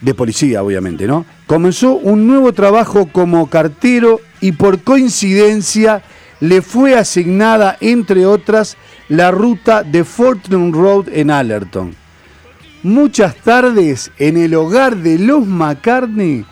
De 0.00 0.14
policía, 0.14 0.62
obviamente, 0.62 1.06
¿no? 1.06 1.24
Comenzó 1.46 1.94
un 1.94 2.26
nuevo 2.26 2.52
trabajo 2.52 3.06
como 3.06 3.48
cartero 3.48 4.20
y 4.40 4.52
por 4.52 4.82
coincidencia 4.82 6.02
le 6.40 6.60
fue 6.60 6.98
asignada, 6.98 7.78
entre 7.80 8.26
otras, 8.26 8.76
la 9.08 9.30
ruta 9.30 9.82
de 9.82 10.04
Fortune 10.04 10.72
Road 10.72 11.08
en 11.12 11.30
Allerton. 11.30 11.94
Muchas 12.82 13.36
tardes, 13.36 14.12
en 14.18 14.36
el 14.36 14.54
hogar 14.54 14.96
de 14.96 15.18
los 15.18 15.46
McCartney, 15.46 16.44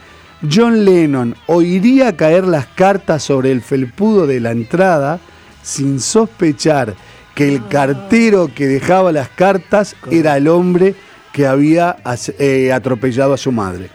John 0.51 0.84
Lennon 0.84 1.36
oiría 1.47 2.16
caer 2.16 2.47
las 2.47 2.66
cartas 2.66 3.22
sobre 3.22 3.53
el 3.53 3.62
felpudo 3.62 4.26
de 4.26 4.40
la 4.40 4.51
entrada 4.51 5.20
sin 5.62 6.01
sospechar 6.01 6.95
que 7.34 7.49
el 7.49 7.66
cartero 7.68 8.51
que 8.55 8.66
dejaba 8.66 9.12
las 9.12 9.28
cartas 9.28 9.97
era 10.11 10.36
el 10.36 10.49
hombre 10.49 10.95
que 11.35 11.49
había 11.49 11.97
eh, 12.39 12.72
atropellado 12.72 13.35
a 13.35 13.37
su 13.37 13.51
madre. 13.51 13.91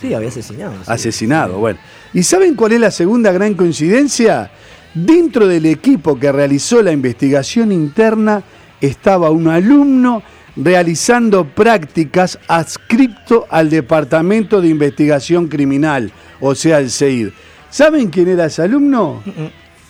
Sí, 0.00 0.14
había 0.14 0.30
asesinado. 0.30 0.72
sí. 0.72 0.90
Asesinado, 0.90 1.58
bueno. 1.58 1.78
¿Y 2.14 2.22
saben 2.22 2.54
cuál 2.54 2.72
es 2.72 2.80
la 2.80 2.90
segunda 2.90 3.30
gran 3.30 3.52
coincidencia? 3.52 4.50
Dentro 4.94 5.46
del 5.46 5.66
equipo 5.66 6.18
que 6.18 6.32
realizó 6.32 6.82
la 6.82 6.90
investigación 6.90 7.72
interna 7.72 8.42
estaba 8.80 9.28
un 9.28 9.48
alumno 9.48 10.22
realizando 10.56 11.44
prácticas 11.44 12.38
adscripto 12.48 13.46
al 13.50 13.68
Departamento 13.68 14.62
de 14.62 14.68
Investigación 14.68 15.46
Criminal, 15.46 16.10
o 16.40 16.54
sea, 16.54 16.78
el 16.78 16.90
CEID. 16.90 17.28
¿Saben 17.68 18.08
quién 18.08 18.28
era 18.28 18.46
ese 18.46 18.62
alumno? 18.62 19.22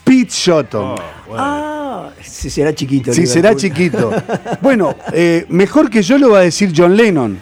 Pete 0.02 0.32
Shotton. 0.32 0.96
Ah, 1.36 1.77
si 2.22 2.50
será 2.50 2.74
chiquito. 2.74 3.12
Si 3.12 3.26
será 3.26 3.54
chiquito. 3.54 4.10
Bueno, 4.60 4.94
eh, 5.12 5.46
mejor 5.48 5.90
que 5.90 6.02
yo 6.02 6.18
lo 6.18 6.30
va 6.30 6.40
a 6.40 6.42
decir 6.42 6.72
John 6.76 6.96
Lennon. 6.96 7.38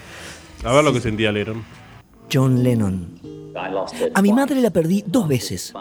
A 0.65 0.73
ver 0.73 0.85
lo 0.85 0.93
que 0.93 1.01
sentía 1.01 1.33
Lennon. 1.33 1.65
John 2.33 2.63
Lennon. 2.63 3.17
A 4.15 4.23
mi 4.23 4.33
madre 4.33 4.61
la 4.61 4.71
perdí 4.71 5.03
dos 5.07 5.27
veces. 5.29 5.73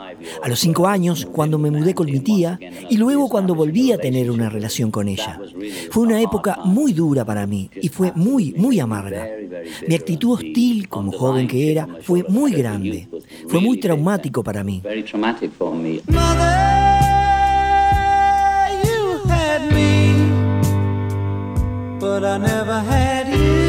A 0.42 0.48
los 0.48 0.60
cinco 0.60 0.88
años, 0.88 1.28
cuando 1.32 1.58
me 1.58 1.72
mudé 1.72 1.94
con 1.94 2.06
mi 2.06 2.20
tía, 2.20 2.58
y 2.90 2.98
luego 2.98 3.28
cuando 3.28 3.54
volví 3.54 3.92
a 3.92 3.98
tener 3.98 4.32
una 4.32 4.50
relación 4.50 4.92
con 4.92 5.08
ella. 5.08 5.40
Fue 5.92 6.04
una 6.04 6.22
época 6.22 6.60
muy 6.64 6.94
dura 6.94 7.26
para 7.26 7.46
mí 7.46 7.70
y 7.82 7.90
fue 7.90 8.12
muy, 8.16 8.54
muy 8.54 8.80
amarga. 8.80 9.28
Mi 9.88 9.96
actitud 9.96 10.34
hostil, 10.34 10.88
como 10.88 11.12
joven 11.12 11.48
que 11.48 11.72
era, 11.72 11.88
fue 12.02 12.24
muy 12.30 12.54
grande. 12.54 13.10
Fue 13.48 13.60
muy 13.60 13.80
traumático 13.80 14.44
para 14.44 14.64
mí. 14.64 14.82
Very 14.84 15.04
but 22.16 22.24
I 22.24 22.38
never 22.38 22.80
had 22.80 23.28
you. 23.28 23.65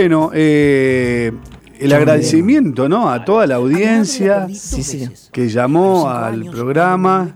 Bueno, 0.00 0.30
eh, 0.32 1.30
el 1.78 1.92
agradecimiento 1.92 2.88
¿no? 2.88 3.10
a 3.10 3.22
toda 3.22 3.46
la 3.46 3.56
audiencia 3.56 4.48
Sí, 4.48 4.82
sí. 4.82 5.10
que 5.30 5.50
llamó 5.50 6.08
al 6.08 6.46
programa. 6.46 7.34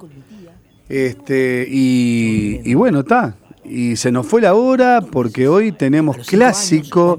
Este, 0.89 1.67
y, 1.69 2.62
y 2.65 2.73
bueno, 2.73 3.01
está. 3.01 3.37
Y 3.67 3.97
se 3.97 4.11
nos 4.11 4.27
fue 4.27 4.41
la 4.41 4.55
hora 4.55 5.03
porque 5.03 5.47
hoy 5.47 5.73
tenemos 5.73 6.17
clásico 6.27 7.19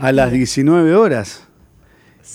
a 0.00 0.12
las 0.12 0.30
19 0.30 0.94
horas. 0.94 1.48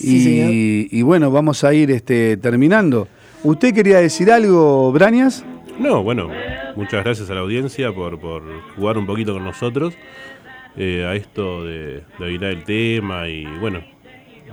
Y, 0.00 0.88
y 0.90 1.02
bueno, 1.02 1.30
vamos 1.30 1.62
a 1.62 1.72
ir 1.72 1.92
este, 1.92 2.36
terminando. 2.36 3.06
¿Usted 3.44 3.72
quería 3.72 3.98
decir 3.98 4.32
algo, 4.32 4.90
Brañas? 4.90 5.44
No, 5.78 6.02
bueno, 6.02 6.28
muchas 6.74 7.04
gracias 7.04 7.30
a 7.30 7.34
la 7.34 7.40
audiencia 7.42 7.92
por, 7.94 8.18
por 8.18 8.42
jugar 8.74 8.98
un 8.98 9.06
poquito 9.06 9.34
con 9.34 9.44
nosotros 9.44 9.94
eh, 10.76 11.04
a 11.06 11.14
esto 11.14 11.64
de, 11.64 12.02
de 12.18 12.24
adivinar 12.24 12.50
el 12.50 12.64
tema 12.64 13.28
y 13.28 13.44
bueno, 13.58 13.80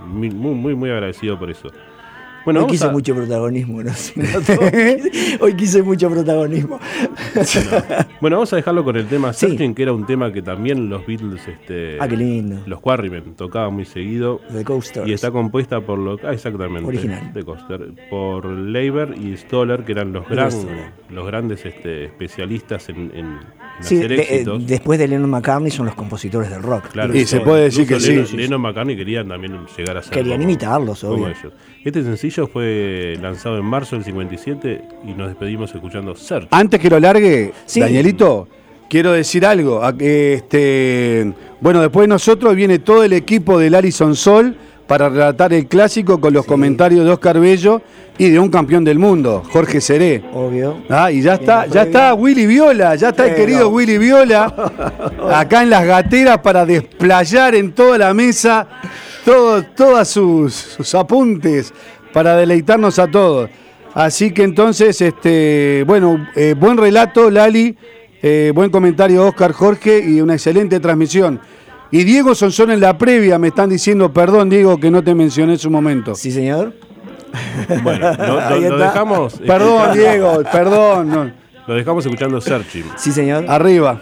muy, 0.06 0.30
muy, 0.30 0.74
muy, 0.74 0.90
agradecido 0.90 1.38
por 1.38 1.50
eso. 1.50 1.68
Bueno, 2.44 2.60
Hoy 2.64 2.66
quise 2.70 2.86
a- 2.86 2.90
mucho 2.90 3.14
protagonismo, 3.14 3.82
¿no? 3.82 3.90
Hoy 5.40 5.54
quise 5.54 5.82
mucho 5.82 6.08
protagonismo. 6.08 6.78
Bueno, 8.22 8.36
vamos 8.36 8.52
a 8.52 8.56
dejarlo 8.56 8.84
con 8.84 8.96
el 8.96 9.06
tema 9.06 9.32
Searching, 9.34 9.74
que 9.74 9.82
era 9.82 9.92
un 9.92 10.06
tema 10.06 10.32
que 10.32 10.40
también 10.40 10.88
los 10.88 11.06
Beatles, 11.06 11.46
este, 11.46 11.98
Ah, 12.00 12.08
qué 12.08 12.16
lindo. 12.16 12.60
los 12.66 12.80
Quarrymen 12.80 13.34
tocaban 13.34 13.74
muy 13.74 13.84
seguido. 13.84 14.40
The 14.50 14.64
Coasters. 14.64 15.06
Y 15.06 15.12
está 15.12 15.30
compuesta 15.30 15.80
por 15.82 15.98
lo 15.98 16.18
ah, 16.24 16.32
exactamente 16.32 16.88
Original. 16.88 17.32
The 17.34 17.44
Coaster, 17.44 17.92
por 18.08 18.46
Leiber 18.46 19.14
y 19.20 19.36
Stoller, 19.36 19.84
que 19.84 19.92
eran 19.92 20.12
los, 20.12 20.26
gran- 20.28 20.50
los 21.10 21.26
grandes 21.26 21.66
este, 21.66 22.04
especialistas 22.06 22.88
en- 22.88 23.10
en 23.14 23.38
Sí, 23.80 23.96
de- 23.96 24.16
eh, 24.16 24.44
después 24.60 24.98
de 24.98 25.06
Lennon 25.08 25.30
McCartney 25.30 25.70
son 25.70 25.86
los 25.86 25.94
compositores 25.94 26.50
del 26.50 26.62
rock. 26.62 26.88
Claro, 26.92 27.14
Y 27.16 27.24
se 27.26 27.40
puede 27.40 27.64
decir 27.64 27.86
que 27.86 27.94
incluso 27.94 28.06
sí. 28.06 28.36
Lennon, 28.36 28.36
Lennon 28.36 28.60
McCartney 28.62 28.96
querían 28.96 29.28
también 29.28 29.58
llegar 29.76 29.96
a 29.98 30.02
ser 30.02 30.12
Querían 30.12 30.38
como- 30.38 30.44
imitarlos, 30.50 31.00
como 31.00 31.12
obvio. 31.14 31.28
ellos. 31.28 31.52
Este 31.84 32.02
sencillo 32.02 32.46
fue 32.48 33.16
lanzado 33.22 33.56
en 33.58 33.64
marzo 33.64 33.96
del 33.96 34.04
57 34.04 34.82
y 35.06 35.12
nos 35.14 35.28
despedimos 35.28 35.74
escuchando 35.74 36.14
Search. 36.16 36.48
Antes 36.50 36.80
que 36.80 36.90
lo 36.90 36.98
largue, 37.00 37.52
Sí. 37.66 37.80
Danielito, 37.80 38.48
quiero 38.90 39.12
decir 39.12 39.46
algo. 39.46 39.80
Este, 39.98 41.32
bueno, 41.60 41.80
después 41.80 42.04
de 42.04 42.08
nosotros 42.08 42.54
viene 42.56 42.78
todo 42.80 43.04
el 43.04 43.12
equipo 43.12 43.58
del 43.58 43.74
Alison 43.74 44.14
Sol 44.16 44.56
para 44.88 45.10
relatar 45.10 45.52
el 45.52 45.66
clásico 45.66 46.18
con 46.18 46.32
los 46.32 46.46
comentarios 46.46 47.04
de 47.04 47.12
Oscar 47.12 47.38
Bello 47.38 47.82
y 48.16 48.30
de 48.30 48.40
un 48.40 48.48
campeón 48.48 48.84
del 48.84 48.98
mundo, 48.98 49.44
Jorge 49.52 49.82
Seré. 49.82 50.24
Obvio. 50.32 50.78
Ah, 50.88 51.12
y 51.12 51.20
ya 51.20 51.34
está, 51.34 51.66
ya 51.66 51.82
está 51.82 52.14
Willy 52.14 52.46
Viola, 52.46 52.96
ya 52.96 53.10
está 53.10 53.26
el 53.26 53.36
querido 53.36 53.68
Willy 53.68 53.98
Viola, 53.98 54.46
acá 55.32 55.62
en 55.62 55.70
las 55.70 55.84
gateras 55.86 56.38
para 56.38 56.64
desplayar 56.64 57.54
en 57.54 57.72
toda 57.72 57.98
la 57.98 58.14
mesa 58.14 58.66
todo, 59.26 59.62
todas 59.62 60.08
sus, 60.08 60.54
sus 60.54 60.94
apuntes 60.94 61.72
para 62.12 62.34
deleitarnos 62.34 62.98
a 62.98 63.08
todos. 63.08 63.50
Así 63.92 64.30
que 64.30 64.42
entonces, 64.42 65.00
este, 65.02 65.84
bueno, 65.86 66.26
eh, 66.34 66.54
buen 66.58 66.78
relato, 66.78 67.30
Lali, 67.30 67.76
eh, 68.22 68.52
buen 68.54 68.70
comentario, 68.70 69.26
Oscar 69.26 69.52
Jorge, 69.52 70.02
y 70.02 70.22
una 70.22 70.34
excelente 70.34 70.80
transmisión. 70.80 71.40
Y 71.90 72.04
Diego 72.04 72.34
Sonsón 72.34 72.70
en 72.70 72.80
la 72.80 72.98
previa 72.98 73.38
me 73.38 73.48
están 73.48 73.70
diciendo, 73.70 74.12
perdón 74.12 74.50
Diego, 74.50 74.78
que 74.78 74.90
no 74.90 75.02
te 75.02 75.14
mencioné 75.14 75.52
en 75.54 75.58
su 75.58 75.70
momento. 75.70 76.14
Sí, 76.14 76.30
señor. 76.30 76.74
Bueno, 77.82 78.12
lo, 78.14 78.78
dejamos. 78.78 79.34
Perdón, 79.46 79.92
Diego, 79.94 80.42
perdón. 80.50 81.10
no. 81.10 81.30
Lo 81.66 81.74
dejamos 81.74 82.04
escuchando 82.06 82.40
Searching. 82.40 82.84
Sí, 82.96 83.12
señor. 83.12 83.44
Arriba. 83.46 84.00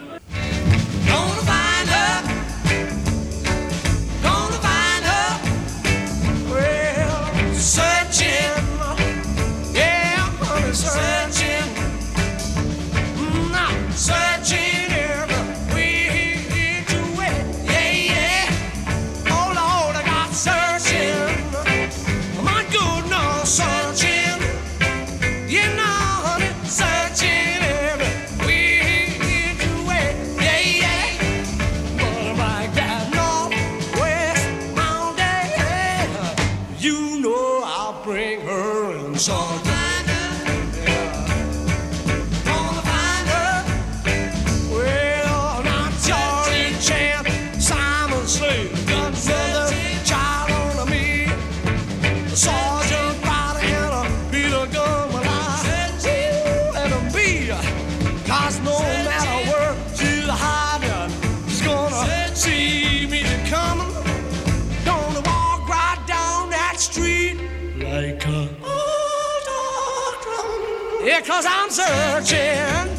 Yeah, 71.16 71.22
cause 71.22 71.46
I'm 71.48 71.70
searching. 71.70 72.95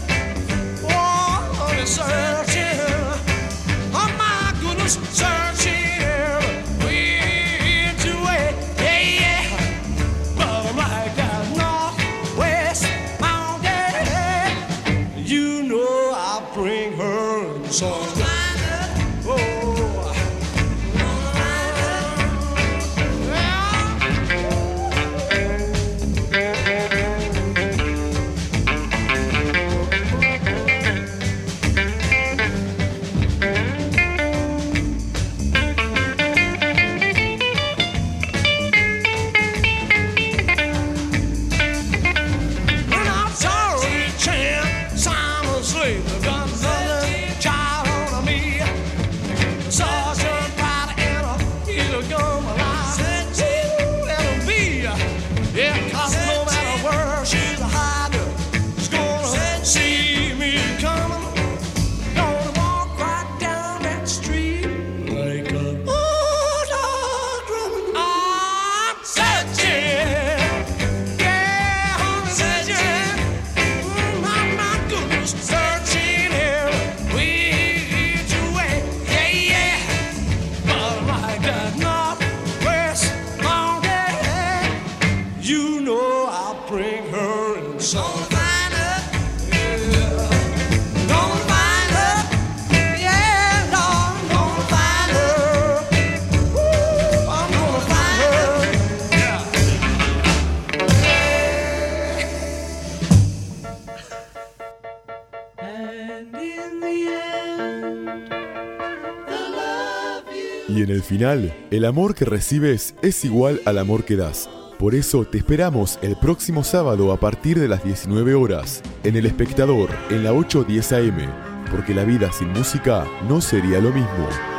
Final, 111.17 111.51
el 111.71 111.85
amor 111.85 112.13
que 112.13 112.25
recibes 112.25 112.93
es 113.01 113.25
igual 113.25 113.59
al 113.65 113.79
amor 113.79 114.05
que 114.05 114.15
das. 114.15 114.47
Por 114.77 114.93
eso 114.93 115.25
te 115.25 115.39
esperamos 115.39 115.97
el 116.03 116.15
próximo 116.15 116.63
sábado 116.63 117.11
a 117.11 117.19
partir 117.19 117.59
de 117.59 117.67
las 117.67 117.83
19 117.83 118.35
horas, 118.35 118.83
en 119.03 119.15
El 119.15 119.25
Espectador, 119.25 119.89
en 120.11 120.23
la 120.23 120.31
810 120.31 120.91
AM, 120.91 121.31
porque 121.71 121.95
la 121.95 122.03
vida 122.03 122.31
sin 122.31 122.49
música 122.49 123.07
no 123.27 123.41
sería 123.41 123.79
lo 123.79 123.91
mismo. 123.91 124.56